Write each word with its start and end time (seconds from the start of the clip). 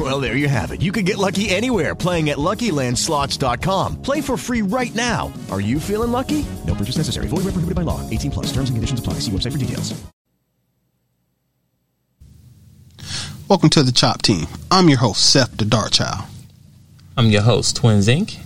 Well, 0.00 0.18
there 0.18 0.34
you 0.34 0.48
have 0.48 0.70
it. 0.70 0.80
You 0.80 0.92
can 0.92 1.04
get 1.04 1.18
lucky 1.18 1.50
anywhere 1.50 1.94
playing 1.94 2.30
at 2.30 2.38
LuckyLandSlots.com. 2.38 4.00
Play 4.00 4.22
for 4.22 4.38
free 4.38 4.62
right 4.62 4.94
now. 4.94 5.30
Are 5.50 5.60
you 5.60 5.78
feeling 5.78 6.10
lucky? 6.10 6.46
No 6.66 6.74
purchase 6.74 6.96
necessary. 6.96 7.26
Void 7.26 7.44
where 7.44 7.52
prohibited 7.52 7.74
by 7.74 7.82
law. 7.82 8.08
18 8.08 8.30
plus. 8.30 8.46
Terms 8.46 8.70
and 8.70 8.78
conditions 8.78 8.98
apply. 8.98 9.14
See 9.20 9.30
website 9.30 9.52
for 9.52 9.58
details. 9.58 10.02
Welcome 13.46 13.68
to 13.70 13.82
the 13.82 13.92
Chop 13.92 14.22
Team. 14.22 14.46
I'm 14.70 14.88
your 14.88 14.96
host, 14.96 15.28
Seth 15.30 15.58
the 15.58 15.66
Dart 15.66 15.92
Child. 15.92 16.24
I'm 17.18 17.26
your 17.26 17.42
host, 17.42 17.76
Twins 17.76 18.08
Inc. 18.08 18.38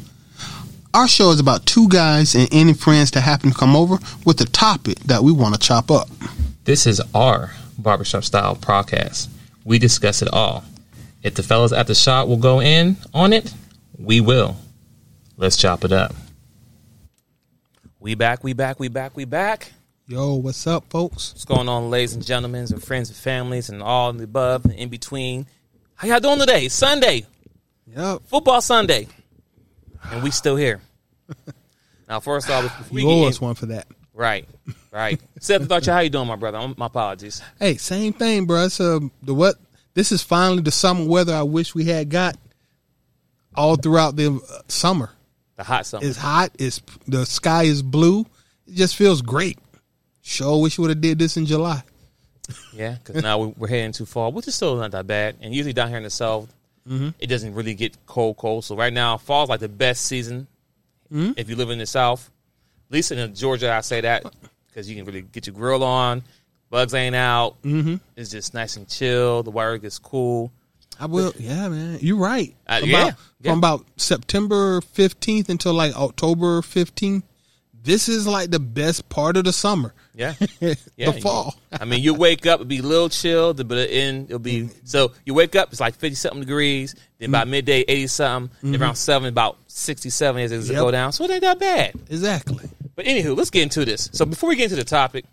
Our 0.92 1.06
show 1.06 1.30
is 1.30 1.38
about 1.38 1.66
two 1.66 1.88
guys 1.88 2.34
and 2.34 2.48
any 2.50 2.72
friends 2.74 3.12
that 3.12 3.20
happen 3.20 3.50
to 3.50 3.56
come 3.56 3.76
over 3.76 3.98
with 4.24 4.40
a 4.40 4.46
topic 4.46 4.98
that 5.00 5.22
we 5.22 5.30
want 5.30 5.54
to 5.54 5.60
chop 5.60 5.92
up. 5.92 6.08
This 6.64 6.84
is 6.84 7.00
our 7.14 7.52
barbershop 7.78 8.24
style 8.24 8.56
podcast. 8.56 9.28
We 9.64 9.78
discuss 9.78 10.20
it 10.20 10.32
all. 10.32 10.64
If 11.24 11.34
the 11.34 11.42
fellas 11.42 11.72
at 11.72 11.86
the 11.86 11.94
shop 11.94 12.28
will 12.28 12.36
go 12.36 12.60
in 12.60 12.96
on 13.14 13.32
it, 13.32 13.52
we 13.98 14.20
will. 14.20 14.56
Let's 15.38 15.56
chop 15.56 15.82
it 15.84 15.90
up. 15.90 16.14
We 17.98 18.14
back, 18.14 18.44
we 18.44 18.52
back, 18.52 18.78
we 18.78 18.88
back, 18.88 19.16
we 19.16 19.24
back. 19.24 19.72
Yo, 20.06 20.34
what's 20.34 20.66
up, 20.66 20.84
folks? 20.90 21.32
What's 21.32 21.46
going 21.46 21.66
on, 21.66 21.88
ladies 21.88 22.12
and 22.12 22.22
gentlemen, 22.24 22.66
and 22.70 22.82
friends 22.84 23.08
and 23.08 23.16
families, 23.16 23.70
and 23.70 23.82
all 23.82 24.10
in 24.10 24.18
the 24.18 24.24
above 24.24 24.66
and 24.66 24.74
in 24.74 24.90
between? 24.90 25.46
How 25.94 26.08
y'all 26.08 26.20
doing 26.20 26.38
today? 26.38 26.68
Sunday, 26.68 27.24
Yep. 27.96 28.20
football 28.26 28.60
Sunday, 28.60 29.08
and 30.10 30.22
we 30.22 30.30
still 30.30 30.56
here. 30.56 30.82
now, 32.08 32.20
first 32.20 32.50
off, 32.50 32.90
we 32.90 33.00
You 33.00 33.08
get 33.08 33.14
owe 33.14 33.28
us 33.28 33.40
one 33.40 33.54
for 33.54 33.64
that. 33.66 33.86
right, 34.12 34.46
right. 34.92 35.18
Seth, 35.40 35.66
thought 35.66 35.86
you 35.86 35.92
how 35.94 36.00
you 36.00 36.10
doing, 36.10 36.28
my 36.28 36.36
brother? 36.36 36.60
My 36.76 36.86
apologies. 36.86 37.40
Hey, 37.58 37.78
same 37.78 38.12
thing, 38.12 38.44
bro. 38.44 38.66
It's, 38.66 38.78
uh, 38.80 39.00
the 39.22 39.32
what? 39.34 39.54
This 39.94 40.12
is 40.12 40.22
finally 40.22 40.62
the 40.62 40.70
summer 40.72 41.04
weather 41.06 41.34
I 41.34 41.42
wish 41.42 41.74
we 41.74 41.84
had 41.84 42.10
got 42.10 42.36
all 43.54 43.76
throughout 43.76 44.16
the 44.16 44.32
uh, 44.34 44.60
summer. 44.68 45.10
The 45.56 45.62
hot 45.64 45.86
summer. 45.86 46.04
It's 46.04 46.16
hot. 46.18 46.50
It's 46.58 46.80
the 47.06 47.24
sky 47.24 47.64
is 47.64 47.82
blue. 47.82 48.20
It 48.66 48.74
just 48.74 48.96
feels 48.96 49.22
great. 49.22 49.58
Sure, 50.22 50.60
wish 50.60 50.78
we 50.78 50.82
would 50.82 50.90
have 50.90 51.00
did 51.00 51.18
this 51.18 51.36
in 51.36 51.46
July. 51.46 51.82
Yeah, 52.74 52.96
because 53.02 53.22
now 53.22 53.38
we- 53.38 53.54
we're 53.56 53.68
heading 53.68 53.92
too 53.92 54.04
far, 54.04 54.30
which 54.30 54.46
is 54.48 54.54
still 54.54 54.76
not 54.76 54.90
that 54.90 55.06
bad. 55.06 55.36
And 55.40 55.54
usually 55.54 55.72
down 55.72 55.88
here 55.88 55.96
in 55.96 56.02
the 56.02 56.10
south, 56.10 56.52
it 56.86 57.28
doesn't 57.28 57.54
really 57.54 57.72
get 57.74 57.96
cold, 58.04 58.36
cold. 58.36 58.64
So 58.66 58.76
right 58.76 58.92
now, 58.92 59.16
fall's 59.16 59.48
like 59.48 59.60
the 59.60 59.68
best 59.70 60.04
season 60.04 60.46
if 61.10 61.48
you 61.48 61.56
live 61.56 61.70
in 61.70 61.78
the 61.78 61.86
south. 61.86 62.30
At 62.90 62.92
least 62.94 63.12
in 63.12 63.34
Georgia, 63.34 63.72
I 63.72 63.80
say 63.80 64.02
that 64.02 64.24
because 64.66 64.90
you 64.90 64.96
can 64.96 65.06
really 65.06 65.22
get 65.22 65.46
your 65.46 65.54
grill 65.54 65.82
on. 65.82 66.22
Bugs 66.70 66.94
ain't 66.94 67.14
out. 67.14 67.60
Mm-hmm. 67.62 67.96
It's 68.16 68.30
just 68.30 68.54
nice 68.54 68.76
and 68.76 68.88
chill. 68.88 69.42
The 69.42 69.50
weather 69.50 69.78
gets 69.78 69.98
cool. 69.98 70.52
I 70.98 71.06
will. 71.06 71.32
Yeah, 71.38 71.68
man. 71.68 71.98
You're 72.00 72.16
right. 72.18 72.54
Uh, 72.66 72.80
From 72.80 72.88
yeah, 72.88 73.02
about, 73.02 73.18
yeah. 73.40 73.50
From 73.50 73.58
about 73.58 73.86
September 73.96 74.80
15th 74.80 75.48
until 75.48 75.74
like 75.74 75.94
October 75.96 76.60
15th, 76.60 77.22
this 77.82 78.08
is 78.08 78.26
like 78.26 78.50
the 78.50 78.58
best 78.60 79.08
part 79.08 79.36
of 79.36 79.44
the 79.44 79.52
summer. 79.52 79.92
Yeah, 80.14 80.34
yeah 80.96 81.10
the 81.10 81.20
fall. 81.20 81.54
I 81.72 81.84
mean, 81.84 82.02
you 82.02 82.14
wake 82.14 82.46
up, 82.46 82.60
it'll 82.60 82.66
be 82.66 82.78
a 82.78 82.82
little 82.82 83.08
chill, 83.08 83.52
but 83.52 83.90
in 83.90 84.24
it'll 84.26 84.38
be 84.38 84.70
so 84.84 85.12
you 85.26 85.34
wake 85.34 85.56
up, 85.56 85.70
it's 85.70 85.80
like 85.80 85.96
fifty 85.96 86.14
something 86.14 86.40
degrees. 86.40 86.94
Then 87.18 87.32
by 87.32 87.44
midday, 87.44 87.80
eighty 87.80 88.06
something. 88.06 88.56
Then 88.62 88.80
around 88.80 88.94
seven, 88.94 89.28
about 89.28 89.58
sixty 89.66 90.10
seven 90.10 90.42
as 90.42 90.52
it 90.52 90.60
Mm-hmm. 90.60 90.72
Yep. 90.72 90.80
go 90.80 90.90
down. 90.92 91.12
So 91.12 91.24
it 91.24 91.30
ain't 91.32 91.42
that 91.42 91.58
bad. 91.58 91.94
Exactly. 92.08 92.70
But 92.94 93.06
anywho, 93.06 93.36
let's 93.36 93.50
get 93.50 93.64
into 93.64 93.84
this. 93.84 94.08
So 94.12 94.24
before 94.24 94.48
we 94.48 94.56
get 94.56 94.64
into 94.64 94.76
the 94.76 94.84
topic, 94.84 95.24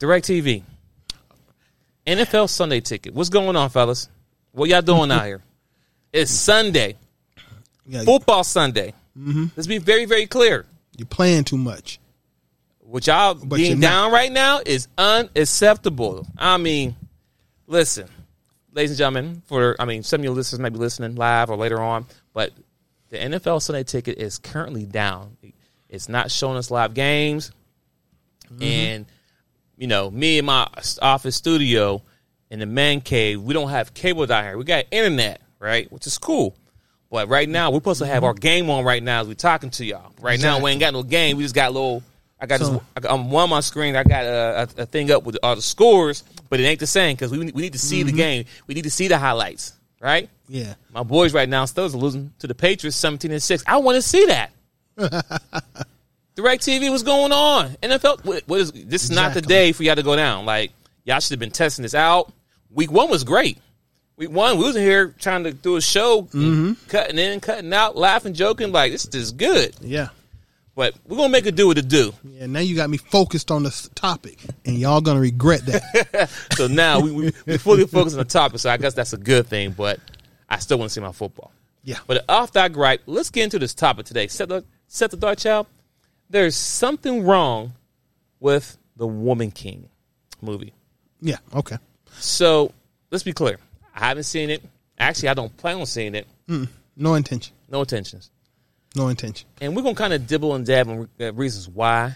Direct 0.00 0.26
TV, 0.26 0.62
NFL 2.06 2.48
Sunday 2.48 2.80
ticket. 2.80 3.14
What's 3.14 3.28
going 3.28 3.54
on, 3.54 3.70
fellas? 3.70 4.08
What 4.52 4.68
y'all 4.68 4.82
doing 4.82 5.10
out 5.12 5.26
here? 5.26 5.42
It's 6.12 6.32
Sunday, 6.32 6.96
Yeah, 7.86 8.02
football 8.02 8.42
Sunday. 8.42 8.94
Mm-hmm. 9.16 9.44
Let's 9.56 9.68
be 9.68 9.78
very, 9.78 10.06
very 10.06 10.26
clear. 10.26 10.66
you're 10.96 11.06
playing 11.06 11.44
too 11.44 11.56
much. 11.56 12.00
What 12.80 13.06
y'all 13.06 13.34
But 13.34 13.54
being 13.56 13.78
down 13.78 14.10
right 14.10 14.32
now 14.32 14.58
is 14.66 14.88
unacceptable. 14.98 16.26
I 16.36 16.56
mean, 16.56 16.96
listen, 17.68 18.08
ladies 18.72 18.90
and 18.90 18.98
gentlemen, 18.98 19.42
for 19.46 19.76
I 19.78 19.84
mean, 19.84 20.02
some 20.02 20.20
of 20.20 20.24
your 20.24 20.34
listeners 20.34 20.58
might 20.58 20.72
be 20.72 20.80
listening 20.80 21.14
live 21.14 21.48
or 21.48 21.56
later 21.56 21.80
on, 21.80 22.06
but 22.32 22.50
the 23.10 23.18
NFL 23.18 23.62
Sunday 23.62 23.84
ticket 23.84 24.18
is 24.18 24.38
currently 24.38 24.84
down. 24.84 25.36
It's 25.88 26.08
not 26.08 26.32
showing 26.32 26.56
us 26.56 26.72
live 26.72 26.92
games, 26.94 27.52
Mm-hmm. 28.52 28.62
and 28.64 29.06
you 29.80 29.86
know, 29.86 30.10
me 30.10 30.38
and 30.38 30.46
my 30.46 30.68
office 31.00 31.34
studio 31.34 32.02
in 32.50 32.58
the 32.58 32.66
man 32.66 33.00
cave, 33.00 33.40
we 33.40 33.54
don't 33.54 33.70
have 33.70 33.94
cable 33.94 34.26
down 34.26 34.44
here. 34.44 34.58
We 34.58 34.64
got 34.64 34.84
internet, 34.90 35.40
right, 35.58 35.90
which 35.90 36.06
is 36.06 36.18
cool. 36.18 36.54
But 37.10 37.28
right 37.28 37.48
now, 37.48 37.70
we're 37.70 37.78
supposed 37.78 38.00
to 38.00 38.06
have 38.06 38.22
our 38.22 38.34
game 38.34 38.68
on 38.68 38.84
right 38.84 39.02
now 39.02 39.22
as 39.22 39.26
we're 39.26 39.34
talking 39.34 39.70
to 39.70 39.84
y'all. 39.84 40.12
Right 40.20 40.40
now, 40.40 40.60
we 40.60 40.70
ain't 40.70 40.80
got 40.80 40.92
no 40.92 41.02
game. 41.02 41.38
We 41.38 41.42
just 41.44 41.54
got 41.54 41.72
little. 41.72 42.02
I 42.38 42.46
got 42.46 42.60
So- 42.60 42.72
this. 42.74 42.82
I 42.94 43.00
got, 43.00 43.10
on 43.10 43.30
one 43.30 43.44
of 43.44 43.50
my 43.50 43.60
screen, 43.60 43.96
I 43.96 44.04
got 44.04 44.24
a, 44.24 44.68
a, 44.76 44.86
thing 44.86 45.10
up 45.10 45.24
with 45.24 45.38
all 45.42 45.56
the 45.56 45.62
scores, 45.62 46.24
but 46.50 46.60
it 46.60 46.64
ain't 46.64 46.78
the 46.78 46.86
same 46.86 47.16
because 47.16 47.32
we 47.32 47.38
we 47.38 47.62
need 47.62 47.72
to 47.72 47.78
see 47.78 48.02
the 48.02 48.10
mm-hmm. 48.10 48.16
game. 48.18 48.44
We 48.66 48.74
need 48.74 48.84
to 48.84 48.90
see 48.90 49.08
the 49.08 49.18
highlights, 49.18 49.72
right? 49.98 50.28
Yeah. 50.46 50.74
My 50.92 51.04
boys 51.04 51.32
right 51.32 51.48
now 51.48 51.64
still 51.64 51.88
losing 51.88 52.32
to 52.40 52.46
the 52.46 52.54
Patriots, 52.54 52.98
seventeen 52.98 53.32
and 53.32 53.42
six. 53.42 53.64
I 53.66 53.78
want 53.78 53.96
to 53.96 54.02
see 54.02 54.26
that. 54.26 54.52
Direct 56.40 56.62
TV, 56.62 56.90
what's 56.90 57.02
going 57.02 57.32
on? 57.32 57.68
NFL, 57.82 58.24
what, 58.24 58.44
what 58.46 58.60
is 58.60 58.72
this? 58.72 59.04
Is 59.04 59.10
not 59.10 59.34
the 59.34 59.40
Exactly. 59.40 59.54
day 59.54 59.72
for 59.72 59.82
y'all 59.82 59.94
to 59.96 60.02
go 60.02 60.16
down. 60.16 60.46
Like 60.46 60.72
y'all 61.04 61.20
should 61.20 61.32
have 61.32 61.38
been 61.38 61.50
testing 61.50 61.82
this 61.82 61.94
out. 61.94 62.32
Week 62.70 62.90
one 62.90 63.10
was 63.10 63.24
great. 63.24 63.58
Week 64.16 64.30
one, 64.30 64.56
we 64.56 64.64
was 64.64 64.74
in 64.74 64.82
here 64.82 65.14
trying 65.18 65.44
to 65.44 65.52
do 65.52 65.76
a 65.76 65.82
show, 65.82 66.22
mm-hmm. 66.22 66.72
cutting 66.88 67.18
in, 67.18 67.40
cutting 67.40 67.70
out, 67.74 67.94
laughing, 67.94 68.32
joking. 68.32 68.72
Like 68.72 68.90
this 68.90 69.04
is 69.06 69.32
good. 69.32 69.74
Yeah. 69.82 70.08
But 70.74 70.94
we're 71.06 71.18
gonna 71.18 71.28
make 71.28 71.44
it 71.44 71.56
do 71.56 71.66
what 71.66 71.76
it 71.76 71.88
do. 71.88 72.14
Yeah. 72.24 72.46
Now 72.46 72.60
you 72.60 72.74
got 72.74 72.88
me 72.88 72.96
focused 72.96 73.50
on 73.50 73.62
this 73.62 73.90
topic, 73.94 74.38
and 74.64 74.78
y'all 74.78 75.02
gonna 75.02 75.20
regret 75.20 75.66
that. 75.66 76.30
So 76.56 76.68
now 76.68 77.00
we, 77.00 77.12
we, 77.12 77.32
we 77.44 77.58
fully 77.58 77.86
focus 77.86 78.14
on 78.14 78.18
the 78.20 78.24
topic. 78.24 78.60
So 78.60 78.70
I 78.70 78.78
guess 78.78 78.94
that's 78.94 79.12
a 79.12 79.18
good 79.18 79.46
thing. 79.46 79.72
But 79.72 80.00
I 80.48 80.58
still 80.58 80.78
want 80.78 80.88
to 80.88 80.94
see 80.94 81.02
my 81.02 81.12
football. 81.12 81.52
yeah. 81.84 81.98
But 82.06 82.24
off 82.30 82.52
that 82.52 82.72
gripe, 82.72 83.02
let's 83.04 83.28
get 83.28 83.44
into 83.44 83.58
this 83.58 83.74
topic 83.74 84.06
today. 84.06 84.26
Set 84.28 84.48
the 84.48 84.64
set 84.88 85.10
the 85.10 85.18
thought, 85.18 85.36
child. 85.36 85.66
There's 86.30 86.54
something 86.56 87.24
wrong 87.24 87.72
with 88.38 88.78
the 88.96 89.06
Woman 89.06 89.50
King 89.50 89.88
movie. 90.40 90.72
Yeah. 91.20 91.36
Okay. 91.54 91.76
So 92.12 92.72
let's 93.10 93.24
be 93.24 93.32
clear. 93.32 93.58
I 93.94 94.08
haven't 94.08 94.22
seen 94.24 94.48
it. 94.50 94.62
Actually, 94.98 95.30
I 95.30 95.34
don't 95.34 95.54
plan 95.56 95.76
on 95.78 95.86
seeing 95.86 96.14
it. 96.14 96.26
No 96.96 97.14
intention. 97.14 97.54
No 97.68 97.80
intentions. 97.80 98.30
No 98.96 99.08
intention. 99.08 99.48
And 99.60 99.74
we're 99.76 99.82
gonna 99.82 99.94
kind 99.94 100.12
of 100.12 100.26
dibble 100.26 100.54
and 100.54 100.64
dab 100.66 100.88
on 100.88 101.08
uh, 101.20 101.32
reasons 101.32 101.68
why. 101.68 102.14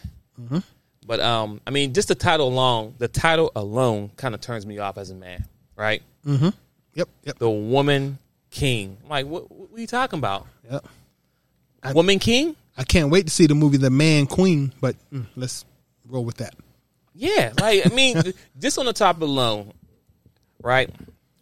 But 1.07 1.21
um, 1.21 1.61
I 1.67 1.71
mean, 1.71 1.93
just 1.93 2.09
the 2.09 2.15
title 2.15 2.49
alone, 2.49 2.95
the 2.99 3.09
title 3.09 3.53
alone, 3.55 4.11
kind 4.17 4.35
of 4.35 4.41
turns 4.41 4.65
me 4.67 4.79
off 4.79 4.97
as 4.99 5.11
a 5.11 5.15
man, 5.15 5.45
right? 5.77 6.03
Yep. 6.95 7.09
Yep. 7.25 7.39
The 7.39 7.51
Woman 7.51 8.19
King. 8.51 8.97
I'm 9.05 9.11
like, 9.11 9.27
what, 9.27 9.51
what 9.51 9.77
are 9.77 9.81
you 9.81 9.87
talking 9.87 10.19
about? 10.19 10.47
Yep. 10.71 10.87
Woman 11.95 12.19
King? 12.19 12.57
I 12.77 12.85
can't 12.85 13.11
wait 13.11 13.27
to 13.27 13.31
see 13.33 13.47
the 13.47 13.55
movie 13.55 13.77
The 13.77 13.91
Man 13.91 14.27
Queen, 14.27 14.73
but 14.81 14.97
mm, 15.13 15.27
let's 15.37 15.65
roll 16.09 16.25
with 16.25 16.39
that. 16.39 16.55
Yeah, 17.15 17.53
like 17.61 17.87
I 17.87 17.95
mean, 17.95 18.21
just 18.59 18.79
on 18.79 18.87
the 18.87 18.93
top 18.93 19.21
alone, 19.23 19.73
right? 20.63 20.91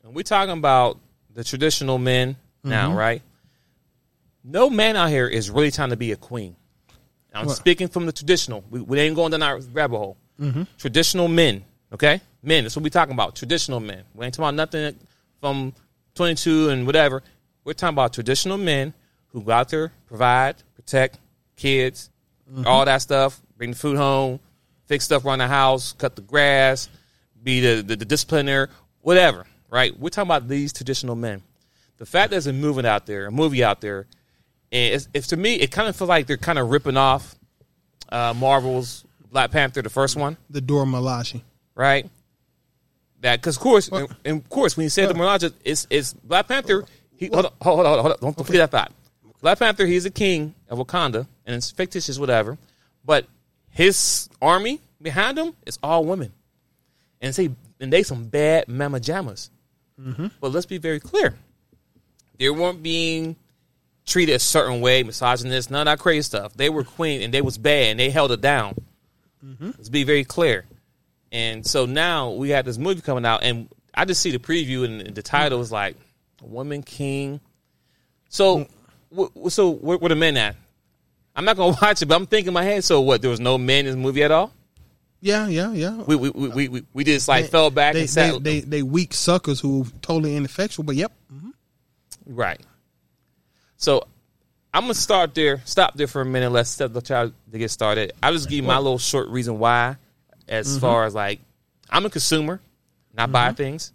And 0.04 0.14
we're 0.14 0.22
talking 0.22 0.52
about 0.56 0.98
the 1.32 1.42
traditional 1.42 1.98
men 1.98 2.36
now, 2.62 2.94
right? 2.94 3.22
No 4.44 4.68
man 4.68 4.96
out 4.96 5.08
here 5.08 5.26
is 5.26 5.50
really 5.50 5.70
trying 5.70 5.90
to 5.90 5.96
be 5.96 6.12
a 6.12 6.16
queen. 6.16 6.56
I'm 7.34 7.46
What? 7.46 7.56
speaking 7.56 7.88
from 7.88 8.04
the 8.06 8.12
traditional. 8.12 8.62
We, 8.70 8.80
we 8.82 9.00
ain't 9.00 9.16
going 9.16 9.30
down 9.30 9.42
our 9.42 9.58
rabbit 9.72 9.96
hole. 9.96 10.16
Traditional 10.76 11.28
men, 11.28 11.64
okay? 11.94 12.20
Men. 12.42 12.64
That's 12.64 12.74
what 12.76 12.82
we're 12.82 12.88
talking 12.90 13.14
about. 13.14 13.36
Traditional 13.36 13.78
men. 13.80 14.02
We 14.12 14.26
ain't 14.26 14.34
talking 14.34 14.44
about 14.44 14.54
nothing 14.56 14.96
from 15.40 15.72
22 16.16 16.70
and 16.70 16.84
whatever. 16.84 17.22
We're 17.64 17.74
talking 17.74 17.94
about 17.94 18.12
traditional 18.12 18.58
men 18.58 18.92
who 19.28 19.40
go 19.42 19.52
out 19.52 19.68
there, 19.68 19.92
provide, 20.08 20.56
protect 20.74 21.18
kids, 21.62 22.10
all 22.66 22.84
that 22.84 22.98
stuff, 23.02 23.40
bring 23.56 23.70
the 23.70 23.76
food 23.76 23.96
home, 23.96 24.40
fix 24.86 25.04
stuff 25.04 25.24
around 25.24 25.38
the 25.38 25.48
house, 25.48 25.92
cut 25.92 26.16
the 26.16 26.22
grass, 26.22 26.88
be 27.42 27.60
the, 27.60 27.82
the, 27.82 27.96
the 27.96 28.04
discipliner, 28.06 28.68
whatever, 29.00 29.46
right? 29.70 29.98
We're 29.98 30.10
talking 30.10 30.28
about 30.28 30.48
these 30.48 30.72
traditional 30.72 31.14
men. 31.16 31.42
The 31.98 32.06
fact 32.06 32.30
that 32.30 32.34
there's 32.36 32.46
a 32.48 32.52
movie 32.52 32.86
out 32.86 33.06
there, 33.06 33.26
a 33.26 33.30
movie 33.30 33.62
out 33.64 33.80
there, 33.80 34.06
and 34.72 34.94
it's, 34.94 35.08
it's 35.14 35.28
to 35.28 35.36
me, 35.36 35.54
it 35.54 35.70
kind 35.70 35.88
of 35.88 35.94
feels 35.96 36.08
like 36.08 36.26
they're 36.26 36.36
kind 36.36 36.58
of 36.58 36.68
ripping 36.70 36.96
off 36.96 37.34
uh, 38.10 38.34
Marvel's 38.36 39.04
Black 39.30 39.50
Panther, 39.50 39.80
the 39.82 39.88
first 39.90 40.16
one, 40.16 40.36
The 40.50 40.60
Dora 40.60 40.84
Milaje. 40.84 41.40
right? 41.74 42.06
That 43.20 43.40
because 43.40 43.56
of 43.56 43.62
course, 43.62 43.88
and, 43.88 44.08
and 44.24 44.36
of 44.42 44.48
course, 44.48 44.76
when 44.76 44.82
you 44.84 44.90
say 44.90 45.06
the 45.06 45.14
Mirage, 45.14 45.44
it's 45.64 45.86
it's 45.88 46.12
Black 46.12 46.48
Panther. 46.48 46.84
He 47.14 47.28
hold 47.28 47.46
on, 47.46 47.52
hold 47.62 47.78
on, 47.80 47.84
hold 47.86 47.98
on, 47.98 48.02
hold 48.02 48.12
on. 48.12 48.32
Don't 48.34 48.44
forget 48.46 48.68
that 48.68 48.76
thought. 48.76 48.92
Black 49.42 49.58
Panther, 49.58 49.84
he's 49.84 50.06
a 50.06 50.10
king 50.10 50.54
of 50.68 50.78
Wakanda, 50.78 51.26
and 51.44 51.56
it's 51.56 51.70
fictitious, 51.70 52.18
whatever. 52.18 52.56
But 53.04 53.26
his 53.68 54.30
army 54.40 54.80
behind 55.02 55.36
him 55.36 55.52
is 55.66 55.78
all 55.82 56.04
women, 56.04 56.32
and 57.20 57.34
say 57.34 57.50
and 57.80 57.92
they 57.92 58.04
some 58.04 58.26
bad 58.26 58.68
mama 58.68 59.00
jammas. 59.00 59.50
Mm-hmm. 60.00 60.28
But 60.40 60.52
let's 60.52 60.66
be 60.66 60.78
very 60.78 61.00
clear: 61.00 61.34
they 62.38 62.48
weren't 62.48 62.82
being 62.82 63.36
treated 64.06 64.34
a 64.34 64.38
certain 64.38 64.80
way, 64.80 65.02
misogynist, 65.02 65.70
none 65.70 65.86
of 65.86 65.92
that 65.92 66.02
crazy 66.02 66.22
stuff. 66.22 66.54
They 66.54 66.70
were 66.70 66.84
queen, 66.84 67.22
and 67.22 67.34
they 67.34 67.42
was 67.42 67.58
bad, 67.58 67.90
and 67.90 68.00
they 68.00 68.10
held 68.10 68.32
it 68.32 68.40
down. 68.40 68.76
Mm-hmm. 69.44 69.70
Let's 69.76 69.88
be 69.88 70.04
very 70.04 70.24
clear. 70.24 70.64
And 71.32 71.66
so 71.66 71.86
now 71.86 72.30
we 72.30 72.50
have 72.50 72.64
this 72.64 72.78
movie 72.78 73.00
coming 73.00 73.26
out, 73.26 73.42
and 73.42 73.68
I 73.92 74.04
just 74.04 74.20
see 74.20 74.30
the 74.30 74.38
preview, 74.38 74.84
and 74.84 75.14
the 75.14 75.22
title 75.22 75.60
is 75.60 75.72
like 75.72 75.96
"Woman 76.40 76.84
King." 76.84 77.40
So, 78.28 78.60
wh- 78.60 78.66
so 79.48 79.70
where, 79.70 79.98
where 79.98 80.08
the 80.08 80.16
men 80.16 80.36
at? 80.36 80.56
I'm 81.34 81.44
not 81.44 81.56
gonna 81.56 81.76
watch 81.82 82.02
it, 82.02 82.06
but 82.06 82.14
I'm 82.14 82.26
thinking 82.26 82.48
in 82.48 82.54
my 82.54 82.64
head. 82.64 82.84
So 82.84 83.00
what? 83.00 83.22
There 83.22 83.30
was 83.30 83.40
no 83.40 83.58
men 83.58 83.80
in 83.80 83.86
this 83.86 83.96
movie 83.96 84.22
at 84.22 84.30
all. 84.30 84.52
Yeah, 85.20 85.46
yeah, 85.46 85.72
yeah. 85.72 86.02
We 86.02 86.16
we 86.16 86.30
we 86.30 86.48
we, 86.48 86.68
we, 86.68 86.84
we 86.92 87.04
just 87.04 87.28
like 87.28 87.46
fell 87.46 87.70
back 87.70 87.94
they, 87.94 88.00
and 88.00 88.10
sat. 88.10 88.42
they, 88.42 88.60
they 88.60 88.60
they 88.60 88.82
weak 88.82 89.14
suckers 89.14 89.60
who 89.60 89.86
totally 90.02 90.36
ineffectual. 90.36 90.84
But 90.84 90.96
yep, 90.96 91.12
mm-hmm. 91.32 91.50
Right. 92.26 92.60
So 93.76 94.06
I'm 94.74 94.84
gonna 94.84 94.94
start 94.94 95.34
there, 95.34 95.60
stop 95.64 95.94
there 95.94 96.06
for 96.06 96.22
a 96.22 96.24
minute. 96.24 96.50
Let's 96.50 96.70
set 96.70 96.92
the 96.92 97.02
child 97.02 97.34
to 97.50 97.58
get 97.58 97.70
started. 97.70 98.12
I'll 98.22 98.32
just 98.32 98.48
give 98.48 98.56
you 98.56 98.62
my 98.62 98.78
little 98.78 98.98
short 98.98 99.28
reason 99.28 99.58
why, 99.58 99.96
as 100.48 100.68
mm-hmm. 100.68 100.80
far 100.80 101.04
as 101.04 101.14
like 101.14 101.40
I'm 101.90 102.06
a 102.06 102.10
consumer, 102.10 102.60
not 103.14 103.30
buy 103.30 103.48
mm-hmm. 103.48 103.56
things, 103.56 103.92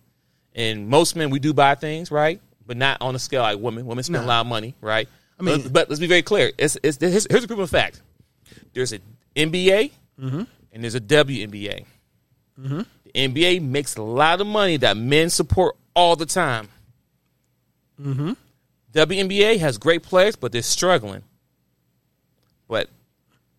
and 0.54 0.88
most 0.88 1.16
men 1.16 1.30
we 1.30 1.40
do 1.40 1.54
buy 1.54 1.75
things, 1.75 2.12
right? 2.12 2.40
But 2.68 2.78
not 2.78 3.02
on 3.02 3.16
a 3.16 3.19
scale 3.19 3.42
like 3.42 3.58
women. 3.58 3.86
Women 3.88 4.04
spend 4.04 4.24
a 4.24 4.28
lot 4.28 4.42
of 4.42 4.48
money, 4.48 4.75
right? 4.81 5.08
I 5.40 5.44
mean- 5.44 5.64
but, 5.64 5.74
but 5.74 5.90
let's 5.90 6.00
be 6.00 6.08
very 6.08 6.22
clear. 6.22 6.52
It's, 6.58 6.78
it's 6.84 6.98
here's, 7.00 7.25
here's 7.30 7.44
a 7.44 7.48
proven 7.48 7.66
fact. 7.66 8.02
There's 8.74 8.92
an 8.92 9.02
NBA 9.36 9.92
mm-hmm. 10.19 10.44
and 10.74 10.84
there's 10.84 10.96
a 10.96 11.02
WNBA. 11.02 11.86
Mm-hmm. 12.60 12.81
The 13.06 13.12
NBA 13.12 13.62
makes 13.62 13.96
a 13.96 14.04
lot 14.04 14.42
of 14.42 14.48
money 14.48 14.78
that 14.78 14.98
men 14.98 15.30
support 15.30 15.75
all 15.96 16.16
the 16.16 16.25
time. 16.25 16.68
Mm-hmm. 18.02 18.34
WNBA 18.94 19.60
has 19.60 19.78
great 19.78 20.04
players, 20.04 20.36
but 20.36 20.52
they're 20.52 20.62
struggling. 20.62 21.24
But 22.68 22.90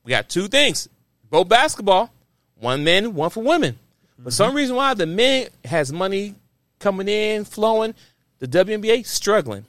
we 0.05 0.11
got 0.11 0.29
two 0.29 0.49
things: 0.49 0.89
both 1.31 1.49
basketball, 1.49 2.11
one 2.57 2.85
men, 2.85 3.15
one 3.15 3.31
for 3.31 3.43
women. 3.43 3.79
For 4.23 4.33
some 4.33 4.55
reason, 4.55 4.75
why 4.75 4.95
the 4.95 5.07
men 5.07 5.49
has 5.65 5.93
money 5.93 6.35
coming 6.81 7.07
in, 7.07 7.45
flowing, 7.45 7.95
the 8.39 8.47
WNBA 8.47 9.07
struggling, 9.07 9.65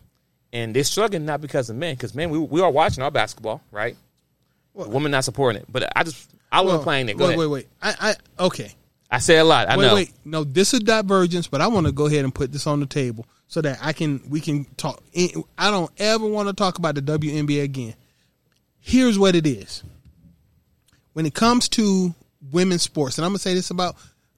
and 0.54 0.76
they're 0.76 0.84
struggling 0.84 1.26
not 1.26 1.42
because 1.42 1.70
of 1.70 1.76
men, 1.76 1.96
because 1.96 2.16
men, 2.16 2.30
we 2.30 2.38
we 2.38 2.62
are 2.62 2.72
watching 2.72 3.04
our 3.04 3.12
basketball, 3.12 3.62
right? 3.72 3.96
The 4.76 4.90
women 4.90 5.12
not 5.12 5.26
supporting 5.26 5.62
it, 5.62 5.68
but 5.70 5.92
I 5.96 6.04
just 6.04 6.30
I 6.52 6.62
wasn't 6.62 6.84
playing 6.84 7.10
it. 7.10 7.18
Go 7.18 7.26
wait, 7.26 7.30
ahead. 7.30 7.40
wait, 7.40 7.48
wait. 7.48 7.68
I, 7.82 8.16
I 8.40 8.44
okay. 8.46 8.74
I 9.12 9.20
say 9.20 9.38
a 9.40 9.44
lot. 9.44 9.68
I 9.68 9.78
wait, 9.78 9.88
know. 9.88 9.96
wait. 9.96 10.14
No, 10.24 10.44
this 10.44 10.74
is 10.74 10.82
divergence, 10.82 11.48
but 11.48 11.62
I 11.62 11.68
want 11.68 11.88
to 11.88 11.92
go 11.92 12.06
ahead 12.06 12.24
and 12.24 12.34
put 12.34 12.52
this 12.52 12.68
on 12.68 12.80
the 12.80 12.86
table 12.86 13.26
so 13.48 13.62
that 13.62 13.80
I 13.82 13.94
can 13.94 14.22
we 14.30 14.40
can 14.40 14.66
talk. 14.78 15.04
I 15.58 15.72
don't 15.72 15.92
ever 15.98 16.28
want 16.28 16.48
to 16.48 16.54
talk 16.54 16.78
about 16.78 16.96
the 16.96 17.02
WNBA 17.02 17.64
again. 17.64 17.96
Here's 18.80 19.20
what 19.20 19.36
it 19.36 19.46
is. 19.46 19.84
When 21.14 21.26
it 21.26 21.34
comes 21.34 21.68
to 21.70 22.14
women's 22.52 22.84
sports, 22.84 23.18
and 23.18 23.26
I'm 23.26 23.32
gonna 23.32 23.40
say 23.40 23.54
this 23.54 23.72
about 23.72 23.96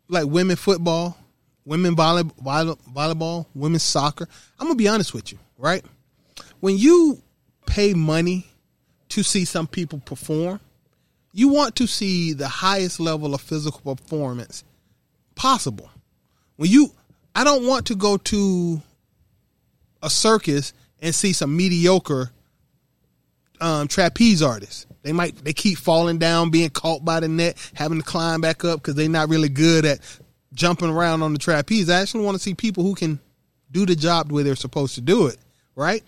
like 0.08 0.26
women 0.26 0.56
football, 0.56 1.18
women 1.66 1.96
volley, 1.96 2.24
volley, 2.42 2.76
volleyball, 2.94 3.46
women's 3.54 3.84
soccer. 3.84 4.28
I'm 4.60 4.68
gonna 4.68 4.76
be 4.76 4.88
honest 4.88 5.14
with 5.14 5.32
you, 5.32 5.40
right? 5.58 5.84
When 6.60 6.78
you 6.78 7.22
pay 7.66 7.94
money 7.94 8.48
to 9.10 9.24
see 9.24 9.46
some 9.46 9.68
people 9.68 10.00
perform, 10.06 10.60
you 11.34 11.50
want 11.50 11.76
to 11.78 11.88
see 11.88 12.34
the 12.34 12.48
highest 12.48 13.00
level 13.00 13.34
of 13.34 13.42
physical 13.42 13.96
performance 13.96 14.64
possible. 15.36 15.90
When 16.58 16.70
you, 16.70 16.92
I 17.34 17.44
don't 17.44 17.66
want 17.66 17.88
to 17.88 17.96
go 17.96 18.18
to 18.18 18.82
a 20.04 20.10
circus 20.10 20.74
and 21.02 21.16
see 21.16 21.34
some 21.34 21.56
mediocre 21.56 22.32
um, 23.60 23.88
trapeze 23.88 24.42
artists. 24.42 24.86
They 25.04 25.14
might 25.14 25.36
they 25.44 25.54
keep 25.54 25.78
falling 25.78 26.18
down, 26.20 26.52
being 26.52 26.70
caught 26.70 27.04
by 27.04 27.20
the 27.20 27.28
net, 27.28 27.58
having 27.74 28.00
to 28.00 28.04
climb 28.04 28.42
back 28.42 28.64
up 28.64 28.80
because 28.80 28.96
they're 28.96 29.10
not 29.10 29.30
really 29.30 29.50
good 29.50 29.86
at 29.86 30.00
jumping 30.54 30.90
around 30.90 31.22
on 31.24 31.34
the 31.34 31.40
trapeze. 31.40 31.90
I 31.90 32.02
actually 32.02 32.26
want 32.26 32.36
to 32.36 32.44
see 32.44 32.54
people 32.54 32.84
who 32.84 32.96
can 32.96 33.20
do 33.72 33.86
the 33.86 33.96
job 33.96 34.28
the 34.28 34.34
way 34.34 34.44
they're 34.44 34.56
supposed 34.56 34.96
to 34.96 35.02
do 35.02 35.28
it. 35.28 35.38
Right? 35.76 36.04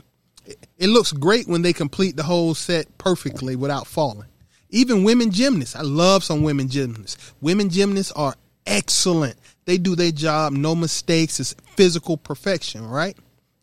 It- 0.45 0.67
It 0.77 0.87
looks 0.87 1.11
great 1.13 1.47
when 1.47 1.61
they 1.61 1.71
complete 1.73 2.15
the 2.17 2.23
whole 2.23 2.53
set 2.53 2.97
perfectly 2.97 3.55
without 3.55 3.87
falling. 3.87 4.27
Even 4.69 5.03
women 5.03 5.31
gymnasts, 5.31 5.75
I 5.75 5.81
love 5.81 6.23
some 6.23 6.41
women 6.43 6.67
gymnasts. 6.67 7.15
Women 7.41 7.69
gymnasts 7.69 8.11
are 8.13 8.35
excellent. 8.65 9.35
They 9.65 9.77
do 9.77 9.95
their 9.95 10.11
job, 10.11 10.51
no 10.51 10.75
mistakes. 10.75 11.39
It's 11.39 11.55
physical 11.77 12.17
perfection, 12.17 12.85
right? 12.87 13.15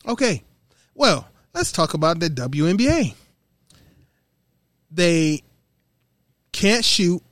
Okay. 0.07 0.43
Well, 0.95 1.27
let's 1.53 1.73
talk 1.73 1.93
about 1.95 2.21
the 2.21 2.31
WNBA. 2.31 3.15
They 4.91 5.43
can't 6.53 6.85
shoot. 6.85 7.23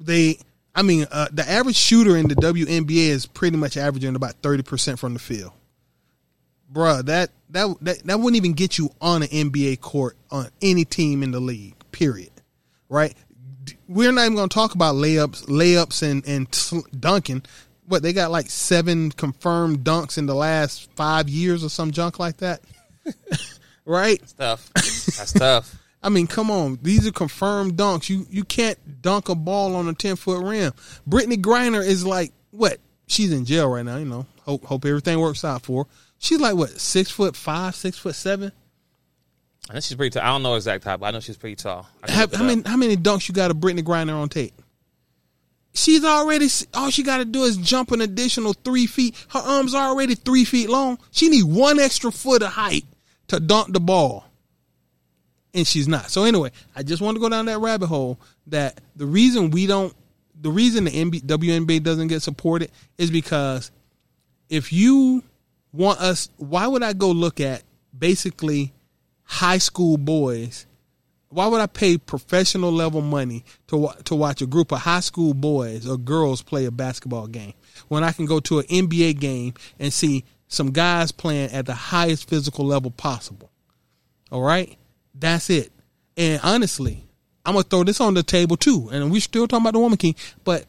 They, 0.00 0.38
I 0.74 0.82
mean, 0.82 1.06
uh, 1.10 1.28
the 1.32 1.48
average 1.48 1.76
shooter 1.76 2.16
in 2.16 2.28
the 2.28 2.36
WNBA 2.36 3.08
is 3.08 3.26
pretty 3.26 3.56
much 3.56 3.76
averaging 3.76 4.14
about 4.14 4.34
thirty 4.42 4.62
percent 4.62 4.98
from 4.98 5.14
the 5.14 5.18
field. 5.18 5.52
Bruh, 6.72 7.04
that, 7.06 7.30
that 7.50 7.76
that 7.80 7.98
that 8.04 8.20
wouldn't 8.20 8.36
even 8.36 8.52
get 8.52 8.78
you 8.78 8.90
on 9.00 9.22
an 9.22 9.28
NBA 9.28 9.80
court 9.80 10.16
on 10.30 10.48
any 10.60 10.84
team 10.84 11.22
in 11.22 11.30
the 11.30 11.40
league. 11.40 11.74
Period. 11.92 12.30
Right? 12.88 13.14
We're 13.86 14.12
not 14.12 14.22
even 14.22 14.36
going 14.36 14.48
to 14.48 14.54
talk 14.54 14.74
about 14.74 14.94
layups, 14.94 15.46
layups, 15.46 16.02
and 16.02 16.26
and 16.26 17.00
dunking. 17.00 17.44
What 17.86 18.02
they 18.02 18.12
got 18.12 18.30
like 18.30 18.50
seven 18.50 19.10
confirmed 19.10 19.80
dunks 19.80 20.18
in 20.18 20.26
the 20.26 20.34
last 20.34 20.90
five 20.92 21.28
years 21.28 21.64
or 21.64 21.70
some 21.70 21.90
junk 21.90 22.18
like 22.18 22.38
that. 22.38 22.60
right? 23.86 24.22
tough. 24.36 24.70
That's 24.74 25.32
tough. 25.32 25.74
I 26.02 26.08
mean, 26.10 26.26
come 26.26 26.50
on. 26.50 26.78
These 26.82 27.06
are 27.06 27.12
confirmed 27.12 27.76
dunks. 27.76 28.08
You 28.08 28.26
you 28.30 28.44
can't 28.44 29.02
dunk 29.02 29.28
a 29.28 29.34
ball 29.34 29.74
on 29.74 29.88
a 29.88 29.94
ten 29.94 30.16
foot 30.16 30.44
rim. 30.44 30.72
Brittney 31.08 31.36
Griner 31.36 31.84
is 31.84 32.04
like 32.04 32.32
what? 32.50 32.78
She's 33.06 33.32
in 33.32 33.44
jail 33.44 33.68
right 33.68 33.84
now. 33.84 33.96
You 33.96 34.04
know. 34.04 34.26
Hope 34.42 34.64
hope 34.64 34.84
everything 34.84 35.20
works 35.20 35.44
out 35.44 35.62
for 35.62 35.84
her. 35.84 35.90
She's 36.18 36.40
like 36.40 36.54
what? 36.54 36.70
Six 36.70 37.10
foot 37.10 37.36
five, 37.36 37.74
six 37.74 37.98
foot 37.98 38.14
seven. 38.14 38.52
I 39.68 39.74
know 39.74 39.80
she's 39.80 39.96
pretty 39.96 40.10
tall. 40.10 40.22
I 40.22 40.28
don't 40.28 40.42
know 40.42 40.54
exact 40.54 40.84
height, 40.84 41.00
but 41.00 41.06
I 41.06 41.10
know 41.10 41.20
she's 41.20 41.36
pretty 41.36 41.56
tall. 41.56 41.86
I 42.02 42.10
How, 42.10 42.26
how 42.34 42.44
many 42.44 42.62
how 42.64 42.76
many 42.76 42.96
dunks 42.96 43.28
you 43.28 43.34
got 43.34 43.50
of 43.50 43.58
Brittney 43.58 43.82
Griner 43.82 44.14
on 44.14 44.28
tape? 44.28 44.54
She's 45.74 46.04
already 46.04 46.48
all 46.74 46.90
she 46.90 47.02
got 47.02 47.18
to 47.18 47.24
do 47.24 47.42
is 47.42 47.56
jump 47.56 47.92
an 47.92 48.00
additional 48.00 48.52
three 48.52 48.86
feet. 48.86 49.14
Her 49.28 49.40
arms 49.40 49.74
are 49.74 49.88
already 49.88 50.14
three 50.14 50.44
feet 50.44 50.70
long. 50.70 50.98
She 51.10 51.28
need 51.28 51.44
one 51.44 51.78
extra 51.78 52.10
foot 52.10 52.42
of 52.42 52.52
height 52.52 52.84
to 53.28 53.38
dunk 53.38 53.72
the 53.72 53.80
ball, 53.80 54.24
and 55.54 55.66
she's 55.66 55.88
not. 55.88 56.10
So 56.10 56.24
anyway, 56.24 56.50
I 56.74 56.82
just 56.82 57.02
want 57.02 57.16
to 57.16 57.20
go 57.20 57.28
down 57.28 57.46
that 57.46 57.58
rabbit 57.58 57.86
hole. 57.86 58.18
That 58.48 58.80
the 58.96 59.06
reason 59.06 59.50
we 59.50 59.66
don't, 59.66 59.94
the 60.40 60.50
reason 60.50 60.84
the 60.84 60.90
NBA, 60.90 61.22
WNBA 61.22 61.82
doesn't 61.82 62.08
get 62.08 62.22
supported 62.22 62.70
is 62.96 63.10
because 63.10 63.70
if 64.48 64.72
you 64.72 65.22
want 65.72 66.00
us, 66.00 66.30
why 66.36 66.66
would 66.66 66.82
I 66.82 66.92
go 66.92 67.10
look 67.10 67.40
at 67.40 67.62
basically 67.96 68.72
high 69.24 69.58
school 69.58 69.96
boys? 69.96 70.66
Why 71.30 71.46
would 71.46 71.60
I 71.60 71.66
pay 71.66 71.98
professional 71.98 72.72
level 72.72 73.02
money 73.02 73.44
to 73.66 73.90
to 74.04 74.14
watch 74.14 74.40
a 74.40 74.46
group 74.46 74.72
of 74.72 74.78
high 74.80 75.00
school 75.00 75.34
boys 75.34 75.86
or 75.86 75.98
girls 75.98 76.40
play 76.40 76.64
a 76.64 76.70
basketball 76.70 77.26
game 77.26 77.52
when 77.88 78.02
I 78.02 78.12
can 78.12 78.24
go 78.24 78.40
to 78.40 78.60
an 78.60 78.64
NBA 78.66 79.20
game 79.20 79.52
and 79.78 79.92
see 79.92 80.24
some 80.48 80.70
guys 80.70 81.12
playing 81.12 81.50
at 81.52 81.66
the 81.66 81.74
highest 81.74 82.30
physical 82.30 82.64
level 82.64 82.90
possible? 82.90 83.50
All 84.30 84.40
right, 84.42 84.78
that's 85.18 85.50
it. 85.50 85.72
And 86.16 86.40
honestly, 86.42 87.04
I'm 87.44 87.54
gonna 87.54 87.64
throw 87.64 87.84
this 87.84 88.00
on 88.00 88.14
the 88.14 88.22
table 88.22 88.56
too. 88.56 88.88
And 88.92 89.10
we're 89.10 89.20
still 89.20 89.46
talking 89.48 89.64
about 89.64 89.74
the 89.74 89.80
woman 89.80 89.98
king, 89.98 90.14
but 90.44 90.66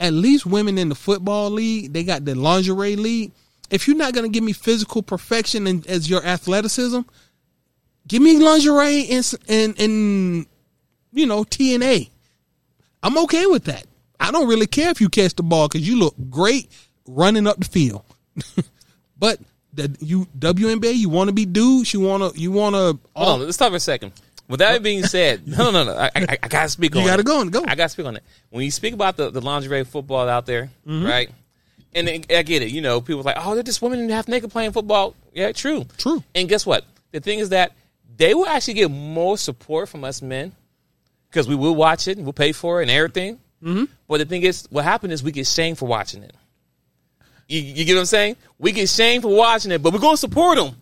at 0.00 0.12
least 0.12 0.46
women 0.46 0.78
in 0.78 0.88
the 0.88 0.94
football 0.94 1.50
league, 1.50 1.92
they 1.92 2.04
got 2.04 2.24
the 2.24 2.34
lingerie 2.34 2.96
league. 2.96 3.32
If 3.70 3.86
you're 3.86 3.96
not 3.96 4.12
gonna 4.14 4.28
give 4.28 4.44
me 4.44 4.52
physical 4.52 5.02
perfection 5.02 5.66
and, 5.66 5.86
as 5.86 6.10
your 6.10 6.24
athleticism, 6.24 7.00
give 8.08 8.22
me 8.22 8.38
lingerie 8.38 9.06
and 9.10 9.34
and 9.48 9.80
and 9.80 10.46
you 11.12 11.26
know 11.26 11.44
TNA. 11.44 12.10
I'm 13.02 13.18
okay 13.18 13.46
with 13.46 13.64
that. 13.64 13.86
I 14.18 14.30
don't 14.30 14.48
really 14.48 14.66
care 14.66 14.90
if 14.90 15.00
you 15.00 15.08
catch 15.08 15.34
the 15.34 15.42
ball 15.42 15.68
because 15.68 15.86
you 15.86 15.98
look 15.98 16.14
great 16.30 16.70
running 17.06 17.46
up 17.46 17.58
the 17.58 17.64
field. 17.64 18.04
but 19.18 19.40
the 19.72 19.96
you 20.00 20.26
WNBA, 20.38 20.94
you 20.94 21.08
want 21.08 21.28
to 21.28 21.32
be 21.34 21.46
dudes. 21.46 21.92
You 21.94 22.00
want 22.00 22.34
to 22.34 22.40
you 22.40 22.50
want 22.52 22.74
to. 22.74 22.98
Hold 23.16 23.28
on, 23.28 23.40
let's 23.40 23.54
stop 23.56 23.70
for 23.70 23.76
a 23.76 23.80
second. 23.80 24.12
With 24.48 24.58
that 24.60 24.82
being 24.82 25.02
said, 25.04 25.46
no, 25.58 25.70
no, 25.70 25.84
no. 25.84 25.94
I, 25.96 26.10
I, 26.14 26.38
I 26.42 26.48
gotta 26.48 26.68
speak 26.68 26.94
on 26.94 27.02
You 27.02 27.08
gotta 27.08 27.20
it. 27.20 27.26
go 27.26 27.40
on, 27.40 27.48
go. 27.48 27.64
I 27.66 27.74
gotta 27.74 27.88
speak 27.88 28.06
on 28.06 28.16
it. 28.16 28.22
When 28.50 28.64
you 28.64 28.70
speak 28.70 28.92
about 28.92 29.16
the, 29.16 29.30
the 29.30 29.40
lingerie 29.40 29.84
football 29.84 30.28
out 30.28 30.46
there, 30.46 30.70
Mm-hmm. 30.86 31.06
right? 31.06 31.30
And 31.94 32.08
then, 32.08 32.24
I 32.34 32.42
get 32.42 32.62
it. 32.62 32.70
You 32.70 32.80
know, 32.80 33.00
people 33.02 33.20
are 33.20 33.24
like, 33.24 33.36
oh, 33.38 33.54
they're 33.54 33.62
just 33.62 33.82
women 33.82 34.08
half 34.08 34.26
naked 34.26 34.50
playing 34.50 34.72
football. 34.72 35.14
Yeah, 35.34 35.52
true, 35.52 35.84
True. 35.98 36.22
And 36.34 36.48
guess 36.48 36.64
what? 36.66 36.84
The 37.12 37.20
thing 37.20 37.38
is 37.38 37.50
that 37.50 37.72
they 38.16 38.32
will 38.34 38.46
actually 38.46 38.74
get 38.74 38.90
more 38.90 39.36
support 39.38 39.88
from 39.90 40.02
us 40.04 40.22
men 40.22 40.52
because 41.30 41.46
we 41.48 41.54
will 41.54 41.74
watch 41.74 42.08
it 42.08 42.16
and 42.16 42.24
we'll 42.26 42.32
pay 42.32 42.52
for 42.52 42.80
it 42.80 42.84
and 42.84 42.90
everything. 42.90 43.38
Mm-hmm. 43.62 43.84
But 44.08 44.18
the 44.18 44.24
thing 44.24 44.42
is, 44.42 44.66
what 44.70 44.84
happened 44.84 45.12
is 45.12 45.22
we 45.22 45.32
get 45.32 45.46
shamed 45.46 45.78
for 45.78 45.86
watching 45.86 46.22
it. 46.22 46.34
You, 47.52 47.60
you 47.60 47.84
get 47.84 47.94
what 47.94 48.00
I'm 48.00 48.06
saying? 48.06 48.36
We 48.58 48.72
get 48.72 48.88
shamed 48.88 49.22
for 49.22 49.34
watching 49.36 49.70
it, 49.72 49.82
but 49.82 49.92
we're 49.92 49.98
going 49.98 50.14
to 50.14 50.20
support 50.20 50.56
them. 50.56 50.74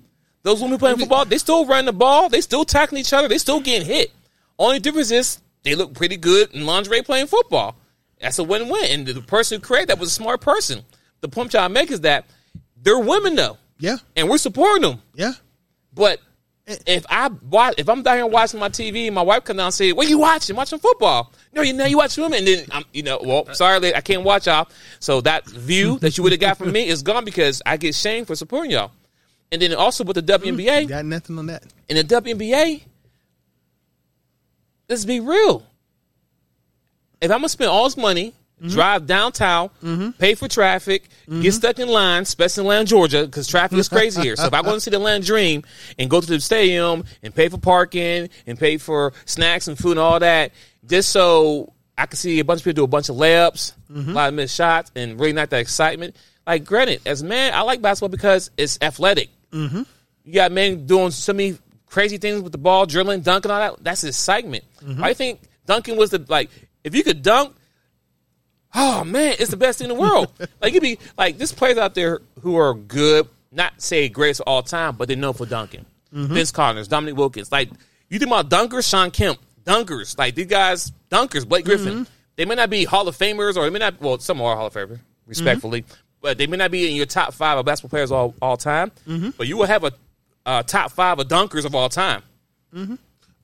Those 0.43 0.63
women 0.63 0.79
playing 0.79 0.99
football, 0.99 1.25
they 1.25 1.39
still 1.39 1.67
running 1.67 1.87
the 1.87 1.93
ball. 1.93 2.29
They 2.29 2.41
still 2.41 2.65
tackling 2.65 3.01
each 3.01 3.13
other. 3.13 3.27
They 3.29 3.39
still 3.39 3.61
getting 3.61 3.87
hit. 3.87 4.13
Only 4.59 4.79
difference 4.79 5.11
is 5.11 5.41
they 5.65 5.75
look 5.75 5.95
pretty 5.95 6.17
good 6.17 6.55
in 6.55 6.65
lingerie 6.65 7.03
playing 7.03 7.27
football. 7.27 7.77
That's 8.21 8.39
a 8.39 8.45
win-win. 8.45 8.85
And 8.91 9.07
the 9.07 9.21
person 9.21 9.59
who 9.61 9.67
created 9.67 9.89
that 9.89 9.99
was 9.99 10.11
a 10.11 10.13
smart 10.13 10.41
person. 10.41 10.83
The 11.23 11.29
point 11.29 11.53
y'all 11.55 11.69
make 11.69 11.91
is 11.91 12.03
that 12.03 12.25
they're 12.83 12.99
women 12.99 13.35
though, 13.35 13.59
Yeah, 13.79 13.97
and 14.17 14.29
we're 14.31 14.39
supporting 14.39 14.83
them. 14.83 15.03
yeah. 15.15 15.33
But 15.93 16.21
if 16.87 17.05
I 17.09 17.29
watch, 17.49 17.75
if 17.79 17.89
I'm 17.89 18.03
down 18.03 18.17
here 18.17 18.27
watching 18.27 18.61
my 18.61 18.69
TV, 18.69 19.13
my 19.13 19.23
wife 19.23 19.45
comes 19.45 19.57
down 19.59 19.67
and 19.67 19.75
say, 19.75 19.93
"What 19.93 20.09
you 20.09 20.19
watching? 20.19 20.57
Watching 20.57 20.79
football?" 20.79 21.33
No, 21.53 21.63
you 21.63 21.73
know 21.73 21.85
you 21.85 21.97
watch 21.97 22.17
women, 22.17 22.39
and 22.39 22.47
then 22.47 22.67
I'm, 22.71 22.85
you 22.93 23.03
know, 23.03 23.21
well, 23.23 23.53
sorry, 23.55 23.95
I 23.95 24.01
can't 24.01 24.23
watch 24.23 24.47
y'all. 24.47 24.69
So 25.01 25.21
that 25.23 25.47
view 25.47 25.99
that 26.01 26.17
you 26.17 26.23
would 26.23 26.33
have 26.33 26.41
got 26.41 26.59
from 26.59 26.73
me 26.73 26.89
is 26.89 27.03
gone 27.03 27.25
because 27.25 27.63
I 27.67 27.77
get 27.77 27.95
shamed 27.95 28.27
for 28.27 28.37
supporting 28.37 28.71
y'all. 28.73 28.93
And 29.53 29.61
then 29.61 29.75
also 29.75 30.05
with 30.05 30.15
the 30.15 30.23
mm-hmm. 30.23 30.61
WNBA, 30.61 30.89
Got 30.89 31.05
nothing 31.05 31.39
on 31.39 31.47
that. 31.47 31.65
in 31.89 31.97
the 31.97 32.05
WNBA, 32.05 32.83
let's 34.89 35.05
be 35.05 35.21
real. 35.21 35.67
If 37.21 37.31
I'm 37.31 37.39
gonna 37.39 37.49
spend 37.49 37.71
all 37.71 37.85
this 37.85 37.97
money, 37.97 38.35
Mm-hmm. 38.61 38.75
drive 38.75 39.07
downtown, 39.07 39.71
mm-hmm. 39.83 40.11
pay 40.11 40.35
for 40.35 40.47
traffic, 40.47 41.09
get 41.27 41.31
mm-hmm. 41.31 41.51
stuck 41.51 41.79
in 41.79 41.89
line, 41.89 42.23
especially 42.25 42.61
in 42.61 42.67
Atlanta, 42.67 42.85
Georgia, 42.85 43.25
because 43.25 43.49
traffic 43.49 43.79
is 43.79 43.89
crazy 43.89 44.21
here. 44.21 44.37
So 44.37 44.45
if 44.45 44.53
I 44.53 44.61
go 44.61 44.75
to 44.75 44.81
see 44.81 44.91
the 44.91 44.97
Atlanta 44.99 45.25
Dream 45.25 45.63
and 45.99 46.11
go 46.11 46.21
to 46.21 46.27
the 46.27 46.39
stadium 46.41 47.05
and 47.23 47.35
pay 47.35 47.49
for 47.49 47.57
parking 47.57 48.29
and 48.47 48.59
pay 48.59 48.77
for 48.77 49.15
snacks 49.25 49.67
and 49.67 49.79
food 49.79 49.93
and 49.93 50.01
all 50.01 50.21
that, 50.21 50.53
just 50.87 51.09
so 51.09 51.73
I 51.97 52.05
can 52.05 52.17
see 52.17 52.39
a 52.39 52.45
bunch 52.45 52.61
of 52.61 52.65
people 52.65 52.83
do 52.83 52.85
a 52.85 52.87
bunch 52.87 53.09
of 53.09 53.17
layups, 53.17 53.73
a 54.11 54.13
lot 54.13 54.29
of 54.29 54.35
missed 54.35 54.55
shots, 54.55 54.93
and 54.95 55.19
really 55.19 55.33
not 55.33 55.49
that 55.49 55.61
excitement. 55.61 56.15
Like, 56.47 56.65
granted, 56.65 57.01
as 57.07 57.23
a 57.23 57.25
man, 57.25 57.55
I 57.55 57.63
like 57.63 57.81
basketball 57.81 58.11
because 58.11 58.51
it's 58.59 58.79
athletic. 58.83 59.31
You 60.25 60.35
got 60.35 60.53
men 60.53 60.85
doing 60.85 61.13
so 61.13 61.33
many 61.33 61.57
crazy 61.87 62.19
things 62.19 62.43
with 62.43 62.53
the 62.53 62.59
ball, 62.59 62.85
dribbling, 62.85 63.23
dunking, 63.23 63.51
all 63.51 63.59
that. 63.59 63.83
That's 63.83 64.05
excitement. 64.05 64.65
I 65.03 65.15
think 65.15 65.41
dunking 65.65 65.97
was 65.97 66.11
the 66.11 66.25
like 66.29 66.51
if 66.85 66.95
you 66.95 67.03
could 67.03 67.23
dunk. 67.23 67.57
Oh 68.75 69.05
man, 69.05 69.35
it's 69.39 69.51
the 69.51 69.57
best 69.57 69.79
thing 69.79 69.91
in 69.91 69.97
the 69.97 70.01
world. 70.01 70.33
like 70.63 70.75
you 70.75 70.81
be 70.81 70.99
like 71.19 71.39
this 71.39 71.53
players 71.53 71.79
out 71.79 71.95
there 71.95 72.21
who 72.41 72.57
are 72.57 72.75
good, 72.75 73.29
not 73.51 73.81
say 73.81 74.09
greatest 74.09 74.41
of 74.41 74.49
all 74.49 74.63
time, 74.63 74.97
but 74.97 75.09
they're 75.09 75.17
known 75.17 75.35
for 75.35 75.47
dunking. 75.47 75.85
Mm-hmm. 76.15 76.35
Vince 76.35 76.53
Connors, 76.53 76.89
Dominique 76.89 77.17
Wilkins. 77.17 77.51
Like 77.51 77.69
you 78.09 78.19
think 78.19 78.31
about 78.31 78.49
dunkers, 78.49 78.89
Shawn 78.89 79.11
Kemp, 79.11 79.39
dunkers. 79.65 80.17
Like 80.19 80.35
these 80.35 80.47
guys, 80.47 80.93
dunkers, 81.11 81.49
Blake 81.49 81.65
Griffin. 81.65 81.93
Mm-hmm. 81.95 82.13
They 82.37 82.45
may 82.45 82.55
not 82.55 82.71
be 82.71 82.85
Hall 82.85 83.07
of 83.07 83.17
Famers, 83.17 83.57
or 83.57 83.65
they 83.65 83.71
may 83.71 83.81
not. 83.81 84.01
Well, 84.01 84.19
some 84.19 84.41
are 84.41 84.57
Hall 84.57 84.67
of 84.67 84.75
Famers, 84.75 85.01
respectfully, 85.27 85.83
mm-hmm. 85.83 85.95
but 86.23 86.39
they 86.39 86.47
may 86.47 86.57
not 86.57 86.71
be 86.71 86.89
in 86.89 86.97
your 86.97 87.07
top 87.07 87.35
five 87.35 87.59
of 87.59 87.67
basketball 87.67 87.91
players 87.91 88.13
all 88.13 88.35
all 88.41 88.57
time. 88.57 88.93
But 89.37 89.47
you 89.47 89.57
will 89.57 89.67
have 89.67 89.85
a, 89.85 89.93
a 90.47 90.63
top 90.63 90.93
five 90.93 91.19
of 91.19 91.29
dunkers 91.29 91.65
of 91.65 91.75
all 91.75 91.89
time. 91.89 92.23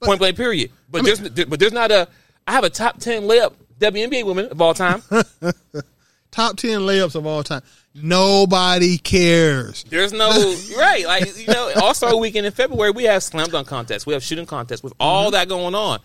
Point 0.03 0.19
blank, 0.19 0.37
period. 0.37 0.71
But 0.91 1.05
there's 1.05 1.21
but 1.21 1.59
there's 1.59 1.73
not 1.73 1.91
a. 1.91 2.09
I 2.47 2.53
have 2.53 2.65
a 2.65 2.71
top 2.71 2.99
ten 2.99 3.25
layup 3.25 3.55
WNBA 3.79 4.25
women 4.25 4.47
of 4.47 4.61
all 4.61 4.75
time. 4.75 5.03
Top 6.31 6.57
ten 6.57 6.81
layups 6.81 7.15
of 7.15 7.27
all 7.27 7.43
time. 7.43 7.63
Nobody 7.95 8.99
cares. 8.99 9.85
There's 9.85 10.13
no 10.13 10.29
right, 10.79 11.07
like 11.07 11.39
you 11.39 11.47
know, 11.47 11.73
All 11.77 11.95
Star 11.95 12.15
Weekend 12.17 12.47
in 12.47 12.53
February, 12.53 12.91
we 12.91 13.05
have 13.05 13.23
slam 13.23 13.49
dunk 13.49 13.69
contests, 13.69 14.07
we 14.07 14.13
have 14.13 14.23
shooting 14.23 14.47
contests, 14.47 14.83
with 14.83 14.93
all 15.01 15.25
mm-hmm. 15.25 15.33
that 15.33 15.49
going 15.49 15.75
on. 15.75 16.01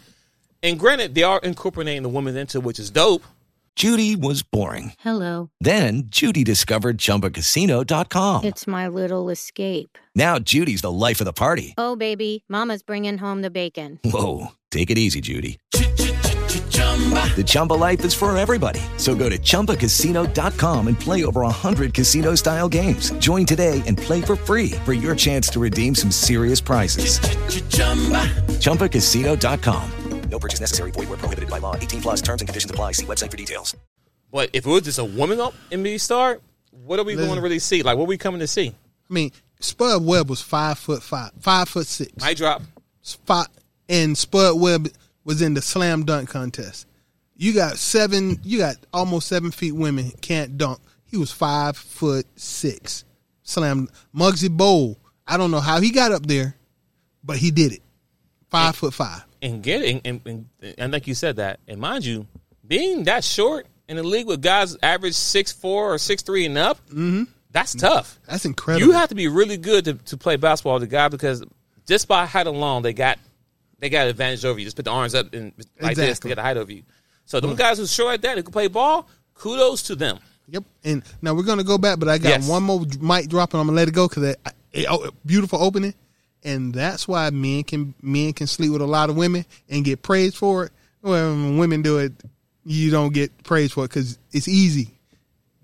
And 0.64 0.80
granted, 0.80 1.16
they 1.16 1.24
are 1.24 1.40
incorporating 1.40 2.04
the 2.04 2.10
women 2.10 2.38
into, 2.38 2.60
it, 2.60 2.64
which 2.64 2.80
is 2.80 2.92
dope. 2.92 3.24
Judy 3.76 4.16
was 4.16 4.44
boring. 4.44 4.94
Hello. 5.00 5.50
Then 5.60 6.04
Judy 6.06 6.44
discovered 6.44 6.98
ChumbaCasino.com. 6.98 8.44
It's 8.44 8.68
my 8.68 8.88
little 8.88 9.30
escape. 9.30 9.98
Now 10.14 10.40
Judy's 10.40 10.82
the 10.82 10.92
life 10.92 11.20
of 11.20 11.26
the 11.26 11.34
party. 11.34 11.74
Oh, 11.78 11.96
baby, 11.96 12.44
Mama's 12.48 12.84
bringing 12.84 13.18
home 13.18 13.42
the 13.42 13.50
bacon. 13.50 14.00
Whoa, 14.04 14.48
take 14.72 14.92
it 14.92 14.98
easy, 14.98 15.22
Judy. 15.22 15.58
The 16.92 17.44
Chumba 17.44 17.74
life 17.74 18.04
is 18.04 18.14
for 18.14 18.36
everybody. 18.38 18.82
So 18.98 19.16
go 19.16 19.30
to 19.30 19.38
ChumbaCasino.com 19.38 20.88
and 20.88 21.00
play 21.00 21.24
over 21.24 21.42
100 21.42 21.94
casino 21.94 22.36
style 22.36 22.68
games. 22.70 23.12
Join 23.14 23.46
today 23.46 23.82
and 23.88 23.98
play 23.98 24.22
for 24.22 24.36
free 24.36 24.72
for 24.84 24.92
your 24.92 25.16
chance 25.16 25.48
to 25.50 25.60
redeem 25.60 25.96
some 25.96 26.12
serious 26.12 26.60
prizes. 26.60 27.20
ChumbaCasino.com. 28.60 29.92
No 30.30 30.40
purchase 30.40 30.60
necessary. 30.60 30.92
Void 30.92 31.10
where 31.10 31.18
prohibited 31.18 31.50
by 31.50 31.60
law. 31.60 31.76
18 31.76 32.02
plus 32.02 32.22
terms 32.22 32.42
and 32.42 32.48
conditions 32.48 32.72
apply. 32.72 32.94
See 32.94 33.06
website 33.06 33.32
for 33.32 33.38
details. 33.38 33.76
But 34.32 34.50
if 34.54 34.66
it 34.66 34.70
was 34.70 34.84
just 34.84 35.00
a 35.00 35.06
woman 35.06 35.40
up 35.42 35.54
NBA 35.72 36.00
star, 36.00 36.40
what 36.72 37.00
are 37.00 37.04
we 37.04 37.16
Listen. 37.16 37.28
going 37.28 37.38
to 37.38 37.42
really 37.42 37.60
see? 37.60 37.84
Like, 37.84 37.98
what 37.98 38.06
are 38.06 38.08
we 38.08 38.18
coming 38.18 38.40
to 38.40 38.48
see? 38.48 38.70
I 39.10 39.14
mean, 39.14 39.32
Spud 39.60 40.06
Webb 40.06 40.30
was 40.30 40.42
five 40.42 40.80
foot 40.80 41.04
five, 41.04 41.32
five 41.40 41.68
foot 41.68 41.86
six. 41.86 42.12
I 42.24 42.34
drop. 42.34 42.62
Spot 43.02 43.50
and 43.90 44.18
Spud 44.18 44.60
Webb 44.60 44.90
was 45.24 45.42
in 45.42 45.54
the 45.54 45.62
slam 45.62 46.06
dunk 46.06 46.30
contest. 46.30 46.88
You 47.36 47.54
got 47.54 47.78
seven. 47.78 48.40
You 48.44 48.60
got 48.60 48.76
almost 48.94 49.28
seven 49.28 49.52
feet 49.52 49.72
women 49.74 50.12
can't 50.22 50.58
dunk. 50.58 50.80
He 51.06 51.18
was 51.18 51.32
five 51.32 51.76
foot 51.76 52.26
six. 52.36 53.04
Slam 53.44 53.90
Muggsy 54.16 54.50
Bogues. 54.50 54.98
I 55.28 55.38
don't 55.38 55.52
know 55.52 55.60
how 55.60 55.80
he 55.82 55.92
got 55.92 56.12
up 56.12 56.26
there, 56.26 56.56
but 57.24 57.38
he 57.38 57.52
did 57.52 57.74
it. 57.74 57.82
Five 58.50 58.76
foot 58.76 58.94
five. 58.94 59.24
and 59.42 59.64
get 59.64 59.82
it. 59.82 60.02
And, 60.06 60.22
and, 60.26 60.46
and 60.78 60.94
like 60.94 61.08
you 61.08 61.16
said 61.16 61.38
that, 61.38 61.60
and 61.68 61.80
mind 61.80 62.06
you, 62.06 62.28
being 62.68 63.06
that 63.06 63.24
short 63.24 63.66
in 63.88 63.98
the 63.98 64.04
league 64.04 64.28
with 64.28 64.42
guys 64.42 64.78
average 64.84 65.16
six 65.16 65.52
four 65.52 65.94
or 65.94 65.98
six 65.98 66.22
three 66.22 66.46
and 66.46 66.58
up, 66.58 66.78
mm-hmm. 66.88 67.24
that's 67.52 67.74
tough. 67.74 68.20
That's 68.28 68.46
incredible. 68.46 68.86
You 68.86 68.94
have 68.94 69.10
to 69.10 69.16
be 69.16 69.28
really 69.28 69.58
good 69.58 69.86
to, 69.86 69.94
to 69.94 70.18
play 70.18 70.36
basketball 70.36 70.74
with 70.76 70.84
the 70.84 70.88
guy 70.88 71.08
because 71.08 71.44
just 71.88 72.08
by 72.08 72.26
height 72.26 72.48
alone, 72.48 72.84
they 72.84 72.94
got 72.94 73.18
they 73.82 73.90
got 73.90 74.08
advantage 74.08 74.46
over 74.46 74.58
you. 74.58 74.66
Just 74.66 74.78
put 74.78 74.86
the 74.86 74.92
arms 74.92 75.14
up 75.14 75.34
and 75.34 75.52
like 75.82 75.98
this 75.98 76.20
to 76.20 76.30
get 76.30 76.36
the 76.36 76.42
height 76.42 76.56
over 76.56 76.72
you. 76.72 76.84
So 77.26 77.40
them 77.40 77.56
guys 77.56 77.78
who's 77.78 77.92
short 77.92 78.08
like 78.08 78.22
that 78.22 78.38
who 78.38 78.44
can 78.44 78.54
play 78.54 78.68
ball, 78.68 79.10
kudos 79.36 79.84
to 79.84 79.96
them. 79.96 80.20
Yep. 80.48 80.64
And 80.84 81.04
now 81.22 81.34
we're 81.34 81.44
gonna 81.44 81.64
go 81.64 81.78
back, 81.78 82.00
but 82.00 82.08
I 82.08 82.18
got 82.18 82.30
Yes. 82.30 82.48
one 82.48 82.64
more 82.64 82.86
mic 83.00 83.28
drop, 83.28 83.54
and 83.54 83.60
I'm 83.62 83.68
gonna 83.68 83.76
let 83.76 83.88
it 83.88 83.94
go 83.94 84.08
because 84.08 84.36
oh, 84.90 85.10
beautiful 85.26 85.62
opening, 85.62 85.94
and 86.44 86.74
that's 86.74 87.08
why 87.08 87.30
men 87.32 87.64
can 87.64 87.94
men 88.02 88.34
can 88.34 88.48
sleep 88.48 88.72
with 88.72 88.82
a 88.82 88.88
lot 88.88 89.10
of 89.10 89.16
women 89.16 89.46
and 89.70 89.84
get 89.84 90.02
praised 90.02 90.38
for 90.38 90.66
it. 90.66 90.72
Well, 91.02 91.32
when 91.32 91.58
women 91.58 91.82
do 91.82 91.98
it, 91.98 92.14
you 92.64 92.92
don't 92.92 93.14
get 93.14 93.44
praised 93.44 93.74
for 93.74 93.86
it 93.86 93.90
because 93.90 94.20
it's 94.32 94.48
easy. 94.48 94.92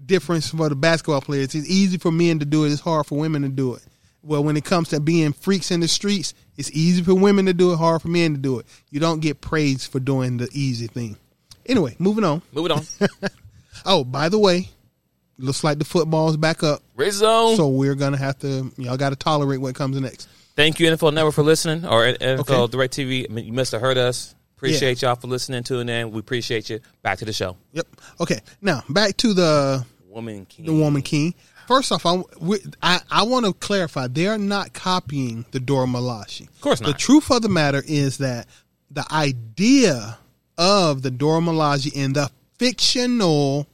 Difference 0.06 0.50
for 0.50 0.70
the 0.70 0.76
basketball 0.76 1.22
players, 1.22 1.54
it's 1.54 1.70
easy 1.70 1.98
for 1.98 2.12
men 2.12 2.40
to 2.40 2.46
do 2.46 2.64
it. 2.66 2.72
It's 2.72 2.82
hard 2.82 3.06
for 3.06 3.18
women 3.20 3.42
to 3.44 3.50
do 3.50 3.76
it. 3.76 3.84
Well, 4.24 4.44
when 4.44 4.58
it 4.58 4.64
comes 4.66 4.90
to 4.90 5.00
being 5.00 5.34
freaks 5.34 5.70
in 5.70 5.80
the 5.82 5.88
streets, 5.88 6.34
it's 6.58 6.72
easy 6.72 7.04
for 7.04 7.14
women 7.16 7.46
to 7.46 7.54
do 7.54 7.72
it, 7.74 7.78
hard 7.78 8.02
for 8.02 8.08
men 8.08 8.34
to 8.34 8.40
do 8.40 8.60
it. 8.60 8.66
You 8.90 9.00
don't 9.00 9.20
get 9.22 9.40
praised 9.42 9.92
for 9.92 10.00
doing 10.00 10.38
the 10.38 10.50
easy 10.54 10.88
thing. 10.88 11.16
Anyway, 11.66 11.96
moving 12.00 12.24
on. 12.24 12.42
Moving 12.54 12.72
on. 12.72 12.84
Oh, 13.86 14.04
by 14.04 14.28
the 14.28 14.40
way, 14.40 14.70
looks 15.38 15.64
like 15.64 15.78
the 15.80 15.86
football's 15.86 16.36
back 16.36 16.64
up. 16.64 16.82
Red 16.96 17.14
zone. 17.14 17.56
So 17.56 17.70
we're 17.70 17.96
gonna 17.96 18.18
have 18.18 18.38
to 18.40 18.72
y'all 18.78 18.98
got 18.98 19.12
to 19.12 19.16
tolerate 19.16 19.62
what 19.62 19.76
comes 19.76 20.00
next. 20.02 20.28
Thank 20.56 20.80
you, 20.80 20.88
NFL 20.92 21.14
Network, 21.14 21.36
for 21.36 21.44
listening, 21.44 21.86
or 21.86 22.02
NFL 22.04 22.40
Okay. 22.40 22.68
Direct 22.72 22.94
TV. 22.98 23.30
I 23.30 23.34
mean, 23.34 23.46
you 23.46 23.54
must 23.54 23.72
have 23.72 23.80
heard 23.82 23.98
us. 23.98 24.34
Appreciate 24.58 25.04
y'all 25.04 25.16
for 25.16 25.28
listening, 25.28 25.64
tuning 25.64 25.88
in. 25.96 26.12
We 26.12 26.20
appreciate 26.20 26.70
you. 26.72 26.80
Back 27.04 27.20
to 27.20 27.26
the 27.26 27.32
show. 27.34 27.56
Yep. 27.74 27.88
Okay. 28.22 28.40
Now 28.62 28.82
back 28.90 29.16
to 29.18 29.34
the 29.36 29.86
Woman 30.10 30.46
King. 30.48 30.66
the 30.66 30.74
woman 30.74 31.04
king. 31.04 31.36
First 31.68 31.92
off, 31.92 32.06
I 32.06 32.24
we- 32.40 32.64
I, 32.82 33.02
I 33.12 33.24
want 33.24 33.46
to 33.46 33.54
clarify 33.54 34.08
they 34.08 34.28
are 34.28 34.38
not 34.38 34.74
copying 34.74 35.46
the 35.52 35.60
Dora 35.60 35.86
Milaje. 35.86 36.42
Of 36.48 36.62
course 36.62 36.82
not. 36.82 36.88
The 36.88 36.98
truth 36.98 37.30
of 37.30 37.42
the 37.42 37.50
matter 37.50 37.84
is 37.86 38.18
that 38.20 38.48
the 38.90 39.06
idea 39.12 40.18
of 40.58 41.02
the 41.02 41.12
Dora 41.12 41.42
Milaje 41.42 41.92
in 41.94 42.14
the 42.14 42.32
fictional 42.58 43.68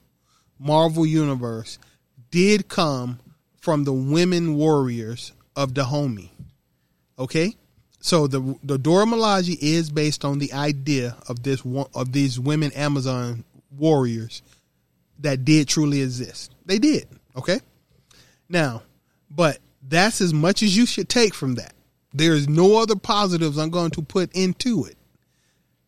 Marvel 0.60 1.06
universe 1.06 1.78
did 2.32 2.68
come 2.68 3.20
from 3.58 3.84
the 3.84 3.94
women 3.94 4.56
warriors 4.56 5.32
of 5.56 5.74
Dahomey. 5.74 6.32
Okay, 7.20 7.56
so 8.00 8.26
the 8.26 8.58
the 8.64 8.78
Dora 8.80 9.06
Milaje 9.06 9.56
is 9.62 9.92
based 9.92 10.26
on 10.26 10.40
the 10.40 10.52
idea 10.54 11.16
of 11.30 11.44
this 11.44 11.64
one 11.64 11.86
of 11.94 12.12
these 12.12 12.40
women 12.40 12.72
Amazon 12.74 13.44
warriors 13.78 14.42
that 15.20 15.46
did 15.46 15.68
truly 15.68 16.02
exist. 16.02 16.52
They 16.66 16.80
did. 16.80 17.08
Okay, 17.36 17.60
now, 18.50 18.84
but 19.30 19.60
that's 19.88 20.22
as 20.22 20.34
much 20.34 20.64
as 20.64 20.76
you 20.76 20.86
should 20.86 21.10
take 21.10 21.34
from 21.34 21.56
that. 21.56 21.74
There's 22.14 22.48
no 22.48 22.78
other 22.78 22.96
positives 22.96 23.58
I'm 23.58 23.70
going 23.70 23.92
to 23.92 24.02
put 24.02 24.32
into 24.36 24.86
it. 24.86 24.98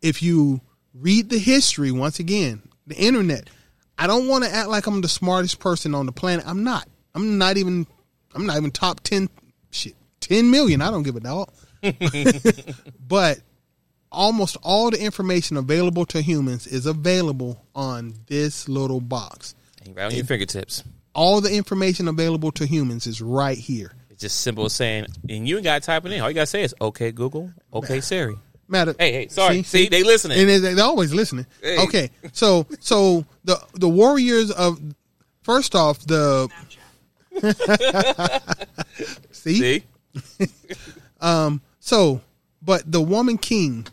If 0.01 0.23
you 0.23 0.61
read 0.93 1.29
the 1.29 1.37
history, 1.37 1.91
once 1.91 2.19
again, 2.19 2.61
the 2.87 2.95
internet, 2.95 3.49
I 3.97 4.07
don't 4.07 4.27
want 4.27 4.43
to 4.43 4.53
act 4.53 4.69
like 4.69 4.87
I'm 4.87 5.01
the 5.01 5.07
smartest 5.07 5.59
person 5.59 5.95
on 5.95 6.05
the 6.05 6.11
planet. 6.11 6.45
I'm 6.47 6.63
not. 6.63 6.87
I'm 7.13 7.37
not 7.37 7.57
even. 7.57 7.87
I'm 8.33 8.45
not 8.45 8.57
even 8.57 8.71
top 8.71 9.01
ten. 9.01 9.29
Shit, 9.71 9.95
ten 10.19 10.51
million. 10.51 10.81
I 10.81 10.91
don't 10.91 11.03
give 11.03 11.15
a 11.15 11.21
dog. 11.21 11.51
but 13.07 13.39
almost 14.11 14.57
all 14.63 14.89
the 14.89 14.99
information 14.99 15.57
available 15.57 16.05
to 16.07 16.21
humans 16.21 16.67
is 16.67 16.85
available 16.85 17.63
on 17.75 18.13
this 18.27 18.67
little 18.67 19.01
box. 19.01 19.55
Right 19.93 20.05
on 20.05 20.11
your 20.11 20.25
fingertips. 20.25 20.83
All 21.15 21.41
the 21.41 21.51
information 21.51 22.07
available 22.07 22.51
to 22.53 22.65
humans 22.67 23.07
is 23.07 23.21
right 23.21 23.57
here. 23.57 23.91
It's 24.11 24.21
just 24.21 24.41
simple 24.41 24.65
as 24.65 24.73
saying, 24.73 25.07
and 25.29 25.47
you 25.47 25.55
ain't 25.57 25.63
got 25.63 25.81
to 25.81 25.85
type 25.85 26.05
it 26.05 26.11
in. 26.11 26.21
All 26.21 26.29
you 26.29 26.35
got 26.35 26.41
to 26.41 26.45
say 26.47 26.61
is, 26.63 26.75
okay, 26.79 27.11
Google, 27.11 27.51
okay, 27.73 28.01
Siri. 28.01 28.35
Matter. 28.67 28.95
Hey, 28.97 29.11
hey, 29.11 29.27
sorry. 29.27 29.63
See, 29.63 29.89
they 29.89 30.03
listening. 30.03 30.39
and 30.39 30.49
they- 30.49 30.73
they're 30.73 30.83
always 30.85 31.13
listening. 31.13 31.45
Hey. 31.61 31.77
Okay, 31.83 32.09
so 32.33 32.65
so 32.79 33.25
the 33.43 33.61
the 33.75 33.87
warriors 33.89 34.49
of 34.51 34.79
first 35.43 35.75
off 35.75 35.99
the 36.05 36.49
see 39.31 39.81
See? 40.39 40.47
Um 41.21 41.61
so, 41.79 42.21
but 42.61 42.91
the 42.91 43.01
woman 43.01 43.37
king, 43.37 43.85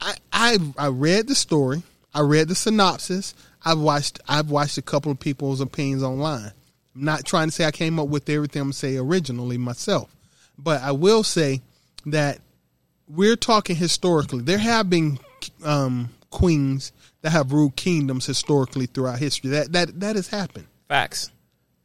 I 0.00 0.14
I 0.32 0.58
I 0.76 0.88
read 0.88 1.28
the 1.28 1.34
story. 1.34 1.82
I 2.14 2.20
read 2.20 2.48
the 2.48 2.54
synopsis. 2.54 3.34
I've 3.66 3.80
watched 3.80 4.20
I've 4.28 4.48
watched 4.48 4.78
a 4.78 4.82
couple 4.82 5.10
of 5.10 5.18
people's 5.18 5.60
opinions 5.60 6.04
online. 6.04 6.52
I'm 6.94 7.04
not 7.04 7.24
trying 7.24 7.48
to 7.48 7.52
say 7.52 7.64
I 7.64 7.72
came 7.72 7.98
up 7.98 8.06
with 8.06 8.30
everything 8.30 8.62
I'm 8.62 8.72
say 8.72 8.96
originally 8.96 9.58
myself, 9.58 10.14
but 10.56 10.80
I 10.82 10.92
will 10.92 11.24
say 11.24 11.62
that 12.06 12.38
we're 13.08 13.34
talking 13.34 13.74
historically. 13.74 14.42
There 14.42 14.56
have 14.56 14.88
been 14.88 15.18
um, 15.64 16.10
queens 16.30 16.92
that 17.22 17.30
have 17.30 17.52
ruled 17.52 17.74
kingdoms 17.74 18.24
historically 18.24 18.86
throughout 18.86 19.18
history. 19.18 19.50
That 19.50 19.72
that 19.72 19.98
that 19.98 20.14
has 20.14 20.28
happened. 20.28 20.68
Facts. 20.86 21.32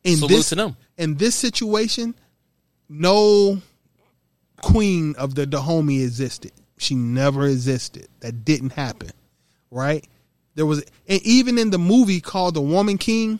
In 0.03 0.17
Salute 0.17 0.29
this 0.29 0.49
to 0.49 0.55
them. 0.55 0.77
in 0.99 1.15
this 1.15 1.33
situation, 1.33 2.13
no 2.89 3.59
queen 4.61 5.15
of 5.17 5.33
the 5.33 5.47
Dahomey 5.47 6.03
existed. 6.03 6.51
She 6.77 6.93
never 6.93 7.47
existed. 7.47 8.07
That 8.19 8.45
didn't 8.45 8.73
happen. 8.73 9.09
Right? 9.71 10.07
There 10.55 10.65
was 10.65 10.83
and 11.07 11.21
even 11.23 11.57
in 11.57 11.69
the 11.69 11.77
movie 11.77 12.21
called 12.21 12.55
The 12.55 12.61
Woman 12.61 12.97
King, 12.97 13.39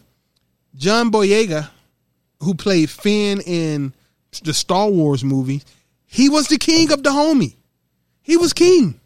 John 0.75 1.11
Boyega, 1.11 1.69
who 2.41 2.53
played 2.53 2.89
Finn 2.89 3.41
in 3.41 3.93
the 4.43 4.53
Star 4.53 4.89
Wars 4.89 5.23
movie, 5.23 5.61
he 6.05 6.29
was 6.29 6.47
the 6.47 6.57
king 6.57 6.91
of 6.91 7.03
Dahomey. 7.03 7.57
He 8.21 8.37
was 8.37 8.53
king. 8.53 8.99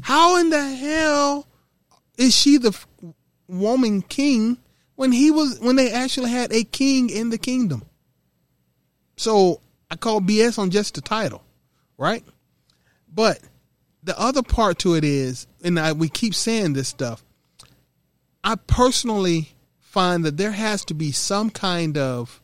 How 0.00 0.38
in 0.38 0.50
the 0.50 0.74
hell 0.74 1.46
is 2.16 2.34
she 2.34 2.58
the 2.58 2.76
woman 3.48 4.02
king 4.02 4.58
when 4.96 5.12
he 5.12 5.30
was 5.30 5.58
when 5.60 5.76
they 5.76 5.90
actually 5.92 6.30
had 6.30 6.52
a 6.52 6.64
king 6.64 7.10
in 7.10 7.30
the 7.30 7.38
kingdom? 7.38 7.82
So 9.16 9.60
I 9.90 9.96
call 9.96 10.20
BS 10.20 10.58
on 10.58 10.70
just 10.70 10.94
the 10.94 11.00
title, 11.00 11.42
right? 11.96 12.24
But 13.12 13.40
the 14.02 14.18
other 14.18 14.42
part 14.42 14.78
to 14.80 14.94
it 14.94 15.04
is, 15.04 15.46
and 15.62 15.78
I, 15.78 15.92
we 15.92 16.08
keep 16.08 16.34
saying 16.34 16.72
this 16.72 16.88
stuff. 16.88 17.23
I 18.44 18.56
personally 18.56 19.48
find 19.80 20.24
that 20.24 20.36
there 20.36 20.52
has 20.52 20.84
to 20.86 20.94
be 20.94 21.12
some 21.12 21.48
kind 21.48 21.96
of 21.96 22.42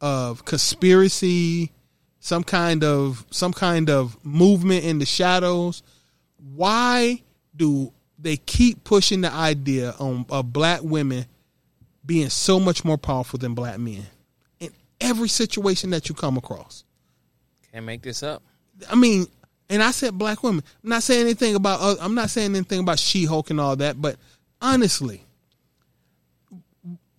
of 0.00 0.44
conspiracy, 0.44 1.72
some 2.20 2.44
kind 2.44 2.84
of 2.84 3.26
some 3.30 3.52
kind 3.52 3.90
of 3.90 4.16
movement 4.24 4.84
in 4.84 5.00
the 5.00 5.06
shadows. 5.06 5.82
Why 6.54 7.20
do 7.56 7.92
they 8.18 8.36
keep 8.36 8.84
pushing 8.84 9.22
the 9.22 9.32
idea 9.32 9.94
on 9.98 10.24
of 10.30 10.52
black 10.52 10.82
women 10.82 11.26
being 12.06 12.30
so 12.30 12.60
much 12.60 12.84
more 12.84 12.96
powerful 12.96 13.38
than 13.38 13.54
black 13.54 13.78
men 13.78 14.06
in 14.60 14.70
every 15.00 15.28
situation 15.28 15.90
that 15.90 16.08
you 16.08 16.14
come 16.14 16.36
across? 16.36 16.84
Can't 17.72 17.84
make 17.84 18.02
this 18.02 18.22
up. 18.22 18.42
I 18.88 18.94
mean, 18.94 19.26
and 19.68 19.82
I 19.82 19.90
said 19.90 20.16
black 20.16 20.42
women. 20.42 20.62
I'm 20.84 20.90
not 20.90 21.02
saying 21.02 21.22
anything 21.22 21.56
about. 21.56 21.80
Uh, 21.80 21.96
I'm 22.00 22.14
not 22.14 22.30
saying 22.30 22.54
anything 22.54 22.80
about 22.80 22.98
She 22.98 23.24
Hulk 23.24 23.50
and 23.50 23.60
all 23.60 23.76
that. 23.76 24.00
But 24.00 24.16
honestly, 24.60 25.24